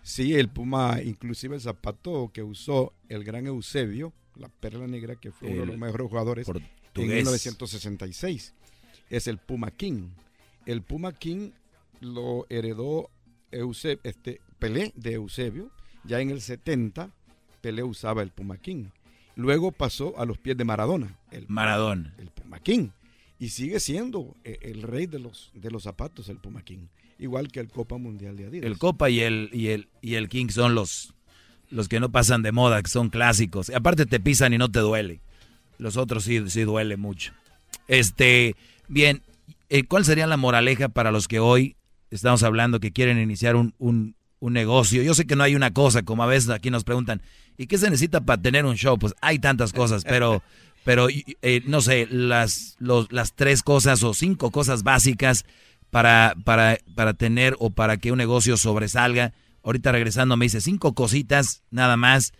Sí, 0.09 0.35
el 0.35 0.49
Puma, 0.49 1.03
inclusive 1.05 1.57
el 1.57 1.61
zapato 1.61 2.31
que 2.33 2.43
usó 2.43 2.95
el 3.11 3.25
gran 3.25 3.47
Eusebio, 3.47 4.15
la 4.37 4.49
perla 4.49 4.87
negra, 4.87 5.17
que 5.17 5.33
fue 5.33 5.51
uno 5.51 5.61
de 5.61 5.67
los 5.67 5.77
mejores 5.77 6.09
jugadores 6.09 6.49
en 6.95 7.09
1966, 7.09 8.55
es 9.11 9.27
el 9.27 9.37
Puma 9.37 9.71
King. 9.71 10.09
El 10.65 10.81
Puma 10.81 11.13
King 11.13 11.51
lo 12.01 12.47
heredó 12.49 13.11
Eusebio, 13.51 14.01
este, 14.03 14.41
Pelé 14.59 14.95
de 14.97 15.13
Eusebio, 15.13 15.71
ya 16.05 16.23
en 16.23 16.31
el 16.31 16.41
70 16.41 17.11
Pelé 17.61 17.83
usaba 17.83 18.23
el 18.23 18.31
Puma 18.31 18.57
King. 18.57 18.87
Luego 19.37 19.73
pasó 19.73 20.19
a 20.19 20.25
los 20.25 20.39
pies 20.39 20.57
de 20.57 20.65
Maradona. 20.65 21.19
El 21.31 21.45
Maradona. 21.49 22.15
El 22.17 22.31
Puma 22.31 22.61
King. 22.61 22.89
Y 23.39 23.51
sigue 23.51 23.79
siendo 23.79 24.35
eh, 24.43 24.59
el 24.63 24.81
rey 24.81 25.05
de 25.05 25.19
los, 25.19 25.51
de 25.53 25.71
los 25.71 25.83
zapatos, 25.83 26.31
el 26.31 26.39
Puma 26.39 26.63
King. 26.63 26.87
Igual 27.19 27.49
que 27.49 27.61
el 27.61 27.69
Copa 27.69 27.99
Mundial 27.99 28.37
de 28.37 28.47
Adidas. 28.47 28.67
El 28.67 28.79
Copa 28.79 29.11
y 29.11 29.21
el, 29.21 29.51
y 29.53 29.69
el, 29.69 29.89
y 30.01 30.15
el 30.15 30.29
King 30.29 30.49
son 30.51 30.75
los, 30.75 31.15
los 31.71 31.89
que 31.89 32.01
no 32.01 32.11
pasan 32.11 32.43
de 32.43 32.53
moda, 32.53 32.83
que 32.83 32.91
son 32.91 33.11
clásicos. 33.11 33.71
Aparte 33.71 34.07
te 34.07 34.21
pisan 34.21 34.53
y 34.53 34.59
no 34.59 34.71
te 34.71 34.79
duele. 34.81 35.21
Los 35.79 35.97
otros 35.97 36.25
sí, 36.25 36.49
sí 36.49 36.63
duele 36.63 36.97
mucho. 36.97 37.33
Este, 37.89 38.55
bien, 38.89 39.23
eh, 39.69 39.85
¿cuál 39.85 40.05
sería 40.05 40.27
la 40.27 40.37
moraleja 40.37 40.89
para 40.89 41.11
los 41.11 41.29
que 41.29 41.41
hoy 41.41 41.77
estamos 42.11 42.43
hablando 42.43 42.81
que 42.81 42.93
quieren 42.93 43.19
iniciar 43.19 43.57
un, 43.57 43.75
un, 43.79 44.15
un 44.39 44.53
negocio? 44.53 45.03
Yo 45.03 45.15
sé 45.15 45.27
que 45.27 45.37
no 45.37 45.43
hay 45.43 45.55
una 45.55 45.73
cosa, 45.73 46.03
como 46.03 46.23
a 46.23 46.27
veces 46.27 46.51
aquí 46.51 46.71
nos 46.71 46.85
preguntan, 46.85 47.21
¿Y 47.59 47.67
qué 47.67 47.77
se 47.77 47.91
necesita 47.91 48.21
para 48.21 48.41
tener 48.41 48.65
un 48.65 48.77
show? 48.77 48.97
Pues 48.99 49.15
hay 49.21 49.41
tantas 49.41 49.73
cosas, 49.73 50.05
pero, 50.05 50.43
pero 50.85 51.09
eh, 51.43 51.61
no 51.67 51.81
sé, 51.81 52.07
las, 52.09 52.77
las 52.79 53.35
tres 53.35 53.65
cosas 53.65 54.05
o 54.05 54.15
cinco 54.15 54.53
cosas 54.53 54.85
básicas 54.85 55.45
para, 55.91 56.35
para, 56.45 56.79
para 56.95 57.15
tener 57.15 57.57
o 57.59 57.71
para 57.71 57.97
que 57.97 58.13
un 58.13 58.19
negocio 58.19 58.57
sobresalga. 58.57 59.33
Ahorita 59.63 59.93
regresando 59.93 60.37
me 60.37 60.47
dice 60.47 60.61
cinco 60.61 60.95
cositas 60.95 61.63
nada 61.71 61.97
más 61.97 62.33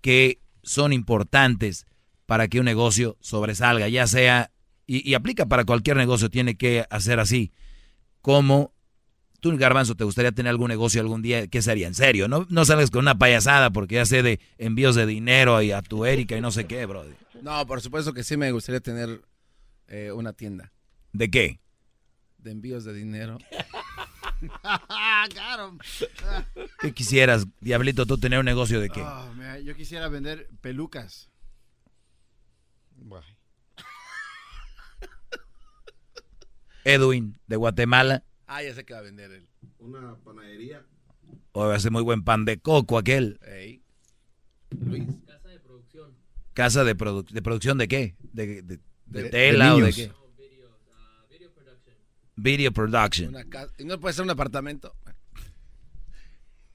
que 0.00 0.40
son 0.62 0.92
importantes 0.92 1.86
para 2.26 2.48
que 2.48 2.60
un 2.60 2.64
negocio 2.64 3.16
sobresalga, 3.20 3.88
ya 3.88 4.06
sea, 4.06 4.50
y, 4.86 5.08
y 5.08 5.14
aplica 5.14 5.46
para 5.46 5.64
cualquier 5.64 5.96
negocio, 5.96 6.30
tiene 6.30 6.56
que 6.56 6.86
hacer 6.88 7.20
así, 7.20 7.52
como 8.20 8.72
Tú, 9.42 9.58
Garbanzo, 9.58 9.96
¿te 9.96 10.04
gustaría 10.04 10.30
tener 10.30 10.50
algún 10.50 10.68
negocio 10.68 11.00
algún 11.00 11.20
día? 11.20 11.48
¿Qué 11.48 11.62
sería? 11.62 11.88
En 11.88 11.96
serio, 11.96 12.28
no, 12.28 12.46
no 12.48 12.64
salgas 12.64 12.92
con 12.92 13.00
una 13.00 13.18
payasada 13.18 13.70
porque 13.70 13.96
ya 13.96 14.06
sé 14.06 14.22
de 14.22 14.38
envíos 14.56 14.94
de 14.94 15.04
dinero 15.04 15.60
y 15.62 15.72
a 15.72 15.82
tu 15.82 16.04
Erika 16.04 16.36
y 16.36 16.40
no 16.40 16.52
sé 16.52 16.66
qué, 16.66 16.86
bro. 16.86 17.04
No, 17.42 17.66
por 17.66 17.80
supuesto 17.80 18.12
que 18.12 18.22
sí 18.22 18.36
me 18.36 18.52
gustaría 18.52 18.78
tener 18.78 19.20
eh, 19.88 20.12
una 20.12 20.32
tienda. 20.32 20.70
¿De 21.12 21.28
qué? 21.28 21.58
De 22.42 22.50
envíos 22.50 22.84
de 22.84 22.92
dinero. 22.92 23.38
¿Qué 26.80 26.92
quisieras, 26.92 27.46
Diablito, 27.60 28.06
tú 28.06 28.18
tener 28.18 28.40
un 28.40 28.44
negocio 28.44 28.80
de 28.80 28.90
qué? 28.90 29.00
Oh, 29.00 29.32
yo 29.64 29.76
quisiera 29.76 30.08
vender 30.08 30.48
pelucas. 30.60 31.30
Edwin, 36.84 37.38
de 37.46 37.56
Guatemala. 37.56 38.24
Ah, 38.46 38.62
ya 38.62 38.74
sé 38.74 38.84
que 38.84 38.92
va 38.92 38.98
a 39.00 39.02
vender 39.02 39.30
él. 39.30 39.48
Una 39.78 40.16
panadería. 40.16 40.84
O 41.52 41.64
hace 41.64 41.90
muy 41.90 42.02
buen 42.02 42.24
pan 42.24 42.44
de 42.44 42.58
coco 42.58 42.98
aquel. 42.98 43.38
Luis. 44.70 45.08
Casa 45.26 45.48
de 45.48 45.60
producción. 45.60 46.16
¿Casa 46.54 46.84
de, 46.84 46.94
de 46.94 47.42
producción 47.42 47.78
de 47.78 47.88
qué? 47.88 48.16
¿De, 48.32 48.62
de, 48.62 49.30
tela 49.30 49.74
o 49.76 49.80
de 49.80 49.92
qué? 49.92 50.12
video, 50.36 50.70
uh, 50.70 51.28
video 51.30 51.52
production. 51.52 51.96
Video 52.36 52.72
production. 52.72 53.34
¿Y 53.78 53.84
no 53.84 54.00
puede 54.00 54.14
ser 54.14 54.24
un 54.24 54.30
apartamento? 54.30 54.94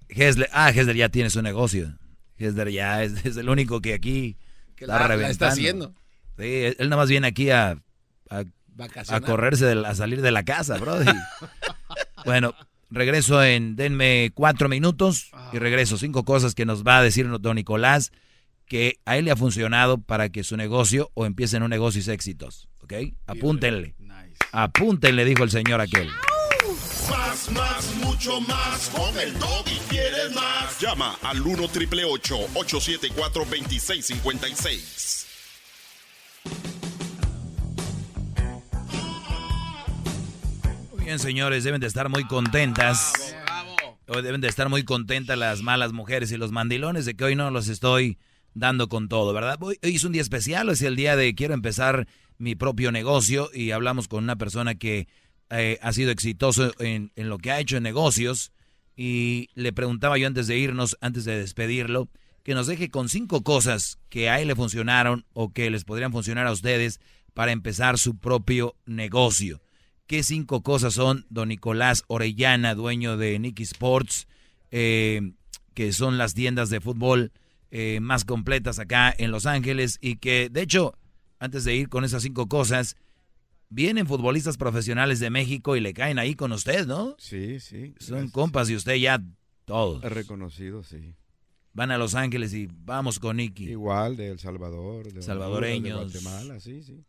Hesler, 0.10 0.50
ah, 0.54 0.70
Hesler 0.70 0.96
ya 0.96 1.10
tiene 1.10 1.30
su 1.30 1.41
negocio. 1.41 1.98
Hesler 2.38 2.70
ya 2.70 3.04
es, 3.04 3.26
el 3.38 3.50
único 3.50 3.82
que 3.82 3.93
aquí 3.93 4.38
está 4.78 5.00
la, 5.00 5.08
reventando. 5.08 5.32
está 5.32 5.48
haciendo. 5.50 5.93
Sí, 6.38 6.76
él 6.78 6.89
nada 6.89 6.98
más 6.98 7.10
viene 7.10 7.28
aquí 7.28 7.50
a, 7.50 7.82
a 8.30 8.43
a 9.10 9.22
correrse, 9.22 9.72
a 9.72 9.96
salir 9.96 10.22
de 10.22 10.32
la 10.32 10.43
casa, 10.43 10.78
bro. 10.78 10.98
bueno, 12.26 12.54
regreso 12.89 13.43
en, 13.43 13.76
denme 13.76 14.32
cuatro 14.34 14.70
minutos 14.70 15.32
y 15.52 15.58
regreso. 15.58 15.98
Cinco 15.98 16.24
cosas 16.24 16.54
que 16.54 16.65
nos 16.65 16.84
va 16.84 17.00
a 17.00 17.04
decir 17.04 17.28
don 17.39 17.56
Nicolás 17.56 18.12
que 18.65 19.00
a 19.06 19.17
él 19.17 19.26
le 19.26 19.32
ha 19.32 19.36
funcionado 19.36 19.98
para 19.98 20.30
que 20.30 20.43
su 20.43 20.58
negocio 20.58 21.10
o 21.13 21.26
empiecen 21.26 21.63
un 21.63 21.70
negocio 21.70 22.02
y 22.06 22.12
éxitos. 22.12 22.67
¿Ok? 22.82 22.93
Apúntenle. 23.26 23.96
Apúntenle, 24.52 25.26
dijo 25.26 25.43
el 25.43 25.52
señor 25.52 25.82
aquel. 25.82 26.10
Más, 27.10 27.52
más, 27.52 27.95
mucho 27.95 28.39
más. 28.41 28.89
Con 28.89 29.19
el 29.19 29.34
y 29.65 29.80
quieres 29.89 30.34
más. 30.34 30.80
Llama 30.80 31.17
al 31.23 31.41
1 31.41 31.67
triple 31.69 32.06
874 32.06 33.45
2656. 33.45 35.28
bien, 41.08 41.19
señores, 41.19 41.63
deben 41.63 41.80
de 41.80 41.88
estar 41.88 42.10
muy 42.10 42.26
contentas. 42.26 43.34
Deben 44.08 44.41
de 44.41 44.50
estar 44.50 44.67
muy 44.67 44.84
contentas 44.84 45.38
las 45.38 45.62
malas 45.62 45.93
mujeres 45.93 46.34
y 46.34 46.38
los 46.38 46.52
mandilones 46.52 47.06
de 47.06 47.15
que 47.15 47.23
hoy 47.23 47.36
no 47.36 47.50
los 47.50 47.69
estoy 47.69 48.17
dando 48.54 48.89
con 48.89 49.08
todo, 49.08 49.32
¿verdad? 49.32 49.58
Hoy, 49.62 49.80
es 49.82 50.04
un 50.04 50.12
día 50.12 50.21
especial, 50.21 50.67
es 50.67 50.82
el 50.82 50.97
día 50.97 51.15
de 51.15 51.34
quiero 51.34 51.54
empezar 51.54 52.10
mi 52.38 52.56
propio 52.56 52.91
negocio 52.91 53.50
y 53.54 53.71
hablamos 53.71 54.08
con 54.08 54.23
una 54.23 54.36
persona 54.36 54.76
que 54.76 55.08
eh, 55.50 55.80
ha 55.82 55.93
sido 55.93 56.12
exitoso 56.12 56.71
en, 56.80 57.12
en 57.15 57.30
lo 57.30 57.38
que 57.38 57.52
ha 57.52 57.60
hecho 57.60 57.78
en 57.78 57.84
negocios 57.84 58.52
y 58.95 59.50
le 59.54 59.73
preguntaba 59.73 60.17
yo 60.17 60.28
antes 60.28 60.47
de 60.47 60.58
irnos, 60.58 60.97
antes 61.02 61.23
de 61.23 61.38
despedirlo, 61.38 62.10
que 62.43 62.56
nos 62.56 62.67
deje 62.67 62.89
con 62.89 63.10
cinco 63.10 63.43
cosas 63.43 64.00
que 64.10 64.30
a 64.30 64.39
él 64.41 64.47
le 64.47 64.56
funcionaron 64.56 65.26
o 65.34 65.52
que 65.52 65.69
les 65.69 65.84
podrían 65.84 66.12
funcionar 66.12 66.47
a 66.47 66.52
ustedes 66.52 67.00
para 67.34 67.52
empezar 67.52 67.97
su 68.00 68.17
propio 68.17 68.76
negocio. 68.86 69.62
¿Qué 70.08 70.23
cinco 70.23 70.63
cosas 70.63 70.93
son 70.93 71.26
don 71.30 71.50
Nicolás 71.50 72.04
Orellana, 72.08 72.73
dueño 72.73 73.17
de 73.17 73.38
Nicky 73.38 73.63
Sports, 73.63 74.28
eh, 74.71 75.34
que 75.73 75.91
son 75.91 76.17
las 76.17 76.34
tiendas 76.34 76.69
de 76.69 76.80
fútbol 76.80 77.34
eh, 77.69 78.00
más 78.02 78.23
completas 78.23 78.80
acá 78.80 79.13
en 79.15 79.32
Los 79.32 79.45
Ángeles? 79.45 79.97
Y 80.02 80.15
que, 80.15 80.47
de 80.50 80.62
hecho, 80.62 80.95
antes 81.39 81.63
de 81.63 81.76
ir 81.76 81.89
con 81.89 82.04
esas 82.04 82.23
cinco 82.23 82.47
cosas, 82.47 82.95
vienen 83.69 84.08
futbolistas 84.08 84.58
profesionales 84.58 85.19
de 85.19 85.30
México 85.30 85.76
y 85.76 85.80
le 85.80 85.93
caen 85.93 86.19
ahí 86.19 86.36
con 86.36 86.52
usted, 86.52 86.88
¿no? 86.88 87.15
Sí, 87.19 87.60
sí. 87.60 87.93
Son 88.00 88.30
compas 88.30 88.69
y 88.69 88.76
usted 88.76 88.95
ya 88.95 89.21
todos. 89.65 90.02
Reconocido, 90.04 90.84
sí. 90.84 91.15
Van 91.73 91.91
a 91.91 91.97
Los 91.97 92.15
Ángeles 92.15 92.54
y 92.54 92.67
vamos 92.71 93.19
con 93.19 93.38
Nicky. 93.38 93.69
Igual, 93.69 94.17
de 94.17 94.30
El 94.30 94.39
Salvador, 94.39 95.12
de 95.12 95.21
Salvadoreños. 95.21 96.12
de 96.12 96.19
Guatemala, 96.19 96.60
sí, 96.60 96.82
sí. 96.82 97.04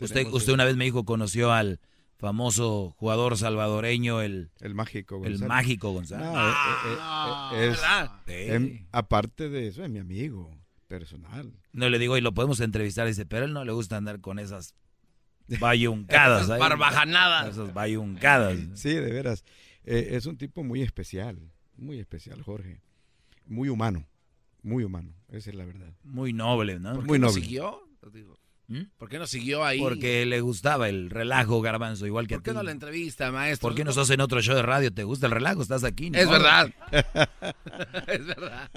Usted, 0.00 0.26
usted 0.28 0.52
una 0.52 0.64
vez 0.64 0.76
me 0.76 0.84
dijo, 0.84 1.04
conoció 1.04 1.52
al 1.52 1.80
famoso 2.18 2.94
jugador 2.98 3.36
salvadoreño, 3.36 4.22
el, 4.22 4.50
el 4.60 4.74
mágico 4.74 5.18
González. 5.18 5.42
El 5.42 5.48
mágico 5.48 5.92
González. 5.92 6.26
No, 6.26 7.54
eh, 7.54 7.72
eh, 7.72 7.74
eh, 8.26 8.86
aparte 8.92 9.48
de 9.48 9.68
eso, 9.68 9.84
es 9.84 9.90
mi 9.90 9.98
amigo 9.98 10.50
personal. 10.88 11.52
No 11.72 11.88
le 11.88 11.98
digo, 11.98 12.16
y 12.16 12.20
lo 12.20 12.34
podemos 12.34 12.60
entrevistar, 12.60 13.06
dice, 13.06 13.26
pero 13.26 13.44
él 13.44 13.52
no 13.52 13.64
le 13.64 13.72
gusta 13.72 13.96
andar 13.96 14.20
con 14.20 14.38
esas 14.38 14.74
bayuncadas. 15.60 16.42
esas 16.44 16.58
barbajanadas. 16.58 17.50
Esas 17.50 17.72
bayuncadas. 17.72 18.58
Sí, 18.74 18.94
de 18.94 19.12
veras. 19.12 19.44
es 19.84 20.26
un 20.26 20.36
tipo 20.36 20.64
muy 20.64 20.82
especial, 20.82 21.38
muy 21.76 22.00
especial, 22.00 22.42
Jorge. 22.42 22.80
Muy 23.46 23.68
humano, 23.68 24.06
muy 24.62 24.84
humano, 24.84 25.14
esa 25.28 25.50
es 25.50 25.56
la 25.56 25.64
verdad. 25.64 25.94
Muy 26.02 26.32
noble, 26.32 26.78
¿no? 26.80 27.00
Muy 27.00 27.18
noble. 27.18 27.40
siguió? 27.40 27.88
¿Mm? 28.02 28.47
¿Por 28.98 29.08
qué 29.08 29.18
no 29.18 29.26
siguió 29.26 29.64
ahí? 29.64 29.78
Porque 29.78 30.26
le 30.26 30.40
gustaba 30.42 30.88
el 30.88 31.08
relajo, 31.08 31.60
garbanzo, 31.62 32.06
igual 32.06 32.26
que 32.26 32.34
¿Por 32.34 32.42
qué 32.42 32.52
no 32.52 32.62
la 32.62 32.72
entrevista, 32.72 33.32
maestro? 33.32 33.68
¿Por 33.68 33.76
qué 33.76 33.84
no 33.84 33.90
estás 33.90 34.10
en 34.10 34.20
otro 34.20 34.42
show 34.42 34.54
de 34.54 34.62
radio? 34.62 34.92
¿Te 34.92 35.04
gusta 35.04 35.26
el 35.26 35.32
relajo? 35.32 35.62
Estás 35.62 35.84
aquí. 35.84 36.10
Es 36.18 36.28
verdad. 36.28 36.72
es 38.08 38.26
verdad. 38.26 38.70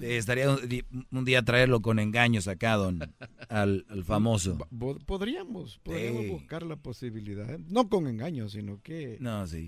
Estaría 0.00 0.50
un, 0.50 1.24
día 1.24 1.42
traerlo 1.42 1.80
con 1.82 1.98
engaños 1.98 2.48
acá, 2.48 2.74
don, 2.74 3.00
al, 3.48 3.84
famoso. 4.04 4.58
Podríamos, 5.06 5.78
podríamos 5.78 6.28
buscar 6.28 6.62
la 6.62 6.76
posibilidad, 6.76 7.58
no 7.58 7.88
con 7.88 8.06
engaños, 8.06 8.52
sino 8.52 8.80
que 8.82 9.18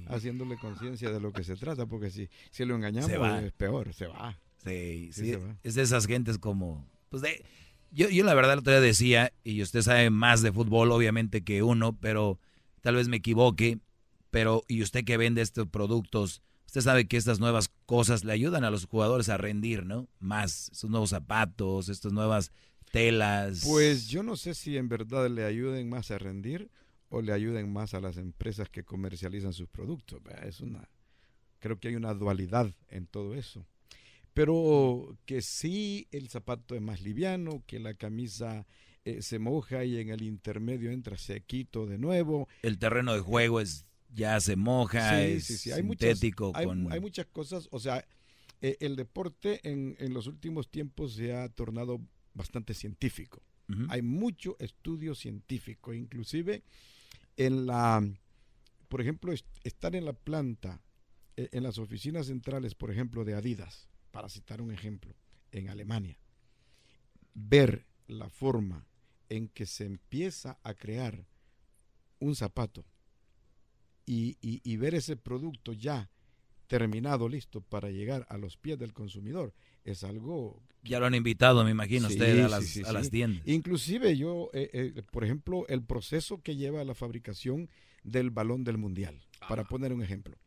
haciéndole 0.08 0.56
conciencia 0.56 1.10
de 1.10 1.20
lo 1.20 1.32
que 1.32 1.44
se 1.44 1.56
trata, 1.56 1.86
porque 1.86 2.10
si, 2.10 2.28
si 2.50 2.64
lo 2.64 2.74
engañamos 2.76 3.10
es 3.42 3.52
peor, 3.52 3.92
se 3.92 4.06
va. 4.06 4.38
Sí, 4.64 5.10
sí, 5.12 5.34
es 5.62 5.74
de 5.74 5.82
esas 5.82 6.06
gentes 6.06 6.38
como, 6.38 6.88
pues 7.08 7.22
de 7.22 7.44
yo, 7.96 8.10
yo 8.10 8.24
la 8.24 8.34
verdad 8.34 8.60
lo 8.62 8.80
decía, 8.80 9.32
y 9.42 9.62
usted 9.62 9.80
sabe 9.80 10.10
más 10.10 10.42
de 10.42 10.52
fútbol 10.52 10.92
obviamente 10.92 11.42
que 11.42 11.62
uno, 11.62 11.96
pero 11.98 12.38
tal 12.82 12.96
vez 12.96 13.08
me 13.08 13.16
equivoque, 13.16 13.78
pero 14.30 14.64
y 14.68 14.82
usted 14.82 15.02
que 15.02 15.16
vende 15.16 15.40
estos 15.40 15.66
productos, 15.66 16.42
usted 16.66 16.82
sabe 16.82 17.08
que 17.08 17.16
estas 17.16 17.40
nuevas 17.40 17.70
cosas 17.86 18.22
le 18.22 18.34
ayudan 18.34 18.64
a 18.64 18.70
los 18.70 18.84
jugadores 18.84 19.30
a 19.30 19.38
rendir, 19.38 19.86
¿no? 19.86 20.08
Más, 20.20 20.68
estos 20.72 20.90
nuevos 20.90 21.08
zapatos, 21.08 21.88
estas 21.88 22.12
nuevas 22.12 22.52
telas. 22.92 23.62
Pues 23.66 24.08
yo 24.08 24.22
no 24.22 24.36
sé 24.36 24.54
si 24.54 24.76
en 24.76 24.90
verdad 24.90 25.30
le 25.30 25.46
ayuden 25.46 25.88
más 25.88 26.10
a 26.10 26.18
rendir 26.18 26.70
o 27.08 27.22
le 27.22 27.32
ayuden 27.32 27.72
más 27.72 27.94
a 27.94 28.00
las 28.00 28.18
empresas 28.18 28.68
que 28.68 28.84
comercializan 28.84 29.54
sus 29.54 29.68
productos. 29.68 30.20
Es 30.44 30.60
una, 30.60 30.86
creo 31.60 31.80
que 31.80 31.88
hay 31.88 31.96
una 31.96 32.12
dualidad 32.12 32.70
en 32.88 33.06
todo 33.06 33.34
eso 33.34 33.66
pero 34.36 35.16
que 35.24 35.40
sí 35.40 36.08
el 36.10 36.28
zapato 36.28 36.74
es 36.74 36.82
más 36.82 37.00
liviano, 37.00 37.62
que 37.66 37.80
la 37.80 37.94
camisa 37.94 38.66
eh, 39.06 39.22
se 39.22 39.38
moja 39.38 39.82
y 39.86 39.96
en 39.96 40.10
el 40.10 40.20
intermedio 40.20 40.90
entra 40.90 41.16
sequito 41.16 41.86
de 41.86 41.96
nuevo. 41.96 42.46
El 42.60 42.78
terreno 42.78 43.14
de 43.14 43.20
juego 43.20 43.62
es 43.62 43.86
ya 44.12 44.38
se 44.40 44.54
moja, 44.56 45.24
es 45.24 45.46
sintético. 45.46 46.52
Hay, 46.54 46.66
hay, 46.90 47.00
muchas 47.00 47.24
cosas, 47.24 47.66
o 47.70 47.80
sea, 47.80 48.06
eh, 48.60 48.76
el 48.80 48.96
deporte 48.96 49.60
en, 49.62 49.96
en, 50.00 50.12
los 50.12 50.26
últimos 50.26 50.70
tiempos 50.70 51.14
se 51.14 51.34
ha 51.34 51.48
tornado 51.48 51.98
bastante 52.34 52.74
científico. 52.74 53.42
Hay 53.88 54.02
mucho 54.02 54.56
estudio 54.58 55.14
científico, 55.14 55.94
inclusive 55.94 56.62
en 57.38 57.64
la, 57.64 58.06
por 58.90 59.00
ejemplo, 59.00 59.32
estar 59.64 59.96
en 59.96 60.04
la 60.04 60.12
planta, 60.12 60.82
eh, 61.38 61.48
en 61.52 61.62
las 61.62 61.78
oficinas 61.78 62.26
centrales, 62.26 62.74
por 62.74 62.90
ejemplo, 62.90 63.24
de 63.24 63.32
Adidas 63.32 63.88
para 64.16 64.30
citar 64.30 64.62
un 64.62 64.72
ejemplo, 64.72 65.14
en 65.52 65.68
Alemania, 65.68 66.18
ver 67.34 67.84
la 68.06 68.30
forma 68.30 68.86
en 69.28 69.46
que 69.48 69.66
se 69.66 69.84
empieza 69.84 70.58
a 70.62 70.72
crear 70.72 71.26
un 72.18 72.34
zapato 72.34 72.86
y, 74.06 74.76
ver 74.78 74.94
ese 74.94 75.18
producto 75.18 75.74
ya 75.74 76.08
terminado, 76.66 77.28
listo 77.28 77.60
para 77.60 77.90
llegar 77.90 78.24
a 78.30 78.38
los 78.38 78.56
pies 78.56 78.78
del 78.78 78.94
consumidor, 78.94 79.52
es 79.84 80.02
algo... 80.02 80.62
Ya 80.82 80.98
lo 80.98 81.04
han 81.04 81.14
invitado, 81.14 81.62
me 81.62 81.72
imagino, 81.72 82.08
usted 82.08 82.42
a, 82.42 82.48
las, 82.48 83.10
tiendas. 83.10 83.46
Inclusive 83.46 84.16
yo, 84.16 84.48
eh, 84.54 84.70
eh, 84.72 85.02
por 85.10 85.24
ejemplo, 85.24 85.66
el 85.68 85.82
proceso 85.82 86.40
que 86.40 86.56
lleva 86.56 86.80
a 86.80 86.84
la 86.84 86.94
fabricación 86.94 87.68
del 88.02 88.30
balón 88.30 88.64
del 88.64 88.78
mundial, 88.78 89.20
para 89.46 89.60
ah. 89.64 89.68
poner 89.68 89.92
un 89.92 90.02
ejemplo 90.02 90.38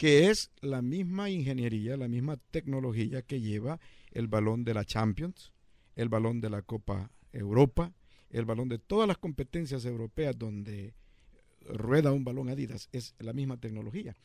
que 0.00 0.30
es 0.30 0.50
la 0.62 0.80
misma 0.80 1.28
ingeniería, 1.28 1.94
la 1.98 2.08
misma 2.08 2.38
tecnología 2.38 3.20
que 3.20 3.42
lleva 3.42 3.78
el 4.12 4.28
balón 4.28 4.64
de 4.64 4.72
la 4.72 4.86
Champions, 4.86 5.52
el 5.94 6.08
balón 6.08 6.40
de 6.40 6.48
la 6.48 6.62
Copa 6.62 7.10
Europa, 7.32 7.92
el 8.30 8.46
balón 8.46 8.70
de 8.70 8.78
todas 8.78 9.06
las 9.06 9.18
competencias 9.18 9.84
europeas 9.84 10.38
donde 10.38 10.94
rueda 11.66 12.12
un 12.12 12.24
balón 12.24 12.48
Adidas, 12.48 12.88
es 12.92 13.14
la 13.18 13.34
misma 13.34 13.58
tecnología. 13.60 14.16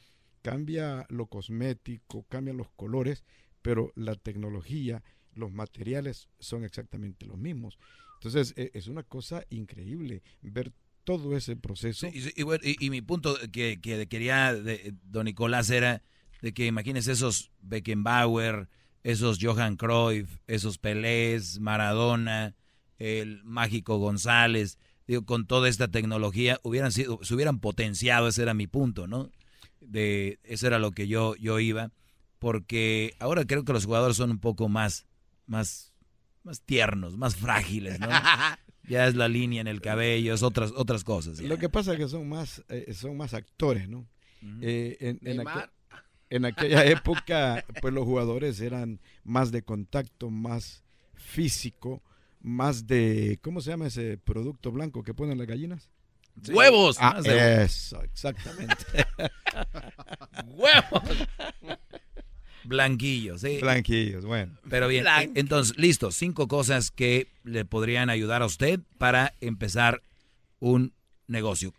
Cambia 0.42 1.06
lo 1.10 1.26
cosmético, 1.26 2.24
cambian 2.30 2.56
los 2.56 2.72
colores, 2.78 3.26
pero 3.62 3.92
la 3.96 4.16
tecnología, 4.16 5.04
los 5.34 5.52
materiales 5.52 6.30
son 6.40 6.64
exactamente 6.64 7.26
los 7.26 7.38
mismos. 7.38 7.78
Entonces 8.22 8.54
e, 8.56 8.72
es 8.74 8.88
una 8.88 9.04
cosa 9.04 9.44
increíble 9.50 10.24
ver 10.42 10.72
todo 11.06 11.38
ese 11.38 11.56
proceso. 11.56 12.08
y, 12.12 12.90
mi 12.90 13.02
punto 13.02 13.38
que, 13.52 13.80
quería, 14.10 14.54
de, 14.54 14.94
don 15.04 15.26
Nicolás, 15.26 15.70
era 15.70 16.02
de 16.42 16.54
que 16.54 16.66
imagínese 16.66 17.14
esos 17.14 17.52
Beckenbauer, 17.62 18.68
esos 19.04 19.38
Johan 19.40 19.78
Cruyff, 19.78 20.40
esos 20.48 20.78
Pelés, 20.78 21.60
Maradona, 21.60 22.56
el 22.98 23.44
mágico 23.44 23.98
González, 23.98 24.78
digo, 25.08 25.26
con 25.26 25.46
toda 25.46 25.70
esta 25.70 25.88
tecnología, 25.88 26.60
hubieran 26.64 26.92
sido, 26.92 27.20
se 27.22 27.36
hubieran 27.36 27.60
potenciado, 27.60 28.28
ese 28.28 28.42
era 28.42 28.54
mi 28.54 28.68
punto, 28.68 29.08
¿no? 29.08 29.32
De, 29.80 30.40
eso 30.44 30.68
era 30.68 30.80
lo 30.80 30.92
que 30.92 31.08
yo, 31.08 31.36
yo 31.36 31.60
iba, 31.60 31.92
porque 32.40 33.16
ahora 33.20 33.46
creo 33.46 33.64
que 33.64 33.74
los 33.74 33.86
jugadores 33.86 34.18
son 34.18 34.32
un 34.32 34.40
poco 34.40 34.70
más, 34.70 35.06
más, 35.46 35.94
más 36.44 36.62
tiernos, 36.62 37.16
más 37.16 37.36
frágiles, 37.36 38.00
¿no? 38.00 38.08
ya 38.88 39.08
es 39.08 39.16
la 39.16 39.28
línea 39.28 39.62
en 39.62 39.68
el 39.68 39.82
cabello, 39.82 40.34
es 40.34 40.44
otras 40.44 40.72
otras 40.76 41.04
cosas. 41.04 41.40
Lo 41.40 41.58
que 41.58 41.70
pasa 41.70 41.94
es 41.94 42.00
que 42.00 42.08
son 42.08 42.28
más 42.28 42.64
eh, 42.70 42.94
son 42.94 43.18
más 43.18 43.34
actores, 43.34 43.90
¿no? 43.90 44.08
Eh, 44.62 44.98
en, 45.00 45.20
en, 46.30 46.46
aquella 46.46 46.86
época, 46.86 47.66
pues 47.82 47.94
los 47.94 48.06
jugadores 48.06 48.62
eran 48.62 49.00
más 49.24 49.52
de 49.52 49.64
contacto, 49.64 50.30
más 50.30 50.84
físico, 51.16 52.04
más 52.42 52.86
de 52.86 53.40
¿cómo 53.42 53.62
se 53.62 53.72
llama 53.72 53.88
ese 53.88 54.18
producto 54.18 54.72
blanco 54.72 55.04
que 55.04 55.14
ponen 55.14 55.38
las 55.38 55.48
gallinas? 55.48 55.90
Huevos. 56.50 56.98
Ah, 57.00 57.20
eso, 57.24 58.02
exactamente. 58.04 58.76
Huevos. 60.46 61.28
Blanquillos, 62.66 63.42
sí. 63.42 63.60
Blanquillos, 63.62 64.26
bueno. 64.26 64.58
Pero 64.70 64.88
bien, 64.88 65.06
entonces, 65.36 65.78
listo, 65.78 66.12
cinco 66.12 66.48
cosas 66.48 66.92
que 66.92 67.28
le 67.44 67.66
podrían 67.66 68.10
ayudar 68.10 68.42
a 68.42 68.46
usted 68.46 68.80
para 68.98 69.34
empezar 69.42 70.02
un 70.60 70.94
negocio. 71.28 71.74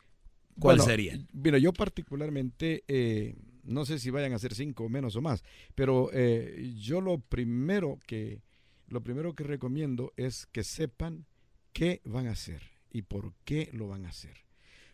¿Cuál 0.59 0.81
sería? 0.81 1.18
Mira, 1.33 1.59
yo 1.59 1.72
particularmente, 1.72 2.83
eh, 2.88 3.35
no 3.64 3.85
sé 3.85 3.99
si 3.99 4.11
vayan 4.11 4.33
a 4.33 4.38
ser 4.38 4.55
cinco 4.55 4.88
menos 4.88 5.16
o 5.16 5.20
más, 5.20 5.44
pero 5.75 6.11
eh, 6.12 6.72
yo 6.79 7.01
lo 7.01 7.18
primero 7.18 7.99
que, 8.07 8.40
lo 8.88 9.03
primero 9.03 9.35
que 9.35 9.44
recomiendo 9.44 10.12
es 10.16 10.46
que 10.46 10.64
sepan 10.64 11.27
qué 11.72 12.01
van 12.05 12.27
a 12.27 12.33
hacer 12.33 12.62
y 12.90 13.03
por 13.03 13.35
qué 13.44 13.68
lo 13.72 13.88
van 13.88 14.07
a 14.07 14.11
hacer. 14.11 14.46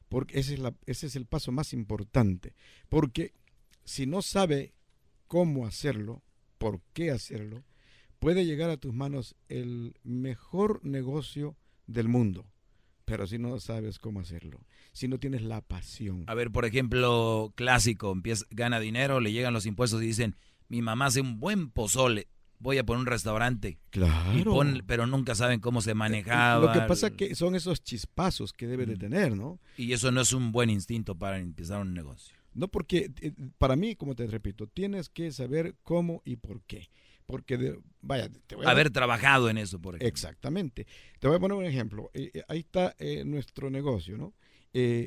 Porque 0.08 0.40
ese 0.40 0.54
es, 0.54 0.58
la, 0.58 0.74
ese 0.86 1.06
es 1.06 1.16
el 1.16 1.26
paso 1.26 1.52
más 1.52 1.72
importante. 1.72 2.54
Porque 2.88 3.32
si 3.84 4.06
no 4.06 4.20
sabe 4.20 4.72
cómo 5.32 5.66
hacerlo, 5.66 6.22
por 6.58 6.82
qué 6.92 7.10
hacerlo, 7.10 7.64
puede 8.18 8.44
llegar 8.44 8.68
a 8.68 8.76
tus 8.76 8.92
manos 8.92 9.34
el 9.48 9.94
mejor 10.04 10.84
negocio 10.84 11.56
del 11.86 12.06
mundo. 12.06 12.44
Pero 13.06 13.26
si 13.26 13.38
no 13.38 13.58
sabes 13.58 13.98
cómo 13.98 14.20
hacerlo, 14.20 14.60
si 14.92 15.08
no 15.08 15.18
tienes 15.18 15.40
la 15.40 15.62
pasión. 15.62 16.24
A 16.26 16.34
ver, 16.34 16.50
por 16.50 16.66
ejemplo, 16.66 17.50
clásico, 17.56 18.12
empieza, 18.12 18.44
gana 18.50 18.78
dinero, 18.78 19.20
le 19.20 19.32
llegan 19.32 19.54
los 19.54 19.64
impuestos 19.64 20.02
y 20.02 20.06
dicen, 20.06 20.36
mi 20.68 20.82
mamá 20.82 21.06
hace 21.06 21.22
un 21.22 21.40
buen 21.40 21.70
pozole, 21.70 22.28
voy 22.58 22.76
a 22.76 22.84
poner 22.84 23.00
un 23.00 23.06
restaurante. 23.06 23.78
Claro. 23.88 24.60
pero 24.86 25.06
nunca 25.06 25.34
saben 25.34 25.60
cómo 25.60 25.80
se 25.80 25.94
manejaba. 25.94 26.74
Lo 26.74 26.78
que 26.78 26.86
pasa 26.86 27.06
es 27.06 27.12
que 27.14 27.34
son 27.34 27.54
esos 27.54 27.82
chispazos 27.82 28.52
que 28.52 28.66
debe 28.66 28.84
de 28.84 28.98
tener, 28.98 29.34
¿no? 29.34 29.60
Y 29.78 29.94
eso 29.94 30.12
no 30.12 30.20
es 30.20 30.34
un 30.34 30.52
buen 30.52 30.68
instinto 30.68 31.14
para 31.14 31.38
empezar 31.38 31.80
un 31.80 31.94
negocio. 31.94 32.41
No 32.54 32.68
porque, 32.68 33.10
eh, 33.20 33.32
para 33.58 33.76
mí, 33.76 33.96
como 33.96 34.14
te 34.14 34.26
repito, 34.26 34.66
tienes 34.66 35.08
que 35.08 35.32
saber 35.32 35.76
cómo 35.82 36.22
y 36.24 36.36
por 36.36 36.62
qué. 36.62 36.88
Porque, 37.26 37.78
vaya, 38.00 38.28
te 38.46 38.56
voy 38.56 38.66
a 38.66 38.70
haber 38.70 38.90
trabajado 38.90 39.48
en 39.48 39.58
eso, 39.58 39.80
por 39.80 39.94
ejemplo. 39.94 40.08
Exactamente. 40.08 40.86
Te 41.18 41.28
voy 41.28 41.36
a 41.36 41.40
poner 41.40 41.56
un 41.56 41.64
ejemplo. 41.64 42.10
Eh, 42.12 42.30
eh, 42.34 42.42
ahí 42.48 42.60
está 42.60 42.94
nuestro 43.24 43.70
negocio, 43.70 44.16
¿no? 44.16 44.34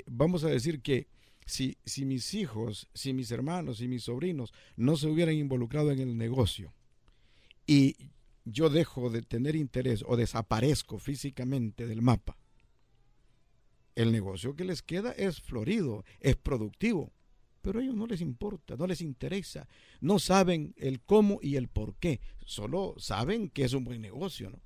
vamos 0.05 0.43
a 0.43 0.47
decir 0.49 0.83
que 0.83 1.07
si, 1.45 1.77
si 1.85 2.05
mis 2.05 2.33
hijos, 2.33 2.87
si 2.93 3.13
mis 3.13 3.31
hermanos, 3.31 3.77
si 3.77 3.87
mis 3.87 4.03
sobrinos 4.03 4.53
no 4.75 4.95
se 4.95 5.07
hubieran 5.07 5.35
involucrado 5.35 5.91
en 5.91 5.99
el 5.99 6.17
negocio 6.17 6.73
y 7.65 7.95
yo 8.43 8.69
dejo 8.69 9.09
de 9.09 9.23
tener 9.23 9.55
interés 9.55 10.03
o 10.05 10.17
desaparezco 10.17 10.99
físicamente 10.99 11.87
del 11.87 12.01
mapa, 12.01 12.37
el 13.95 14.11
negocio 14.11 14.55
que 14.55 14.65
les 14.65 14.81
queda 14.81 15.11
es 15.11 15.39
florido, 15.41 16.03
es 16.19 16.35
productivo 16.35 17.13
pero 17.65 17.79
a 17.79 17.81
ellos 17.81 17.95
no 17.95 18.05
les 18.05 18.21
importa, 18.21 18.75
no 18.77 18.85
les 18.85 19.01
interesa, 19.01 19.67
no 19.99 20.19
saben 20.19 20.75
el 20.77 21.01
cómo 21.01 21.39
y 21.41 21.55
el 21.55 21.67
por 21.67 21.95
qué, 21.95 22.21
solo 22.45 22.93
saben 22.99 23.49
que 23.49 23.63
es 23.63 23.73
un 23.73 23.83
buen 23.83 24.03
negocio, 24.03 24.51
¿no? 24.51 24.61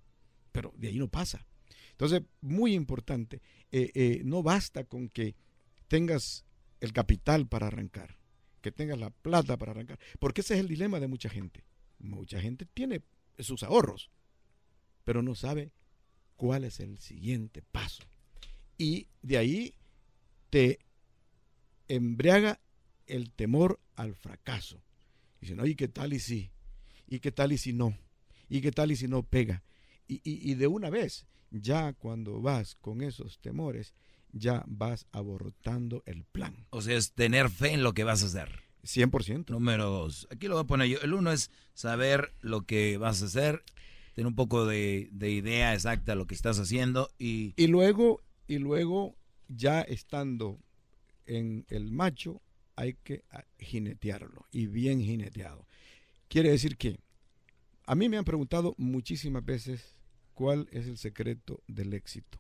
Pero 0.51 0.73
de 0.75 0.89
ahí 0.89 0.99
no 0.99 1.07
pasa. 1.07 1.47
Entonces, 1.91 2.23
muy 2.41 2.73
importante, 2.73 3.41
eh, 3.71 3.89
eh, 3.93 4.21
no 4.25 4.43
basta 4.43 4.83
con 4.83 5.07
que 5.07 5.33
tengas 5.88 6.43
el 6.81 6.91
capital 6.91 7.47
para 7.47 7.67
arrancar, 7.67 8.17
que 8.60 8.73
tengas 8.73 9.00
la 9.00 9.12
plata 9.12 9.56
para 9.56 9.71
arrancar, 9.71 9.97
porque 10.19 10.41
ese 10.41 10.56
es 10.56 10.60
el 10.60 10.67
dilema 10.67 11.00
de 11.00 11.08
mucha 11.08 11.29
gente. 11.29 11.63
Mucha 12.00 12.41
gente 12.41 12.65
tiene 12.65 13.02
sus 13.37 13.63
ahorros, 13.63 14.10
pero 15.06 15.21
no 15.21 15.35
sabe 15.35 15.71
cuál 16.35 16.65
es 16.65 16.81
el 16.81 16.97
siguiente 16.97 17.62
paso. 17.62 18.04
Y 18.77 19.08
de 19.21 19.37
ahí 19.37 19.73
te 20.50 20.79
embriaga 21.87 22.60
el 23.10 23.31
temor 23.31 23.79
al 23.95 24.15
fracaso. 24.15 24.81
Dicen, 25.41 25.60
oye, 25.60 25.75
¿qué 25.75 25.87
tal 25.87 26.13
y 26.13 26.19
si? 26.19 26.51
¿Y 27.07 27.19
qué 27.19 27.31
tal 27.31 27.51
y 27.51 27.57
si 27.57 27.73
no? 27.73 27.97
¿Y 28.49 28.62
qué 28.62 28.71
tal 28.71 28.91
y 28.91 28.95
si 28.95 29.07
no 29.07 29.23
pega? 29.23 29.63
Y, 30.07 30.21
y, 30.23 30.55
de 30.55 30.65
una 30.67 30.89
vez, 30.89 31.27
ya 31.51 31.93
cuando 31.93 32.41
vas 32.41 32.75
con 32.75 33.01
esos 33.01 33.39
temores, 33.39 33.93
ya 34.31 34.63
vas 34.67 35.05
abortando 35.12 36.01
el 36.07 36.23
plan. 36.23 36.65
O 36.71 36.81
sea, 36.81 36.97
es 36.97 37.12
tener 37.12 37.49
fe 37.49 37.73
en 37.73 37.83
lo 37.83 37.93
que 37.93 38.03
vas 38.03 38.23
a 38.23 38.25
hacer. 38.25 38.49
100%. 38.83 39.49
Número 39.49 39.85
dos. 39.89 40.27
Aquí 40.31 40.47
lo 40.47 40.55
voy 40.55 40.63
a 40.63 40.67
poner 40.67 40.87
yo. 40.87 40.99
El 41.01 41.13
uno 41.13 41.31
es 41.31 41.51
saber 41.75 42.33
lo 42.41 42.63
que 42.63 42.97
vas 42.97 43.21
a 43.21 43.25
hacer, 43.25 43.63
tener 44.15 44.27
un 44.27 44.35
poco 44.35 44.65
de, 44.65 45.10
de 45.12 45.29
idea 45.29 45.75
exacta 45.75 46.13
de 46.13 46.15
lo 46.15 46.25
que 46.25 46.35
estás 46.35 46.60
haciendo 46.60 47.12
y... 47.19 47.53
Y 47.55 47.67
luego, 47.67 48.23
y 48.47 48.57
luego, 48.57 49.15
ya 49.47 49.81
estando 49.81 50.60
en 51.27 51.65
el 51.69 51.91
macho, 51.91 52.41
hay 52.80 52.94
que 52.94 53.25
ah, 53.32 53.44
jinetearlo 53.58 54.46
y 54.54 54.67
bien 54.67 55.02
jineteado. 55.02 55.67
Quiere 56.30 56.50
decir 56.50 56.77
que 56.77 56.98
a 57.86 57.94
mí 57.94 58.08
me 58.08 58.17
han 58.17 58.23
preguntado 58.23 58.73
muchísimas 58.77 59.44
veces 59.44 59.96
cuál 60.34 60.69
es 60.71 60.88
el 60.88 60.98
secreto 60.98 61.62
del 61.67 61.94
éxito. 61.94 62.40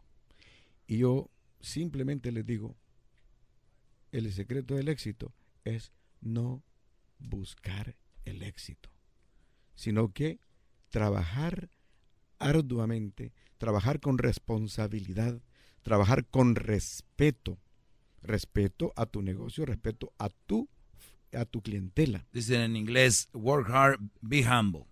Y 0.87 0.99
yo 0.99 1.29
simplemente 1.59 2.31
les 2.31 2.45
digo, 2.45 2.77
el 4.13 4.31
secreto 4.31 4.75
del 4.75 4.87
éxito 4.87 5.33
es 5.65 5.91
no 6.21 6.63
buscar 7.17 7.97
el 8.23 8.41
éxito, 8.41 8.89
sino 9.75 10.13
que 10.13 10.39
trabajar 10.87 11.69
arduamente, 12.37 13.33
trabajar 13.57 13.99
con 13.99 14.17
responsabilidad, 14.17 15.41
trabajar 15.81 16.25
con 16.25 16.55
respeto 16.55 17.59
respeto 18.21 18.93
a 18.95 19.05
tu 19.05 19.21
negocio, 19.21 19.65
respeto 19.65 20.13
a 20.17 20.29
tu, 20.29 20.67
a 21.33 21.45
tu 21.45 21.61
clientela. 21.61 22.25
Dicen 22.33 22.61
en 22.61 22.75
inglés, 22.75 23.29
work 23.33 23.69
hard, 23.69 23.99
be 24.21 24.43
humble. 24.43 24.85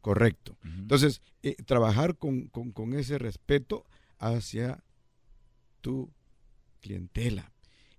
Correcto. 0.00 0.56
Entonces, 0.62 1.20
eh, 1.42 1.56
trabajar 1.64 2.16
con, 2.16 2.48
ese 2.94 3.18
respeto 3.18 3.84
hacia 4.18 4.84
tu 5.80 6.12
clientela. 6.80 7.52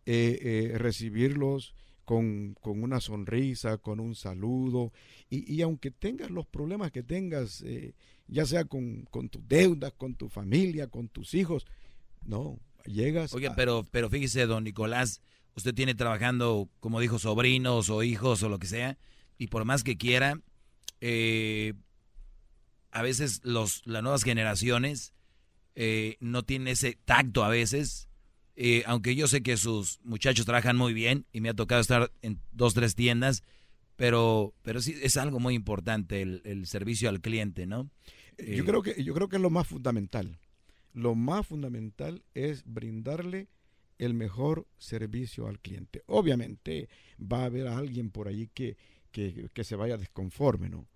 Eh, 0.05 0.39
eh, 0.41 0.77
recibirlos 0.77 1.75
con, 2.05 2.55
una 2.63 3.01
sonrisa, 3.01 3.77
con 3.77 3.99
un 3.99 4.15
saludo. 4.15 4.93
Y, 5.29 5.61
aunque 5.61 5.91
tengas 5.91 6.31
los 6.31 6.45
problemas 6.45 6.93
que 6.93 7.03
tengas, 7.03 7.61
ya 8.27 8.45
sea 8.45 8.63
con, 8.63 9.03
con 9.11 9.27
tus 9.27 9.45
deudas, 9.45 9.91
con 9.91 10.15
tu 10.15 10.29
familia, 10.29 10.87
con 10.87 11.09
tus 11.09 11.33
hijos, 11.33 11.65
no, 12.25 12.57
llegas. 12.87 13.33
Oye, 13.33 13.51
pero, 13.55 13.85
pero 13.91 14.09
fíjese, 14.09 14.45
don 14.45 14.63
Nicolás, 14.63 15.21
usted 15.55 15.73
tiene 15.73 15.95
trabajando, 15.95 16.69
como 16.79 16.99
dijo, 16.99 17.19
sobrinos 17.19 17.89
o 17.89 18.03
hijos 18.03 18.43
o 18.43 18.49
lo 18.49 18.59
que 18.59 18.67
sea, 18.67 18.97
y 19.37 19.47
por 19.47 19.65
más 19.65 19.83
que 19.83 19.97
quiera, 19.97 20.39
eh, 21.01 21.73
a 22.91 23.01
veces 23.01 23.41
los, 23.43 23.85
las 23.85 24.01
nuevas 24.01 24.23
generaciones 24.23 25.13
eh, 25.75 26.17
no 26.19 26.43
tienen 26.43 26.69
ese 26.69 26.97
tacto 27.05 27.43
a 27.43 27.49
veces. 27.49 28.07
Eh, 28.55 28.81
aunque 28.87 29.15
yo 29.15 29.27
sé 29.27 29.43
que 29.43 29.55
sus 29.55 29.99
muchachos 30.03 30.45
trabajan 30.45 30.75
muy 30.75 30.91
bien 30.93 31.27
y 31.31 31.41
me 31.41 31.49
ha 31.49 31.53
tocado 31.53 31.79
estar 31.79 32.11
en 32.23 32.39
dos, 32.51 32.73
tres 32.73 32.95
tiendas, 32.95 33.43
pero, 33.95 34.55
pero 34.63 34.81
sí 34.81 34.95
es 35.03 35.15
algo 35.17 35.39
muy 35.39 35.53
importante 35.53 36.23
el, 36.23 36.41
el 36.43 36.65
servicio 36.65 37.07
al 37.09 37.21
cliente, 37.21 37.67
¿no? 37.67 37.91
Yo 38.39 38.65
creo 38.65 38.81
que 38.83 39.03
yo 39.03 39.15
creo 39.15 39.29
que 39.29 39.35
es 39.35 39.41
lo 39.41 39.49
más 39.49 39.67
fundamental 39.67 40.39
lo 40.97 41.13
más 41.13 41.45
fundamental 41.45 42.23
es 42.33 42.63
brindarle 42.65 43.47
el 43.99 44.15
mejor 44.15 44.67
servicio 44.79 45.47
al 45.47 45.59
cliente. 45.59 46.03
Obviamente 46.07 46.89
va 47.21 47.43
a 47.43 47.45
haber 47.45 47.67
alguien 47.67 48.09
por 48.09 48.27
ahí 48.27 48.49
que, 48.51 48.77
que, 49.11 49.63
se 49.63 49.75
vaya 49.75 49.97
desconforme, 49.97 50.69
¿no? 50.69 50.87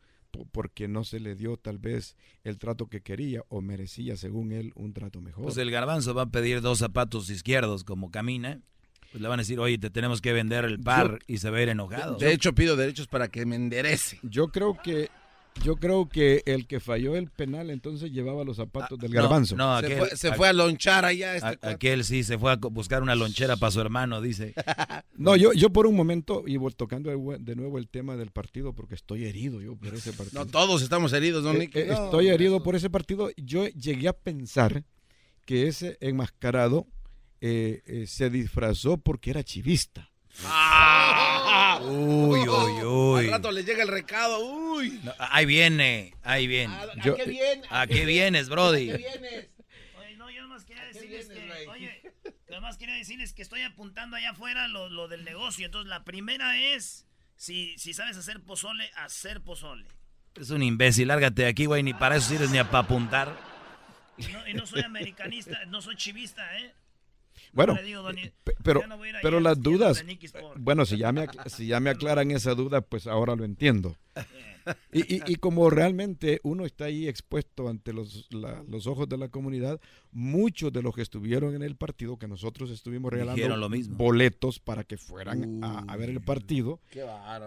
porque 0.52 0.88
no 0.88 1.04
se 1.04 1.20
le 1.20 1.36
dio 1.36 1.58
tal 1.58 1.78
vez 1.78 2.16
el 2.44 2.58
trato 2.58 2.88
que 2.88 3.02
quería 3.02 3.44
o 3.50 3.62
merecía 3.62 4.16
según 4.16 4.54
él 4.54 4.72
un 4.76 4.94
trato 4.94 5.20
mejor. 5.20 5.44
Pues 5.44 5.58
el 5.58 5.70
garbanzo 5.70 6.14
va 6.14 6.24
a 6.24 6.32
pedir 6.32 6.62
dos 6.62 6.80
zapatos 6.80 7.30
izquierdos 7.30 7.84
como 7.84 8.12
camina. 8.12 8.62
Pues 9.12 9.22
le 9.22 9.28
van 9.28 9.40
a 9.40 9.44
decir, 9.44 9.60
oye, 9.60 9.78
te 9.78 9.90
tenemos 9.90 10.22
que 10.22 10.32
vender 10.32 10.64
el 10.64 10.80
par 10.80 11.20
y 11.28 11.40
se 11.40 11.50
va 11.50 11.58
a 11.58 11.62
ir 11.64 11.70
enojado. 11.70 12.16
De 12.16 12.32
hecho, 12.32 12.56
pido 12.56 12.78
derechos 12.78 13.08
para 13.08 13.28
que 13.28 13.46
me 13.46 13.58
enderece. 13.58 14.20
Yo 14.24 14.48
creo 14.48 14.78
que 14.82 15.10
yo 15.64 15.76
creo 15.76 16.10
que 16.10 16.42
el 16.46 16.66
que 16.66 16.80
falló 16.80 17.16
el 17.16 17.30
penal 17.30 17.70
entonces 17.70 18.12
llevaba 18.12 18.44
los 18.44 18.58
zapatos 18.58 18.98
del 18.98 19.12
garbanzo. 19.12 19.56
No, 19.56 19.80
se, 20.16 20.34
fue, 20.34 20.48
a 20.48 20.54
lonchar 20.54 21.06
allá. 21.06 21.36
Este 21.36 21.58
aquel 21.62 22.04
sí 22.04 22.24
se 22.24 22.38
fue 22.38 22.52
a 22.52 22.56
buscar 22.56 23.04
una 23.04 23.16
lonchera 23.16 23.58
para 23.58 23.72
su 23.72 23.80
hermano, 23.80 24.22
dice. 24.22 24.54
no, 25.18 25.36
yo, 25.36 25.54
yo 25.54 25.70
por 25.72 25.86
un 25.86 25.96
momento, 25.96 26.44
y 26.48 26.58
tocando 26.76 27.12
de 27.12 27.56
nuevo 27.56 27.78
el 27.78 27.88
tema 27.90 28.16
del 28.16 28.32
partido, 28.32 28.74
porque 28.74 28.96
estoy 28.96 29.26
herido 29.26 29.62
yo 29.62 29.76
por 29.76 29.94
ese 29.94 30.14
partido. 30.14 30.44
No, 30.44 30.50
todos 30.50 30.82
estamos 30.82 31.14
heridos, 31.14 31.44
don 31.44 31.62
eh, 31.62 31.70
eh, 31.74 31.88
estoy 31.92 32.30
herido 32.30 32.64
por 32.64 32.76
ese 32.76 32.90
partido. 32.90 33.30
Yo 33.38 33.68
llegué 33.68 34.08
a 34.08 34.14
pensar 34.14 34.84
que 35.46 35.68
ese 35.68 35.98
enmascarado 36.02 36.88
eh, 37.40 38.06
se 38.08 38.30
disfrazó 38.30 38.98
porque 38.98 39.32
era 39.32 39.44
chivista. 39.44 40.11
Ah.Uy, 40.46 42.40
uy, 42.48 42.84
uy. 42.84 43.26
Al 43.26 43.32
rato 43.32 43.52
le 43.52 43.64
llega 43.64 43.84
el 43.84 43.90
recado, 43.90 44.40
uy. 44.40 45.00
ahí 45.18 45.46
viene, 45.46 46.16
ahí 46.24 46.48
viene. 46.48 46.74
¿A, 46.74 46.88
qué 47.16 47.26
viene? 47.26 47.62
¿A 47.70 47.88
qué 47.88 48.06
vienes, 48.06 48.50
Brody? 48.50 48.92
¿A 48.92 48.98
qué 48.98 49.04
vienes? 49.04 49.50
Oye, 50.00 50.16
no, 50.18 50.30
yo 50.30 50.42
nomás 50.42 50.66
quería 50.66 50.84
decirles 50.86 51.28
que, 51.30 51.68
oye, 51.68 52.02
nomás 52.50 52.78
quería 52.78 52.96
decirles 52.96 53.34
que 53.34 53.42
estoy 53.42 53.62
apuntando 53.62 54.18
allá 54.18 54.32
afuera 54.32 54.68
lo, 54.68 54.90
lo 54.90 55.08
del 55.08 55.24
negocio. 55.24 55.66
Entonces, 55.66 55.90
la 55.90 56.04
primera 56.04 56.58
es, 56.58 57.06
si, 57.36 57.78
si 57.78 57.94
sabes 57.94 58.18
hacer 58.18 58.42
pozole, 58.42 58.90
hacer 58.96 59.42
pozole. 59.42 59.86
Es 60.36 60.50
un 60.50 60.64
imbécil, 60.64 61.10
lárgate 61.10 61.44
de 61.44 61.50
aquí, 61.50 61.66
güey, 61.66 61.84
ni 61.84 61.94
para 61.94 62.16
eso 62.16 62.30
sirves 62.30 62.52
ni 62.52 62.64
para 62.64 62.80
apuntar. 62.80 63.38
no, 64.32 64.48
y 64.48 64.54
no 64.54 64.66
soy 64.66 64.82
americanista, 64.82 65.66
no 65.66 65.82
soy 65.82 65.96
chivista, 65.98 66.58
¿eh? 66.58 66.74
Bueno, 67.54 67.78
pero, 68.64 68.82
pero 69.22 69.40
las 69.40 69.62
dudas, 69.62 70.04
bueno, 70.58 70.86
si 70.86 70.98
ya, 70.98 71.12
me, 71.12 71.28
si 71.48 71.68
ya 71.68 71.80
me 71.80 71.90
aclaran 71.92 72.32
esa 72.32 72.56
duda, 72.56 72.82
pues 72.82 73.08
ahora 73.08 73.36
lo 73.36 73.46
entiendo. 73.46 73.98
Y, 74.94 75.32
y, 75.32 75.36
como 75.38 75.72
realmente 75.72 76.40
uno 76.44 76.68
está 76.68 76.86
ahí 76.86 77.08
expuesto 77.08 77.68
ante 77.68 77.94
los, 77.94 78.30
los 78.32 78.86
ojos 78.86 79.10
de 79.10 79.18
la 79.18 79.30
comunidad, 79.30 79.82
muchos 80.12 80.72
de 80.72 80.84
los 80.84 80.94
que 80.94 81.02
estuvieron 81.02 81.56
en 81.56 81.64
el 81.64 81.76
partido, 81.76 82.20
que 82.20 82.28
nosotros 82.28 82.70
estuvimos 82.70 83.12
regalando 83.12 83.70
boletos 83.90 84.60
para 84.60 84.84
que 84.84 84.98
fueran 84.98 85.64
a, 85.64 85.98
ver 85.98 86.12
el 86.12 86.22
partido, 86.22 86.80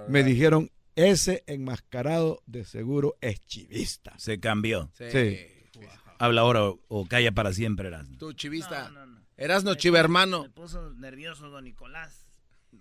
me 0.08 0.24
dijeron, 0.24 0.72
ese 0.96 1.44
enmascarado 1.46 2.42
de 2.46 2.64
seguro 2.64 3.16
es 3.20 3.40
chivista. 3.46 4.18
Se 4.18 4.40
cambió. 4.40 4.90
Sí. 4.94 5.38
Habla 6.18 6.40
ahora 6.42 6.72
o, 6.88 7.06
calla 7.06 7.32
para 7.32 7.52
siempre, 7.52 7.88
Erasmo. 7.88 8.18
Tú, 8.18 8.32
chivista. 8.32 8.90
Eras 8.90 8.92
no 8.92 9.23
chiva, 9.76 9.98
hermano. 9.98 10.42
Me 10.42 10.50
puso 10.50 10.90
nervioso 10.94 11.50
don 11.50 11.64
Nicolás. 11.64 12.20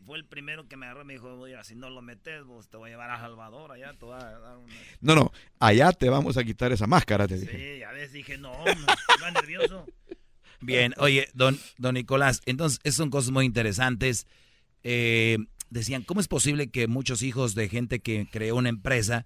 Fue 0.05 0.17
el 0.17 0.25
primero 0.25 0.67
que 0.67 0.75
me 0.75 0.87
agarró 0.87 1.03
y 1.03 1.05
me 1.05 1.13
dijo, 1.13 1.33
oye, 1.39 1.55
si 1.63 1.75
no 1.75 1.89
lo 1.89 2.01
metes, 2.01 2.43
vos 2.43 2.67
te 2.67 2.77
voy 2.77 2.89
a 2.89 2.93
llevar 2.93 3.11
a 3.11 3.19
Salvador, 3.19 3.71
allá 3.71 3.93
te 3.93 4.05
voy 4.05 4.15
a 4.15 4.39
dar 4.39 4.57
una... 4.57 4.73
No, 5.01 5.15
no, 5.15 5.31
allá 5.59 5.91
te 5.91 6.09
vamos 6.09 6.35
a 6.37 6.43
quitar 6.43 6.71
esa 6.71 6.87
máscara, 6.87 7.27
te 7.27 7.37
dije. 7.37 7.77
Sí, 7.77 7.83
a 7.83 7.91
veces 7.91 8.11
dije, 8.11 8.37
no, 8.37 8.53
no 8.65 9.31
nervioso. 9.31 9.85
Bien, 10.61 10.93
oye, 10.97 11.29
don, 11.33 11.59
don 11.77 11.93
Nicolás, 11.93 12.41
entonces, 12.45 12.79
esas 12.83 12.95
son 12.95 13.11
cosas 13.11 13.31
muy 13.31 13.45
interesantes. 13.45 14.25
Eh, 14.83 15.37
decían, 15.69 16.03
¿cómo 16.03 16.21
es 16.21 16.27
posible 16.27 16.71
que 16.71 16.87
muchos 16.87 17.21
hijos 17.21 17.53
de 17.53 17.69
gente 17.69 17.99
que 17.99 18.27
creó 18.31 18.55
una 18.55 18.69
empresa 18.69 19.25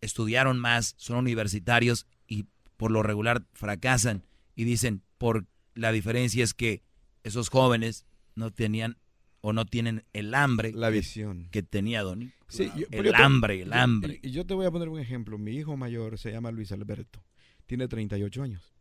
estudiaron 0.00 0.58
más, 0.58 0.94
son 0.98 1.16
universitarios 1.16 2.06
y 2.26 2.44
por 2.76 2.90
lo 2.90 3.02
regular 3.02 3.42
fracasan? 3.54 4.24
Y 4.54 4.64
dicen, 4.64 5.02
¿por 5.18 5.42
qué? 5.44 5.55
La 5.76 5.92
diferencia 5.92 6.42
es 6.42 6.54
que 6.54 6.82
esos 7.22 7.48
jóvenes 7.50 8.06
no 8.34 8.50
tenían 8.50 8.96
o 9.42 9.52
no 9.52 9.64
tienen 9.64 10.04
el 10.12 10.34
hambre. 10.34 10.72
La 10.72 10.90
visión. 10.90 11.48
Que 11.52 11.62
tenía 11.62 12.02
Donny. 12.02 12.32
Sí, 12.48 12.72
el 12.90 13.14
hambre, 13.14 13.62
el 13.62 13.72
hambre. 13.72 14.18
Y 14.22 14.30
yo 14.30 14.44
te 14.44 14.54
voy 14.54 14.66
a 14.66 14.70
poner 14.70 14.88
un 14.88 14.98
ejemplo. 14.98 15.38
Mi 15.38 15.52
hijo 15.52 15.76
mayor 15.76 16.18
se 16.18 16.32
llama 16.32 16.50
Luis 16.50 16.72
Alberto. 16.72 17.22
Tiene 17.66 17.88
38 17.88 18.42
años. 18.42 18.74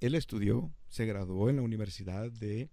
Él 0.00 0.14
estudió, 0.14 0.72
se 0.88 1.04
graduó 1.04 1.50
en 1.50 1.56
la 1.56 1.62
Universidad 1.62 2.32
de 2.32 2.70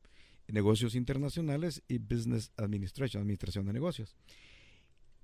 Negocios 0.47 0.95
Internacionales 0.95 1.83
y 1.87 1.97
Business 1.97 2.51
Administration, 2.55 3.21
Administración 3.21 3.65
de 3.65 3.73
Negocios. 3.73 4.15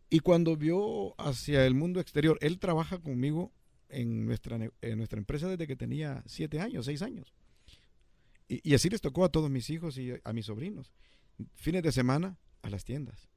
Y 0.09 0.19
cuando 0.19 0.57
vio 0.57 1.15
hacia 1.17 1.65
el 1.65 1.75
mundo 1.75 1.99
exterior, 1.99 2.37
él 2.41 2.59
trabaja 2.59 2.99
conmigo 2.99 3.53
en 3.89 4.25
nuestra, 4.25 4.59
en 4.81 4.97
nuestra 4.97 5.17
empresa 5.17 5.47
desde 5.47 5.65
que 5.65 5.75
tenía 5.75 6.23
7 6.25 6.59
años, 6.59 6.85
6 6.85 7.01
años. 7.03 7.33
Y, 8.63 8.73
así 8.73 8.89
les 8.89 9.01
tocó 9.01 9.25
a 9.25 9.31
todos 9.31 9.49
mis 9.49 9.69
hijos 9.69 9.97
y 9.97 10.13
a 10.23 10.33
mis 10.33 10.45
sobrinos. 10.45 10.91
Fines 11.55 11.83
de 11.83 11.91
semana 11.91 12.37
a 12.61 12.69
las 12.69 12.83
tiendas. 12.83 13.29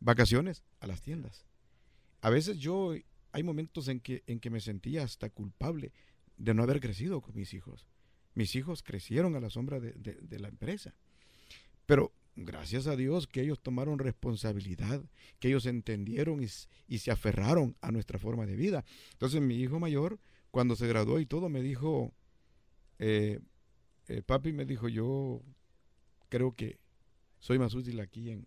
Vacaciones 0.00 0.62
a 0.80 0.86
las 0.86 1.00
tiendas. 1.00 1.44
A 2.20 2.30
veces 2.30 2.58
yo, 2.58 2.94
hay 3.32 3.42
momentos 3.42 3.88
en 3.88 4.00
que, 4.00 4.22
en 4.26 4.40
que 4.40 4.50
me 4.50 4.60
sentía 4.60 5.02
hasta 5.02 5.30
culpable 5.30 5.92
de 6.36 6.54
no 6.54 6.62
haber 6.62 6.80
crecido 6.80 7.20
con 7.20 7.34
mis 7.34 7.52
hijos. 7.54 7.86
mis 8.34 8.54
hijos 8.54 8.82
crecieron 8.82 9.34
a 9.34 9.40
la 9.40 9.50
sombra 9.50 9.80
de, 9.80 9.92
de 9.92 10.38
la 10.38 10.48
empresa. 10.48 10.94
Pero 11.86 12.12
gracias 12.44 12.86
a 12.86 12.96
Dios 12.96 13.26
que 13.26 13.42
ellos 13.42 13.60
tomaron 13.60 13.98
responsabilidad, 13.98 15.02
que 15.38 15.48
ellos 15.48 15.66
entendieron 15.66 16.42
y, 16.42 16.48
se 16.98 17.10
aferraron 17.10 17.76
a 17.80 17.90
nuestra 17.90 18.18
forma 18.18 18.46
de 18.46 18.56
vida. 18.56 18.84
Entonces 19.12 19.40
mi 19.40 19.56
hijo 19.56 19.80
mayor, 19.80 20.18
cuando 20.50 20.76
se 20.76 20.86
graduó 20.86 21.18
y 21.18 21.26
todo, 21.26 21.48
me 21.48 21.62
dijo, 21.62 22.12
eh, 22.98 23.40
eh, 24.08 24.22
papi 24.22 24.52
me 24.52 24.64
dijo, 24.64 24.88
yo 24.88 25.42
creo 26.28 26.54
que 26.54 26.78
soy 27.38 27.58
más 27.58 27.74
útil 27.74 28.00
aquí 28.00 28.30
en, 28.30 28.46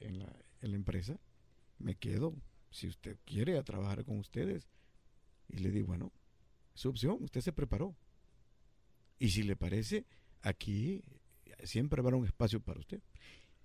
la, 0.00 0.32
empresa, 0.62 1.18
me 1.78 1.94
quedo, 1.94 2.34
si 2.70 2.88
usted 2.88 3.18
quiere, 3.24 3.58
a 3.58 3.62
trabajar 3.62 4.04
con 4.04 4.18
ustedes. 4.18 4.68
Y 5.48 5.58
le 5.58 5.70
di, 5.70 5.82
bueno, 5.82 6.12
su 6.74 6.88
opción, 6.88 7.18
usted 7.20 7.40
se 7.40 7.52
preparó. 7.52 7.94
Y 9.18 9.30
si 9.30 9.42
le 9.42 9.56
parece, 9.56 10.06
aquí 10.42 11.02
siempre 11.62 12.00
habrá 12.00 12.16
un 12.16 12.26
espacio 12.26 12.60
para 12.60 12.80
usted. 12.80 13.00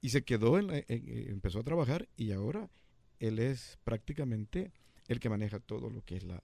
Y 0.01 0.09
se 0.09 0.23
quedó, 0.23 0.59
en, 0.59 0.85
empezó 0.87 1.59
a 1.59 1.63
trabajar 1.63 2.07
y 2.17 2.31
ahora 2.31 2.69
él 3.19 3.39
es 3.39 3.79
prácticamente 3.83 4.71
el 5.07 5.19
que 5.19 5.29
maneja 5.29 5.59
todo 5.59 5.89
lo 5.89 6.03
que 6.03 6.17
es 6.17 6.23
la, 6.23 6.43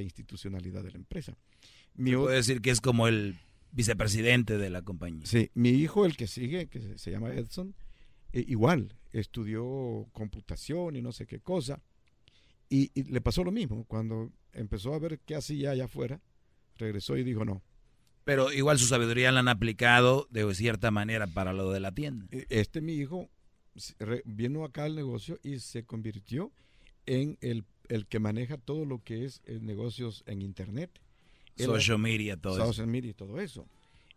institucionalidad 0.00 0.82
de 0.82 0.90
la 0.90 0.96
empresa. 0.96 1.36
Mi 1.94 2.16
puede 2.16 2.36
decir 2.36 2.62
que 2.62 2.70
es 2.70 2.80
como 2.80 3.08
el 3.08 3.38
vicepresidente 3.72 4.58
de 4.58 4.70
la 4.70 4.82
compañía. 4.82 5.26
Sí, 5.26 5.50
mi 5.54 5.70
hijo, 5.70 6.06
el 6.06 6.16
que 6.16 6.26
sigue, 6.26 6.68
que 6.68 6.98
se, 6.98 7.10
llama 7.10 7.34
Edson, 7.34 7.74
eh, 8.32 8.44
igual, 8.46 8.94
estudió 9.12 10.06
computación 10.12 10.96
y 10.96 11.02
no 11.02 11.12
sé 11.12 11.26
qué 11.26 11.40
cosa. 11.40 11.82
Y, 12.68 12.90
y, 12.94 13.04
le 13.04 13.20
pasó 13.20 13.44
lo 13.44 13.52
mismo. 13.52 13.84
Cuando 13.84 14.30
empezó 14.52 14.94
a 14.94 14.98
ver 14.98 15.18
qué 15.20 15.34
hacía 15.34 15.72
allá 15.72 15.86
afuera, 15.86 16.20
regresó 16.76 17.16
y 17.16 17.24
dijo, 17.24 17.44
no, 17.44 17.62
pero 18.24 18.52
igual 18.52 18.78
su 18.78 18.86
sabiduría 18.86 19.32
la 19.32 19.40
han 19.40 19.48
aplicado 19.48 20.28
de 20.30 20.54
cierta 20.54 20.90
manera 20.90 21.26
para 21.26 21.52
lo 21.52 21.70
de 21.70 21.80
la 21.80 21.92
tienda. 21.92 22.26
E, 22.30 22.46
este 22.50 22.80
mi 22.80 22.94
hijo 22.94 23.28
vino 24.24 24.64
acá 24.64 24.84
al 24.84 24.94
negocio 24.94 25.38
y 25.42 25.58
se 25.58 25.84
convirtió 25.84 26.52
en 27.06 27.38
el, 27.40 27.64
el 27.88 28.06
que 28.06 28.20
maneja 28.20 28.58
todo 28.58 28.84
lo 28.84 29.02
que 29.02 29.24
es 29.24 29.42
eh, 29.44 29.58
negocios 29.60 30.22
en 30.26 30.42
internet. 30.42 30.90
Social 31.56 31.98
media, 31.98 32.36
todo 32.36 32.56
social 32.56 32.70
eso. 32.70 32.86
media 32.86 33.10
y 33.10 33.14
todo 33.14 33.40
eso. 33.40 33.66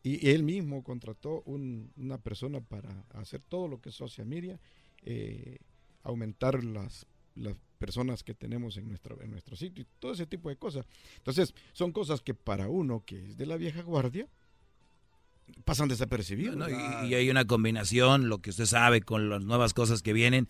Y 0.03 0.29
él 0.29 0.43
mismo 0.43 0.83
contrató 0.83 1.41
una 1.45 2.19
persona 2.19 2.61
para 2.61 3.05
hacer 3.13 3.41
todo 3.41 3.67
lo 3.67 3.81
que 3.81 3.89
es 3.89 3.95
social 3.95 4.27
media, 4.27 4.59
eh, 5.01 5.57
aumentar 6.03 6.63
las, 6.63 7.07
las 7.33 7.55
personas 7.79 8.23
que 8.23 8.36
tenemos 8.36 8.77
en 8.77 8.88
nuestro, 8.88 9.19
en 9.21 9.31
nuestro 9.31 9.55
sitio 9.55 9.83
y 9.83 9.88
todo 9.99 10.13
ese 10.13 10.27
tipo 10.27 10.49
de 10.49 10.57
cosas. 10.57 10.86
Entonces, 11.17 11.55
son 11.73 11.91
cosas 11.91 12.21
que 12.21 12.36
para 12.36 12.69
uno 12.69 13.03
que 13.03 13.29
es 13.29 13.38
de 13.38 13.47
la 13.47 13.57
vieja 13.57 13.81
guardia, 13.81 14.27
pasan 15.63 15.88
desapercibidos. 15.88 16.69
y, 17.07 17.13
hay 17.13 17.29
una 17.29 17.45
combinación, 17.45 18.29
lo 18.29 18.39
que 18.39 18.49
usted 18.49 18.65
sabe, 18.65 19.01
con 19.01 19.29
las 19.29 19.43
nuevas 19.43 19.73
cosas 19.73 20.01
que 20.01 20.13
vienen. 20.13 20.47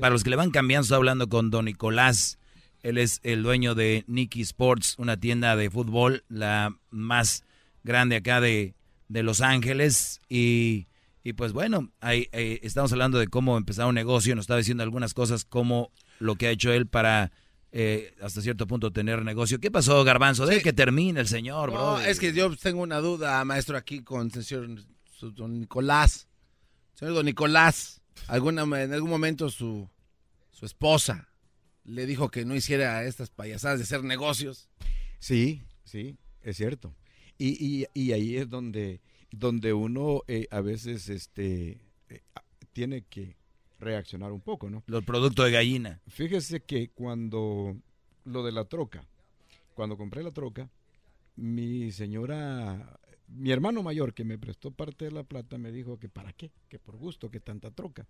Para 0.00 0.10
los 0.10 0.24
que 0.24 0.30
le 0.30 0.36
van 0.36 0.50
cambiando, 0.50 0.82
estoy 0.82 0.96
hablando 0.96 1.28
con 1.28 1.50
don 1.50 1.66
Nicolás. 1.66 2.38
Él 2.82 2.98
es 2.98 3.20
el 3.22 3.42
dueño 3.42 3.74
de 3.74 4.04
Nicky 4.06 4.42
Sports, 4.42 4.94
una 4.98 5.16
tienda 5.16 5.56
de 5.56 5.70
fútbol, 5.70 6.24
la 6.28 6.76
más 6.90 7.44
grande 7.82 8.16
acá 8.16 8.40
de, 8.40 8.74
de 9.08 9.22
Los 9.22 9.40
Ángeles. 9.40 10.20
Y, 10.28 10.86
y 11.24 11.32
pues 11.32 11.52
bueno, 11.52 11.90
ahí, 12.00 12.28
eh, 12.32 12.60
estamos 12.62 12.92
hablando 12.92 13.18
de 13.18 13.28
cómo 13.28 13.56
empezar 13.56 13.86
un 13.86 13.94
negocio. 13.94 14.34
Nos 14.34 14.44
estaba 14.44 14.58
diciendo 14.58 14.82
algunas 14.82 15.14
cosas, 15.14 15.44
cómo 15.44 15.90
lo 16.20 16.36
que 16.36 16.46
ha 16.46 16.50
hecho 16.50 16.72
él 16.72 16.86
para 16.86 17.32
eh, 17.72 18.14
hasta 18.22 18.40
cierto 18.40 18.66
punto 18.66 18.92
tener 18.92 19.24
negocio. 19.24 19.58
¿Qué 19.58 19.70
pasó, 19.70 20.04
Garbanzo? 20.04 20.46
De 20.46 20.62
que 20.62 20.72
termine 20.72 21.20
el 21.20 21.28
señor, 21.28 21.70
bro. 21.70 21.98
Es 22.00 22.20
que 22.20 22.32
yo 22.32 22.54
tengo 22.56 22.80
una 22.80 22.98
duda, 22.98 23.44
maestro, 23.44 23.76
aquí 23.76 24.02
con 24.02 24.30
el 24.32 24.44
señor 24.44 24.68
don 25.20 25.58
Nicolás. 25.58 26.28
Señor 26.94 27.14
don 27.14 27.26
Nicolás, 27.26 28.02
alguna, 28.26 28.62
en 28.82 28.92
algún 28.92 29.10
momento 29.10 29.50
su, 29.50 29.88
su 30.50 30.66
esposa 30.66 31.27
le 31.88 32.06
dijo 32.06 32.30
que 32.30 32.44
no 32.44 32.54
hiciera 32.54 33.04
estas 33.04 33.30
payasadas 33.30 33.78
de 33.78 33.84
hacer 33.84 34.04
negocios. 34.04 34.68
Sí, 35.18 35.62
sí, 35.84 36.18
es 36.42 36.56
cierto. 36.56 36.94
Y, 37.38 37.86
y, 37.94 38.12
ahí 38.12 38.36
es 38.36 38.48
donde, 38.48 39.00
donde 39.30 39.72
uno 39.72 40.22
eh, 40.26 40.48
a 40.50 40.60
veces 40.60 41.08
este, 41.08 41.80
eh, 42.08 42.22
tiene 42.72 43.02
que 43.02 43.36
reaccionar 43.78 44.32
un 44.32 44.40
poco, 44.40 44.68
¿no? 44.68 44.82
Los 44.86 45.04
productos 45.04 45.46
de 45.46 45.52
gallina. 45.52 46.00
Fíjese 46.08 46.60
que 46.60 46.90
cuando 46.90 47.76
lo 48.24 48.44
de 48.44 48.52
la 48.52 48.64
troca, 48.64 49.06
cuando 49.74 49.96
compré 49.96 50.22
la 50.22 50.32
troca, 50.32 50.68
mi 51.36 51.92
señora, 51.92 52.98
mi 53.28 53.52
hermano 53.52 53.82
mayor 53.82 54.12
que 54.12 54.24
me 54.24 54.36
prestó 54.36 54.72
parte 54.72 55.04
de 55.04 55.12
la 55.12 55.22
plata 55.22 55.56
me 55.58 55.70
dijo 55.70 55.98
que 55.98 56.08
para 56.08 56.32
qué, 56.32 56.50
que 56.68 56.80
por 56.80 56.96
gusto, 56.96 57.30
que 57.30 57.40
tanta 57.40 57.70
troca. 57.70 58.06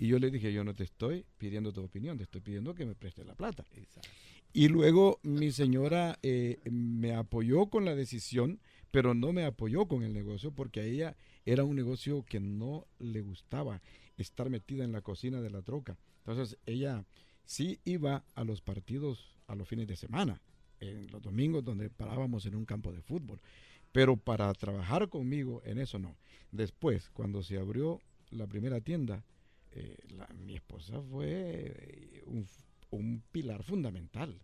Y 0.00 0.08
yo 0.08 0.18
le 0.18 0.30
dije, 0.30 0.50
yo 0.50 0.64
no 0.64 0.74
te 0.74 0.84
estoy 0.84 1.26
pidiendo 1.36 1.74
tu 1.74 1.82
opinión, 1.82 2.16
te 2.16 2.22
estoy 2.22 2.40
pidiendo 2.40 2.74
que 2.74 2.86
me 2.86 2.94
prestes 2.94 3.26
la 3.26 3.34
plata. 3.34 3.66
Y 4.50 4.68
luego 4.68 5.20
mi 5.22 5.52
señora 5.52 6.18
eh, 6.22 6.58
me 6.70 7.14
apoyó 7.14 7.66
con 7.66 7.84
la 7.84 7.94
decisión, 7.94 8.60
pero 8.90 9.12
no 9.12 9.34
me 9.34 9.44
apoyó 9.44 9.88
con 9.88 10.02
el 10.02 10.14
negocio 10.14 10.52
porque 10.52 10.80
a 10.80 10.84
ella 10.84 11.16
era 11.44 11.64
un 11.64 11.76
negocio 11.76 12.24
que 12.24 12.40
no 12.40 12.86
le 12.98 13.20
gustaba 13.20 13.82
estar 14.16 14.48
metida 14.48 14.84
en 14.84 14.92
la 14.92 15.02
cocina 15.02 15.42
de 15.42 15.50
la 15.50 15.60
troca. 15.60 15.98
Entonces 16.24 16.56
ella 16.64 17.04
sí 17.44 17.78
iba 17.84 18.24
a 18.34 18.44
los 18.44 18.62
partidos 18.62 19.36
a 19.48 19.54
los 19.54 19.68
fines 19.68 19.86
de 19.86 19.96
semana, 19.96 20.40
en 20.80 21.08
los 21.08 21.20
domingos 21.20 21.62
donde 21.62 21.90
parábamos 21.90 22.46
en 22.46 22.54
un 22.54 22.64
campo 22.64 22.90
de 22.90 23.02
fútbol. 23.02 23.38
Pero 23.92 24.16
para 24.16 24.50
trabajar 24.54 25.10
conmigo 25.10 25.60
en 25.66 25.76
eso 25.76 25.98
no. 25.98 26.16
Después, 26.52 27.10
cuando 27.10 27.42
se 27.42 27.58
abrió 27.58 28.00
la 28.30 28.46
primera 28.46 28.80
tienda, 28.80 29.24
eh, 29.72 29.96
mi 30.44 30.54
esposa 30.54 31.00
fue 31.10 32.22
un, 32.90 33.22
pilar 33.32 33.62
fundamental. 33.62 34.40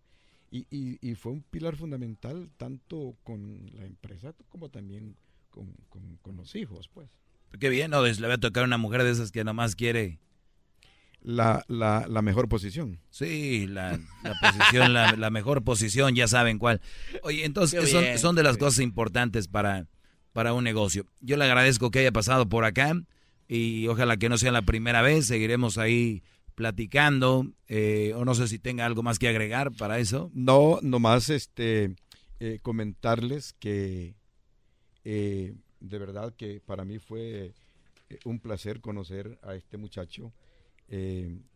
Y, 0.51 1.15
fue 1.17 1.33
un 1.33 1.43
pilar 1.43 1.77
fundamental 1.77 2.51
tanto 2.57 3.17
con 3.25 3.67
la 3.75 3.85
empresa 3.85 4.35
como 4.49 4.71
también 4.71 5.17
con, 5.51 5.75
con 6.23 6.37
los 6.37 6.55
hijos, 6.55 6.89
pues. 6.89 7.11
Qué 7.59 7.69
bien, 7.69 7.91
¿no? 7.91 8.03
Le 8.05 8.29
va 8.29 8.35
a 8.35 8.39
tocar 8.39 8.65
una 8.65 8.79
mujer 8.79 9.03
de 9.03 9.11
esas 9.11 9.33
que 9.33 9.45
nomás 9.45 9.77
quiere... 9.77 10.19
La, 11.23 11.65
la, 11.67 12.07
la 12.09 12.23
mejor 12.23 12.49
posición. 12.49 13.01
Sí, 13.11 13.67
la, 13.67 13.99
la 14.23 14.35
posición, 14.41 14.93
la, 14.93 15.31
mejor 15.31 15.65
posición, 15.65 16.15
ya 16.15 16.29
saben 16.29 16.59
cuál. 16.59 16.81
Oye, 17.25 17.45
entonces 17.45 17.91
son, 17.91 18.05
son, 18.19 18.37
de 18.37 18.45
las 18.45 18.57
cosas 18.59 18.79
importantes 18.79 19.49
para, 19.49 19.89
para 20.33 20.53
un 20.53 20.63
negocio. 20.63 21.05
Yo 21.21 21.37
le 21.37 21.45
agradezco 21.45 21.91
que 21.91 21.99
haya 21.99 22.13
pasado 22.13 22.49
por 22.49 22.65
acá 22.65 22.95
y 23.49 23.87
ojalá 23.89 24.17
que 24.17 24.29
no 24.29 24.39
sea 24.39 24.53
la 24.53 24.63
primera 24.63 25.03
vez. 25.03 25.27
Seguiremos 25.27 25.79
ahí 25.79 26.23
platicando. 26.55 27.47
Eh, 27.69 28.13
o 28.17 28.25
no 28.25 28.35
sé 28.35 28.49
si 28.49 28.59
tenga 28.59 28.87
algo 28.87 29.03
más 29.03 29.19
que 29.19 29.29
agregar 29.29 29.73
para 29.73 29.99
eso. 29.99 30.31
No, 30.35 30.79
nomás 30.83 31.31
este, 31.31 31.95
eh, 32.39 32.59
comentarles 32.61 33.55
que 33.55 34.15
eh, 35.05 35.55
de 35.81 35.99
verdad 35.99 36.35
que 36.37 36.61
para 36.61 36.85
mí 36.85 36.99
fue 36.99 37.55
eh, 38.11 38.19
un 38.27 38.41
placer 38.41 38.83
conocer 38.83 39.39
a 39.43 39.55
este 39.55 39.79
muchacho, 39.79 40.33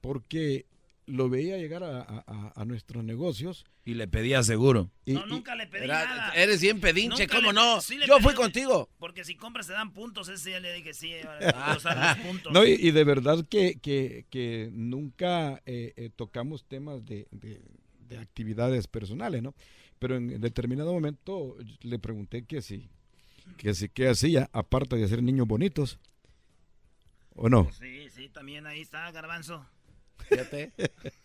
porque 0.00 0.66
lo 1.10 1.28
veía 1.28 1.56
llegar 1.58 1.82
a, 1.84 2.64
nuestros 2.64 3.04
negocios. 3.04 3.64
Y 3.84 3.94
le 3.94 4.06
pedía 4.06 4.42
seguro. 4.42 4.90
no, 5.06 5.26
nunca 5.26 5.54
le 5.54 5.66
pedí 5.66 5.88
nada. 5.88 6.32
Eres 6.34 6.60
bien 6.60 6.80
pedinche, 6.80 7.26
¿cómo 7.26 7.52
no? 7.52 7.80
Yo 8.06 8.20
fui 8.20 8.34
contigo. 8.34 8.88
Porque 8.98 9.24
si 9.24 9.36
compras 9.36 9.66
te 9.66 9.72
dan 9.72 9.92
puntos, 9.92 10.28
ese 10.28 10.52
ya 10.52 10.60
le 10.60 10.72
dije 10.72 10.94
sí, 10.94 11.12
los 11.40 12.16
puntos. 12.24 12.52
No, 12.52 12.64
y, 12.64 12.90
de 12.90 13.04
verdad 13.04 13.44
que, 13.48 13.78
que, 13.80 14.70
nunca 14.72 15.62
eh, 15.66 16.10
tocamos 16.14 16.64
temas 16.64 17.04
de, 17.04 17.26
de, 17.30 18.18
actividades 18.18 18.86
personales, 18.86 19.42
¿no? 19.42 19.54
Pero 19.98 20.16
en 20.16 20.40
determinado 20.40 20.92
momento 20.92 21.56
le 21.82 21.98
pregunté 21.98 22.44
que 22.44 22.62
si 22.62 22.88
que 23.56 23.74
sí 23.74 23.88
que 23.88 24.08
hacía, 24.08 24.48
aparte 24.52 24.96
de 24.96 25.04
hacer 25.04 25.22
niños 25.22 25.46
bonitos. 25.46 25.98
¿O 27.34 27.48
no? 27.48 27.70
Sí, 27.72 28.08
sí, 28.10 28.28
también 28.28 28.66
ahí 28.66 28.80
está, 28.80 29.10
Garbanzo. 29.12 29.66
Fíjate. 30.30 30.72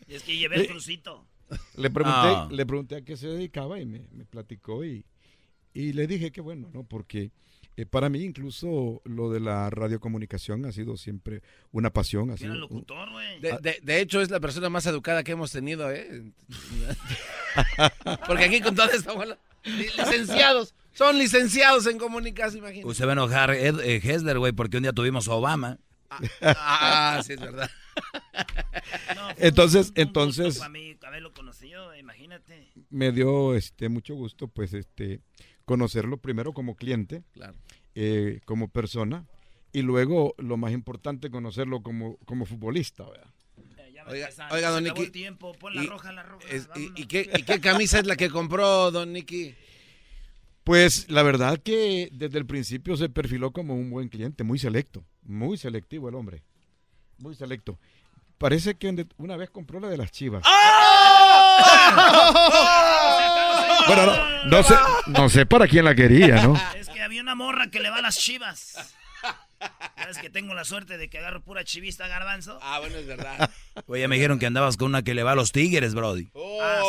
y 0.07 0.15
es 0.15 0.23
que 0.23 0.37
llevé 0.37 0.57
el 0.57 0.67
crucito. 0.67 1.25
Le 1.77 1.89
pregunté, 1.91 2.17
ah. 2.19 2.47
le 2.51 2.65
pregunté 2.65 2.95
a 2.95 3.01
qué 3.01 3.15
se 3.15 3.27
dedicaba 3.27 3.79
y 3.79 3.85
me, 3.85 3.99
platicó 4.29 4.83
y, 4.83 5.05
y, 5.73 5.93
le 5.93 6.07
dije 6.07 6.31
que 6.31 6.41
bueno, 6.41 6.69
¿no? 6.73 6.83
Porque 6.83 7.31
eh, 7.77 7.85
para 7.85 8.09
mí 8.09 8.23
incluso 8.23 9.01
lo 9.05 9.29
de 9.29 9.39
la 9.39 9.69
radiocomunicación 9.69 10.65
ha 10.65 10.71
sido 10.71 10.97
siempre 10.97 11.43
una 11.71 11.91
pasión. 11.91 12.31
Ha 12.31 12.37
sido, 12.37 12.55
locutor, 12.55 13.11
güey. 13.11 13.39
De, 13.39 13.79
de, 13.81 14.01
hecho 14.01 14.21
es 14.21 14.31
la 14.31 14.39
persona 14.39 14.69
más 14.69 14.87
educada 14.87 15.23
que 15.23 15.33
hemos 15.33 15.51
tenido, 15.51 15.91
¿eh? 15.91 16.31
Porque 18.27 18.45
aquí 18.45 18.61
con 18.61 18.75
toda 18.75 18.87
esta 18.87 19.13
bola, 19.13 19.37
licenciados. 19.63 20.73
Son 20.93 21.17
licenciados 21.17 21.85
en 21.87 21.97
comunicación, 21.97 22.59
imagínate. 22.59 22.87
Usted 22.87 23.05
va 23.05 23.09
a 23.09 23.13
enojar 23.13 23.51
Ed, 23.51 23.79
eh, 23.81 23.99
Hessler, 24.01 24.39
güey, 24.39 24.53
porque 24.53 24.77
un 24.77 24.83
día 24.83 24.93
tuvimos 24.93 25.27
a 25.27 25.33
Obama. 25.33 25.77
Ah, 26.09 27.17
ah, 27.17 27.21
sí, 27.25 27.33
es 27.33 27.41
verdad. 27.41 27.69
Entonces, 29.37 29.91
entonces. 29.95 30.61
haberlo 30.61 31.33
conocido, 31.33 31.95
imagínate. 31.95 32.67
Me 32.89 33.11
dio 33.11 33.55
este 33.55 33.89
mucho 33.89 34.15
gusto, 34.15 34.47
pues, 34.47 34.73
este, 34.73 35.21
conocerlo 35.65 36.17
primero 36.17 36.53
como 36.53 36.75
cliente, 36.75 37.23
eh, 37.95 38.41
como 38.45 38.69
persona, 38.69 39.25
y 39.73 39.81
luego, 39.81 40.35
lo 40.37 40.57
más 40.57 40.71
importante, 40.71 41.29
conocerlo 41.29 41.83
como, 41.83 42.17
como 42.25 42.45
futbolista, 42.45 43.03
¿verdad? 43.09 43.31
Oiga, 44.07 44.29
oiga, 44.51 44.69
don 44.69 44.83
Nicky. 44.83 45.11
¿Y, 46.95 47.07
qué, 47.07 47.29
¿Y 47.35 47.43
qué 47.43 47.59
camisa 47.59 47.99
es 47.99 48.05
la 48.05 48.15
que 48.15 48.29
compró, 48.29 48.91
don 48.91 49.11
Nicky? 49.11 49.55
Pues 50.63 51.09
la 51.09 51.23
verdad 51.23 51.59
que 51.59 52.09
desde 52.11 52.37
el 52.37 52.45
principio 52.45 52.97
se 52.97 53.09
perfiló 53.09 53.51
como 53.51 53.75
un 53.75 53.89
buen 53.89 54.09
cliente, 54.09 54.43
muy 54.43 54.59
selecto, 54.59 55.05
muy 55.23 55.57
selectivo 55.57 56.09
el 56.09 56.15
hombre, 56.15 56.43
muy 57.17 57.35
selecto. 57.35 57.77
Parece 58.37 58.75
que 58.75 59.07
una 59.17 59.37
vez 59.37 59.49
compró 59.49 59.79
la 59.79 59.87
de 59.87 59.97
las 59.97 60.11
chivas. 60.11 60.43
¡Ah! 60.45 60.65
bueno, 63.87 64.45
no, 64.45 64.63
sé, 64.63 64.75
no 65.07 65.29
sé 65.29 65.45
para 65.45 65.67
quién 65.67 65.85
la 65.85 65.95
quería, 65.95 66.43
¿no? 66.43 66.55
Es 66.75 66.89
que 66.89 67.01
había 67.01 67.21
una 67.21 67.35
morra 67.35 67.69
que 67.71 67.79
le 67.79 67.89
va 67.89 67.97
a 67.97 68.01
las 68.01 68.17
chivas. 68.17 68.93
¿Sabes 69.97 70.17
que 70.17 70.29
tengo 70.29 70.53
la 70.53 70.65
suerte 70.65 70.97
de 70.97 71.09
que 71.09 71.17
agarro 71.17 71.41
pura 71.41 71.63
chivista 71.63 72.07
garbanzo? 72.07 72.59
Ah, 72.61 72.79
bueno, 72.79 72.97
es 72.97 73.07
verdad. 73.07 73.49
Oye, 73.87 74.07
me 74.07 74.15
dijeron 74.15 74.37
que 74.37 74.45
andabas 74.45 74.77
con 74.77 74.87
una 74.87 75.03
que 75.03 75.13
le 75.13 75.23
va 75.23 75.31
a 75.31 75.35
los 75.35 75.51
tigres, 75.51 75.95
Brody. 75.95 76.29
Ah, 76.61 76.81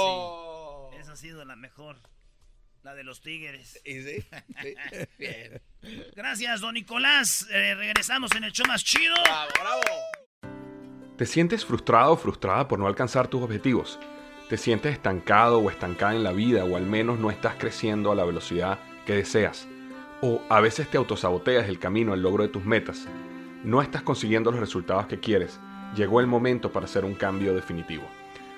sí. 0.92 0.98
Esa 1.00 1.12
ha 1.12 1.16
sido 1.16 1.44
la 1.44 1.56
mejor. 1.56 1.96
La 2.86 2.94
de 2.94 3.02
los 3.02 3.20
tigres. 3.20 3.82
Bien. 5.18 5.60
Gracias, 6.14 6.60
don 6.60 6.74
Nicolás. 6.74 7.44
Eh, 7.50 7.74
regresamos 7.74 8.30
en 8.36 8.44
el 8.44 8.52
show 8.52 8.64
más 8.68 8.84
chido. 8.84 9.16
Bravo, 9.24 9.50
bravo. 9.60 9.82
¿Te 11.16 11.26
sientes 11.26 11.64
frustrado 11.64 12.12
o 12.12 12.16
frustrada 12.16 12.68
por 12.68 12.78
no 12.78 12.86
alcanzar 12.86 13.26
tus 13.26 13.42
objetivos? 13.42 13.98
¿Te 14.48 14.56
sientes 14.56 14.92
estancado 14.92 15.58
o 15.58 15.68
estancada 15.68 16.14
en 16.14 16.22
la 16.22 16.30
vida 16.30 16.64
o 16.64 16.76
al 16.76 16.86
menos 16.86 17.18
no 17.18 17.32
estás 17.32 17.56
creciendo 17.58 18.12
a 18.12 18.14
la 18.14 18.24
velocidad 18.24 18.78
que 19.04 19.14
deseas? 19.14 19.66
¿O 20.22 20.40
a 20.48 20.60
veces 20.60 20.88
te 20.88 20.96
autosaboteas 20.96 21.68
el 21.68 21.80
camino 21.80 22.12
al 22.12 22.22
logro 22.22 22.44
de 22.44 22.50
tus 22.50 22.64
metas? 22.64 23.08
¿No 23.64 23.82
estás 23.82 24.02
consiguiendo 24.02 24.52
los 24.52 24.60
resultados 24.60 25.08
que 25.08 25.18
quieres? 25.18 25.58
Llegó 25.96 26.20
el 26.20 26.28
momento 26.28 26.70
para 26.70 26.86
hacer 26.86 27.04
un 27.04 27.16
cambio 27.16 27.52
definitivo. 27.52 28.08